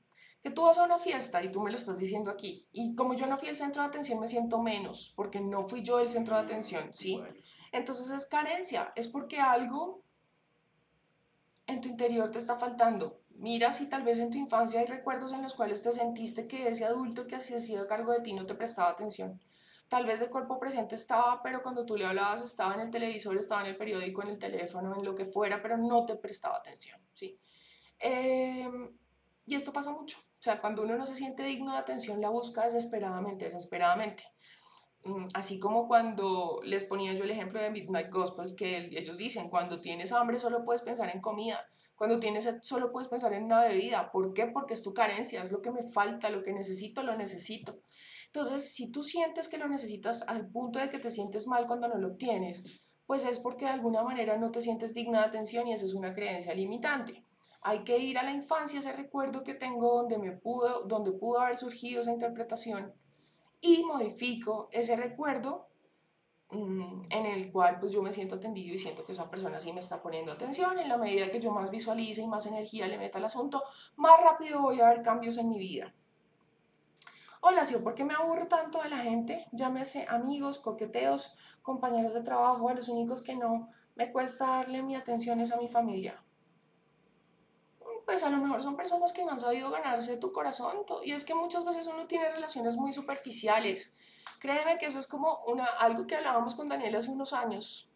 [0.43, 3.15] que tú vas a una fiesta y tú me lo estás diciendo aquí, y como
[3.15, 6.09] yo no fui el centro de atención, me siento menos, porque no fui yo el
[6.09, 7.21] centro de atención, ¿sí?
[7.71, 10.03] Entonces es carencia, es porque algo
[11.67, 13.21] en tu interior te está faltando.
[13.31, 16.69] Mira si tal vez en tu infancia hay recuerdos en los cuales te sentiste que
[16.69, 19.41] ese adulto que hacía sido cargo de ti no te prestaba atención.
[19.89, 23.37] Tal vez de cuerpo presente estaba, pero cuando tú le hablabas estaba en el televisor,
[23.37, 26.57] estaba en el periódico, en el teléfono, en lo que fuera, pero no te prestaba
[26.57, 27.01] atención.
[27.13, 27.39] ¿sí?
[27.99, 28.97] Em,
[29.45, 30.19] y esto pasa mucho.
[30.19, 34.25] O sea, cuando uno no se siente digno de atención, la busca desesperadamente, desesperadamente.
[35.05, 39.49] Mm, así como cuando les ponía yo el ejemplo de Midnight Gospel, que ellos dicen,
[39.49, 41.67] cuando tienes hambre solo puedes pensar en comida,
[41.97, 44.11] cuando tienes sed solo puedes pensar en una bebida.
[44.13, 44.47] ¿Por qué?
[44.47, 47.81] Porque es tu carencia, es lo que me falta, lo que necesito, lo necesito.
[48.27, 51.89] Entonces, si tú sientes que lo necesitas al punto de que te sientes mal cuando
[51.89, 55.67] no lo tienes, pues es porque de alguna manera no te sientes digna de atención
[55.67, 57.25] y eso es una creencia limitante.
[57.61, 61.41] Hay que ir a la infancia, ese recuerdo que tengo donde me pudo, donde pudo
[61.41, 62.93] haber surgido esa interpretación
[63.63, 65.69] y modifico ese recuerdo
[66.51, 69.73] mm, en el cual pues yo me siento atendido y siento que esa persona sí
[69.73, 70.79] me está poniendo atención.
[70.79, 73.63] En la medida que yo más visualice y más energía le meta al asunto,
[73.97, 75.95] más rápido voy a ver cambios en mi vida.
[77.41, 77.75] Hola, ¿sí?
[77.77, 79.47] ¿por qué me aburro tanto de la gente?
[79.53, 84.97] Llámese amigos, coqueteos, compañeros de trabajo, a los únicos que no me cuesta darle mi
[84.97, 86.23] atención es a mi familia
[88.05, 90.85] pues a lo mejor son personas que no han sabido ganarse tu corazón.
[91.05, 93.93] Y es que muchas veces uno tiene relaciones muy superficiales.
[94.39, 97.89] Créeme que eso es como una, algo que hablábamos con Daniel hace unos años.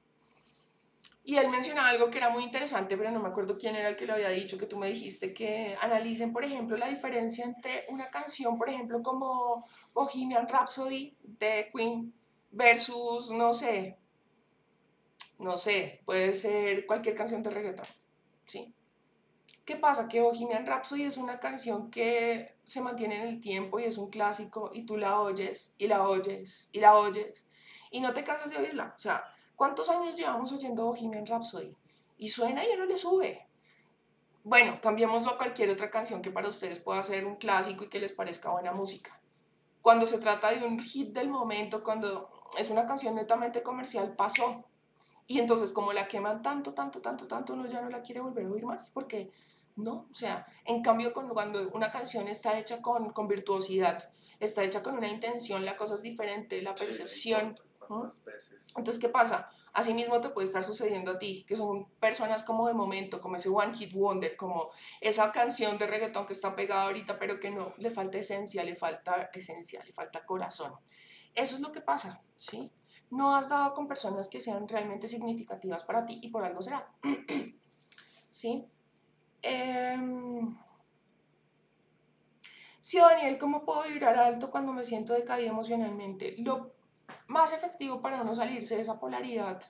[1.25, 3.97] Y él mencionaba algo que era muy interesante, pero no me acuerdo quién era el
[3.97, 7.85] que lo había dicho, que tú me dijiste que analicen, por ejemplo, la diferencia entre
[7.89, 12.15] una canción, por ejemplo, como Bohemian Rhapsody de Queen
[12.53, 13.99] versus, no sé,
[15.41, 17.87] no sé, puede ser cualquier canción de reggaeton,
[18.45, 18.76] ¿sí?
[19.67, 20.07] ¿Qué pasa?
[20.07, 24.11] Que Bohemian Rhapsody es una canción que se mantiene en el tiempo y es un
[24.11, 27.45] clásico y tú la oyes y la oyes y la oyes
[27.91, 28.95] y no te cansas de oírla.
[28.95, 29.25] O sea,
[29.57, 31.77] ¿cuántos años llevamos oyendo Bohemian Rhapsody?
[32.17, 33.49] Y suena y ya no le sube.
[34.45, 37.99] Bueno, cambiémoslo a cualquier otra canción que para ustedes pueda ser un clásico y que
[37.99, 39.21] les parezca buena música.
[39.83, 44.65] Cuando se trata de un hit del momento, cuando es una canción netamente comercial, pasó.
[45.27, 48.47] Y entonces como la queman tanto, tanto, tanto, tanto, uno ya no la quiere volver
[48.47, 49.33] a oír más porque
[49.77, 54.83] no, o sea, en cambio cuando una canción está hecha con, con virtuosidad, está hecha
[54.83, 57.59] con una intención, la cosa es diferente, la percepción.
[58.77, 59.49] Entonces, ¿qué pasa?
[59.73, 63.37] Así mismo te puede estar sucediendo a ti, que son personas como de momento, como
[63.37, 64.71] ese One Hit Wonder, como
[65.01, 68.75] esa canción de reggaetón que está pegada ahorita, pero que no, le falta esencia, le
[68.75, 70.73] falta esencia, le falta corazón.
[71.35, 72.73] Eso es lo que pasa, ¿sí?
[73.11, 76.89] no has dado con personas que sean realmente significativas para ti y por algo será.
[78.31, 78.67] ¿Sí?
[79.49, 80.59] Em,
[82.81, 86.35] sí, Daniel, ¿cómo puedo vibrar alto cuando me siento decaído emocionalmente?
[86.39, 86.75] Lo
[87.29, 89.63] más efectivo para no salirse de esa polaridad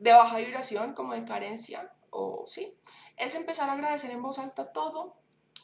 [0.00, 2.76] de baja vibración, como de carencia, o sí,
[3.16, 5.16] es empezar a agradecer en voz alta todo,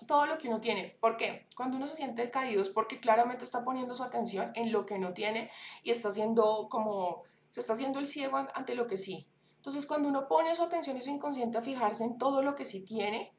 [0.06, 0.96] todo lo que uno tiene.
[1.00, 1.44] ¿Por qué?
[1.56, 5.00] Cuando uno se siente decaído es porque claramente está poniendo su atención en lo que
[5.00, 5.50] no tiene
[5.82, 9.28] y está haciendo como, se está haciendo el ciego ante lo que sí.
[9.64, 12.66] Entonces, cuando uno pone su atención y su inconsciente a fijarse en todo lo que
[12.66, 13.34] sí tiene,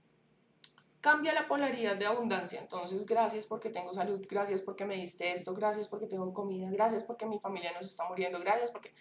[0.99, 2.59] cambia la polaridad de abundancia.
[2.59, 7.03] Entonces, gracias porque tengo salud, gracias porque me diste esto, gracias porque tengo comida, gracias
[7.03, 8.95] porque mi familia no está muriendo, gracias porque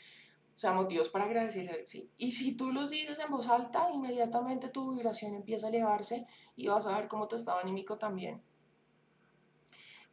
[0.54, 2.12] o sea, motivos para agradecer, sí.
[2.18, 6.26] Y si tú los dices en voz alta, inmediatamente tu vibración empieza a elevarse
[6.56, 8.42] y vas a ver cómo tu estado anímico también.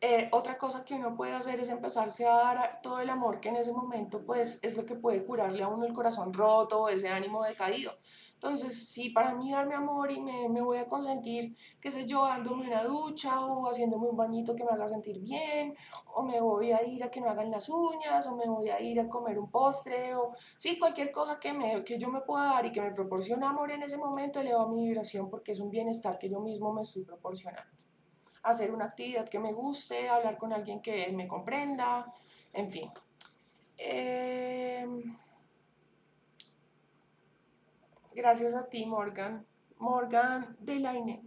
[0.03, 3.49] Eh, otra cosa que uno puede hacer es empezarse a dar todo el amor que
[3.49, 7.09] en ese momento pues es lo que puede curarle a uno el corazón roto, ese
[7.09, 7.91] ánimo decaído.
[8.33, 12.25] Entonces, si para mí darme amor y me, me, voy a consentir, qué sé yo,
[12.25, 15.75] dándome una ducha o haciéndome un bañito que me haga sentir bien,
[16.15, 18.81] o me voy a ir a que me hagan las uñas, o me voy a
[18.81, 22.45] ir a comer un postre, o sí, cualquier cosa que, me, que yo me pueda
[22.45, 25.69] dar y que me proporcione amor en ese momento, eleva mi vibración porque es un
[25.69, 27.90] bienestar que yo mismo me estoy proporcionando.
[28.43, 32.11] Hacer una actividad que me guste, hablar con alguien que me comprenda,
[32.53, 32.91] en fin.
[33.77, 34.87] Eh,
[38.13, 39.45] Gracias a ti, Morgan.
[39.77, 41.23] Morgan Delaine.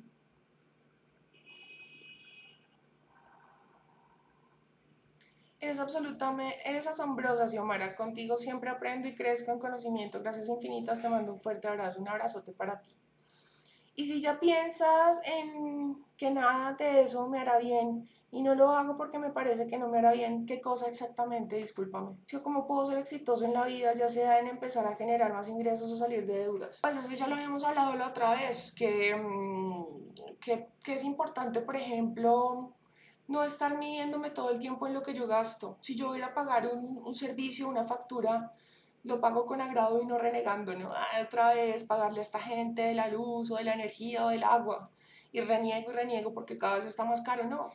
[5.58, 7.96] Eres absolutamente, eres asombrosa, Xiomara.
[7.96, 10.20] Contigo siempre aprendo y crezco en conocimiento.
[10.20, 12.94] Gracias infinitas, te mando un fuerte abrazo, un abrazote para ti.
[13.96, 18.70] Y si ya piensas en que nada de eso me hará bien y no lo
[18.70, 21.54] hago porque me parece que no me hará bien, ¿qué cosa exactamente?
[21.56, 22.16] Discúlpame.
[22.42, 25.90] Cómo puedo ser exitoso en la vida, ya sea en empezar a generar más ingresos
[25.92, 26.80] o salir de deudas.
[26.82, 31.60] Pues eso ya lo habíamos hablado la otra vez, que, mm, que, que es importante,
[31.60, 32.72] por ejemplo,
[33.28, 35.78] no estar midiéndome todo el tiempo en lo que yo gasto.
[35.80, 38.52] Si yo voy a pagar un, un servicio, una factura,
[39.04, 40.90] lo pago con agrado y no renegando, ¿no?
[40.92, 44.30] Ah, otra vez pagarle a esta gente de la luz o de la energía o
[44.30, 44.90] del agua
[45.30, 47.70] y reniego y reniego porque cada vez está más caro, no.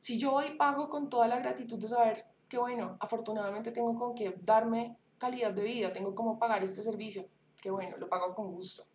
[0.00, 4.14] Si yo hoy pago con toda la gratitud de saber que, bueno, afortunadamente tengo con
[4.14, 7.26] qué darme calidad de vida, tengo cómo pagar este servicio,
[7.62, 8.86] que bueno, lo pago con gusto.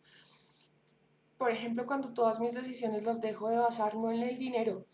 [1.40, 4.86] Por ejemplo, cuando todas mis decisiones las dejo de basar no en el dinero,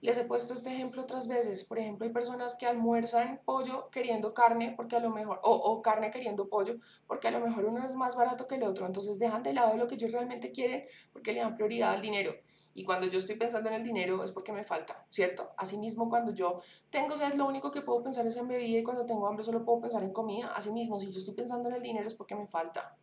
[0.00, 1.62] les he puesto este ejemplo otras veces.
[1.62, 5.80] Por ejemplo, hay personas que almuerzan pollo queriendo carne porque a lo mejor, o, o,
[5.80, 8.84] carne queriendo pollo, porque a lo mejor uno es más barato que el otro.
[8.84, 12.34] Entonces dejan de lado lo que ellos realmente quieren porque le dan prioridad al dinero.
[12.74, 15.52] Y cuando yo estoy pensando en el dinero es porque me falta, ¿cierto?
[15.56, 19.06] Asimismo, cuando yo tengo sed, lo único que puedo pensar es en bebida y cuando
[19.06, 20.52] tengo hambre solo puedo pensar en comida.
[20.56, 22.96] Asimismo, si yo estoy pensando en el dinero es porque me falta.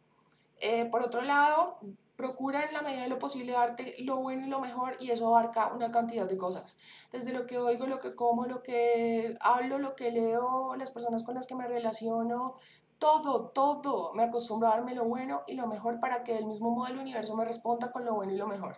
[0.59, 1.79] Eh, por otro lado,
[2.19, 5.25] procura en la medida de lo posible darte lo bueno y lo mejor y eso
[5.27, 6.75] abarca una cantidad de cosas.
[7.13, 11.23] Desde lo que oigo, lo que como, lo que hablo, lo que leo, las personas
[11.23, 12.55] con las que me relaciono,
[12.97, 14.13] todo, todo.
[14.15, 16.97] Me acostumbro a darme lo bueno y lo mejor para que del mismo modo el
[16.97, 18.75] universo me responda con lo bueno y lo mejor.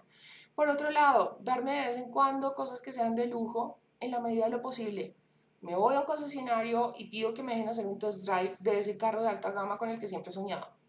[0.54, 4.20] Por otro lado, darme de vez en cuando cosas que sean de lujo en la
[4.20, 5.16] medida de lo posible.
[5.62, 8.78] Me voy a un concesionario y pido que me dejen hacer un test drive de
[8.78, 10.81] ese carro de alta gama con el que siempre he soñado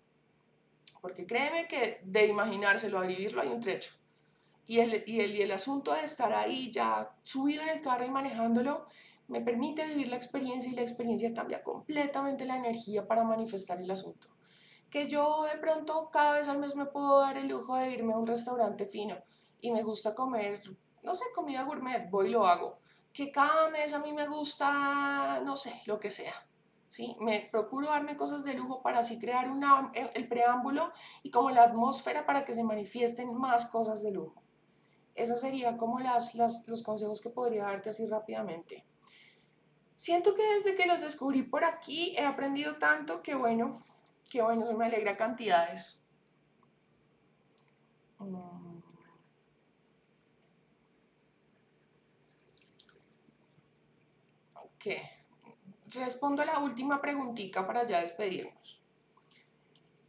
[1.03, 3.93] porque créeme que de imaginárselo a vivirlo hay un trecho.
[4.65, 8.07] Y el, y, el, y el asunto de estar ahí ya subido en el carro
[8.07, 8.87] y manejándolo
[9.27, 13.91] me permite vivir la experiencia y la experiencia cambia completamente la energía para manifestar el
[13.91, 14.29] asunto.
[14.91, 18.13] Que yo de pronto cada vez al mes me puedo dar el lujo de irme
[18.13, 19.17] a un restaurante fino
[19.61, 20.63] y me gusta comer,
[21.03, 22.79] no sé, comida gourmet, voy y lo hago.
[23.13, 26.47] Que cada mes a mí me gusta, no sé, lo que sea
[26.93, 27.17] ¿sí?
[27.21, 30.93] Me procuro darme cosas de lujo para así crear una, el preámbulo
[31.23, 34.43] y como la atmósfera para que se manifiesten más cosas de lujo.
[35.15, 38.85] Esos serían como las, los consejos que podría darte así rápidamente.
[39.97, 43.83] Siento que desde que los descubrí por aquí he aprendido tanto que bueno,
[44.31, 46.05] que bueno, eso me alegra cantidades.
[48.19, 48.83] Mm.
[54.55, 55.12] Ok
[55.95, 58.83] respondo a la última preguntita para ya despedirnos.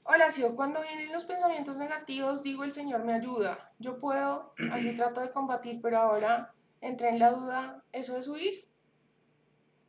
[0.06, 3.72] Hola, Sio, cuando vienen los pensamientos negativos, digo, el Señor me ayuda.
[3.80, 8.68] Yo puedo, así trato de combatir, pero ahora entré en la duda, ¿eso es huir?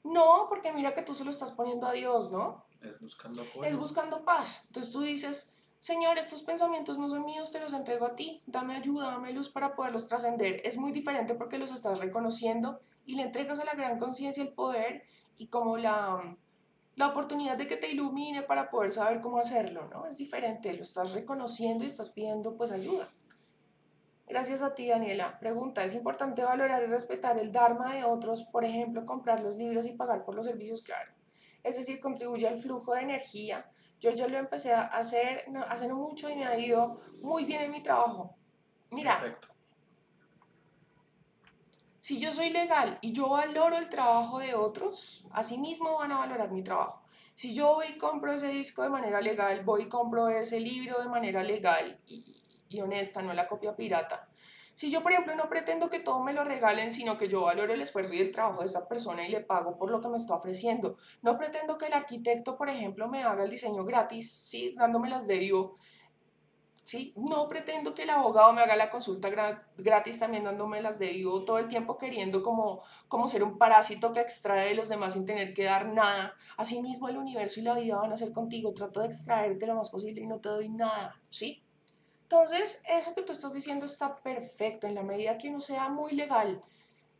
[0.04, 2.64] No, porque mira que tú se lo estás poniendo a Dios, ¿no?
[2.80, 4.64] Es buscando Es buscando paz.
[4.66, 8.42] Entonces tú dices, Señor, estos pensamientos no son míos, te los entrego a ti.
[8.46, 10.60] Dame ayuda, dame luz para poderlos trascender.
[10.64, 14.52] Es muy diferente porque los estás reconociendo y le entregas a la gran conciencia el
[14.52, 15.04] poder
[15.36, 16.36] y como la,
[16.96, 20.06] la oportunidad de que te ilumine para poder saber cómo hacerlo, ¿no?
[20.06, 23.08] Es diferente, lo estás reconociendo y estás pidiendo pues ayuda.
[24.26, 25.38] Gracias a ti, Daniela.
[25.38, 28.42] Pregunta, ¿es importante valorar y respetar el Dharma de otros?
[28.44, 31.12] Por ejemplo, comprar los libros y pagar por los servicios, claro.
[31.62, 33.70] Es decir, contribuye al flujo de energía.
[34.00, 37.70] Yo ya lo empecé a hacer hace mucho y me ha ido muy bien en
[37.70, 38.36] mi trabajo.
[38.90, 39.53] Mira, Perfecto.
[42.04, 46.18] Si yo soy legal y yo valoro el trabajo de otros, así mismo van a
[46.18, 47.02] valorar mi trabajo.
[47.32, 51.00] Si yo voy y compro ese disco de manera legal, voy y compro ese libro
[51.00, 54.28] de manera legal y, honesta, no la copia pirata.
[54.74, 57.72] Si yo, por ejemplo, no pretendo que todo me lo regalen, sino que yo valoro
[57.72, 60.18] el esfuerzo y el trabajo de esa persona y le pago por lo que me
[60.18, 60.98] está ofreciendo.
[61.22, 65.26] No pretendo que el arquitecto, por ejemplo, me haga el diseño gratis, sí, dándome las
[65.26, 65.78] de vivo.
[66.84, 69.30] Sí, no pretendo que el abogado me haga la consulta
[69.78, 74.12] gratis también dándome las de vivo todo el tiempo queriendo como, como ser un parásito
[74.12, 76.34] que extrae de los demás sin tener que dar nada.
[76.58, 78.74] Asimismo el universo y la vida van a ser contigo.
[78.74, 81.64] Trato de extraerte lo más posible y no te doy nada, ¿sí?
[82.24, 86.12] Entonces, eso que tú estás diciendo está perfecto en la medida que uno sea muy
[86.12, 86.60] legal,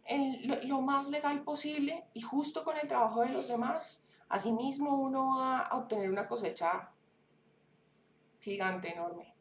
[0.04, 5.36] en lo, más legal posible y justo con el trabajo de los demás, asimismo uno
[5.38, 6.90] va a obtener una cosecha
[8.40, 9.33] gigante, enorme.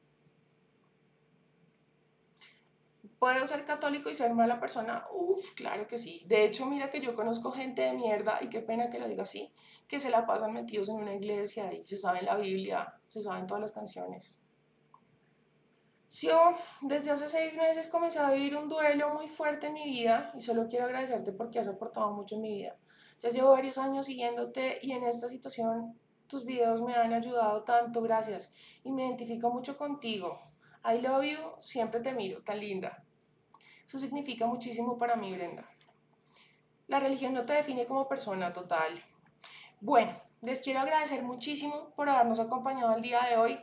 [3.23, 5.05] ¿Puedo ser católico y ser mala persona?
[5.13, 6.25] Uf, claro que sí.
[6.27, 9.23] De hecho, mira que yo conozco gente de mierda, y qué pena que lo diga
[9.23, 9.53] así,
[9.87, 13.47] que se la pasan metidos en una iglesia y se saben la Biblia, se saben
[13.47, 14.41] todas las canciones.
[16.09, 20.33] Yo desde hace seis meses comencé a vivir un duelo muy fuerte en mi vida
[20.35, 22.75] y solo quiero agradecerte porque has aportado mucho en mi vida.
[23.19, 25.97] Ya llevo varios años siguiéndote y en esta situación
[26.27, 28.53] tus videos me han ayudado tanto, gracias.
[28.83, 30.37] Y me identifico mucho contigo.
[30.83, 33.01] I love you, siempre te miro, tan linda.
[33.85, 35.69] Eso significa muchísimo para mí, Brenda.
[36.87, 39.01] La religión no te define como persona total.
[39.81, 43.59] Bueno, les quiero agradecer muchísimo por habernos acompañado el día de hoy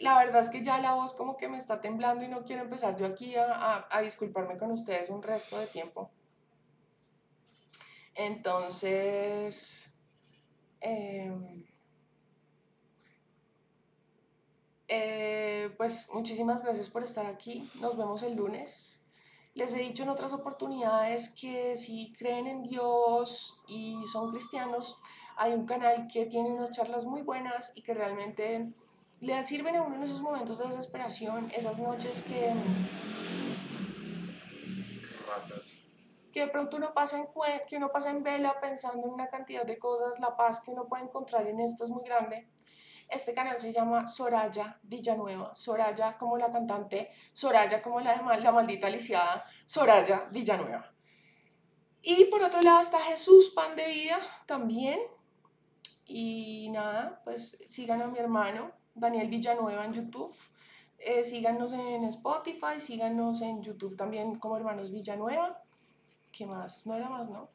[0.00, 2.62] la verdad es que ya la voz como que me está temblando y no quiero
[2.62, 6.10] empezar yo aquí a, disculparme con ustedes un resto de tiempo.
[8.14, 9.92] Entonces,
[10.80, 11.64] em,
[14.88, 17.68] eh, pues muchísimas gracias por estar aquí.
[17.80, 18.99] Nos vemos el lunes.
[19.54, 24.98] Les he dicho en otras oportunidades que si creen en Dios y son cristianos,
[25.36, 28.72] hay un canal que tiene unas charlas muy buenas y que realmente
[29.20, 32.54] le sirven a uno en esos momentos de desesperación, esas noches que...
[35.26, 35.76] Ratas.
[36.32, 37.26] Que de pronto uno pasa en,
[37.66, 40.86] que uno pasa en vela pensando en una cantidad de cosas, la paz que uno
[40.86, 42.48] puede encontrar en esto es muy grande.
[43.10, 48.88] Este canal se llama Soraya Villanueva, Soraya como la cantante, Soraya como la, la maldita
[48.88, 50.92] lisiada, Soraya Villanueva.
[52.02, 55.00] Y por otro lado está Jesús Pan de Vida también.
[56.06, 60.34] Y nada, pues sigan a mi hermano, Daniel Villanueva en YouTube.
[60.98, 65.62] Eh, síganos en Spotify, síganos en YouTube también como Hermanos Villanueva.
[66.32, 66.86] ¿Qué más?
[66.86, 67.50] No era más, ¿no?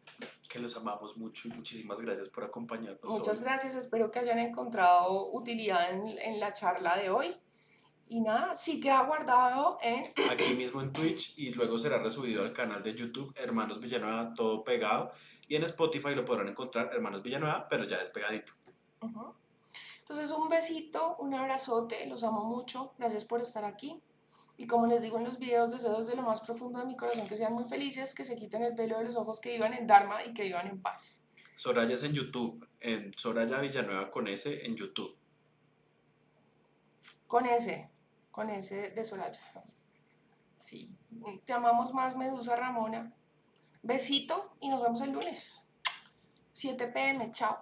[0.56, 3.11] Que los amamos mucho y muchísimas gracias por acompañarnos.
[3.11, 7.36] Muchas gracias, espero que hayan encontrado utilidad en, en, la charla de hoy.
[8.07, 10.14] Y nada, sí queda guardado en...
[10.32, 14.64] Aquí mismo en Twitch y luego será resubido al canal de YouTube Hermanos Villanueva, todo
[14.64, 15.11] pegado.
[15.49, 18.53] Y en Spotify lo podrán encontrar Hermanos Villanueva, pero ya despegadito.
[19.02, 19.34] Uh
[20.07, 23.99] entonces, un besito, un abrazote, los amo mucho, gracias por estar aquí.
[24.57, 27.27] Y como les digo en los videos, deseo desde lo más profundo de mi corazón
[27.27, 29.86] que sean muy felices, que se quiten el pelo de los ojos, que vivan en
[29.86, 31.26] Dharma y que vivan en paz.
[31.56, 35.15] Soraya es en YouTube, en Soraya Villanueva con S en YouTube.
[37.27, 37.90] Con S,
[38.32, 39.41] con S de Soraya.
[40.57, 40.90] Sí,
[41.45, 43.14] te amamos más, Medusa Ramona.
[43.84, 45.68] Besito y nos vemos el lunes.
[46.52, 47.60] 7 pm, chao.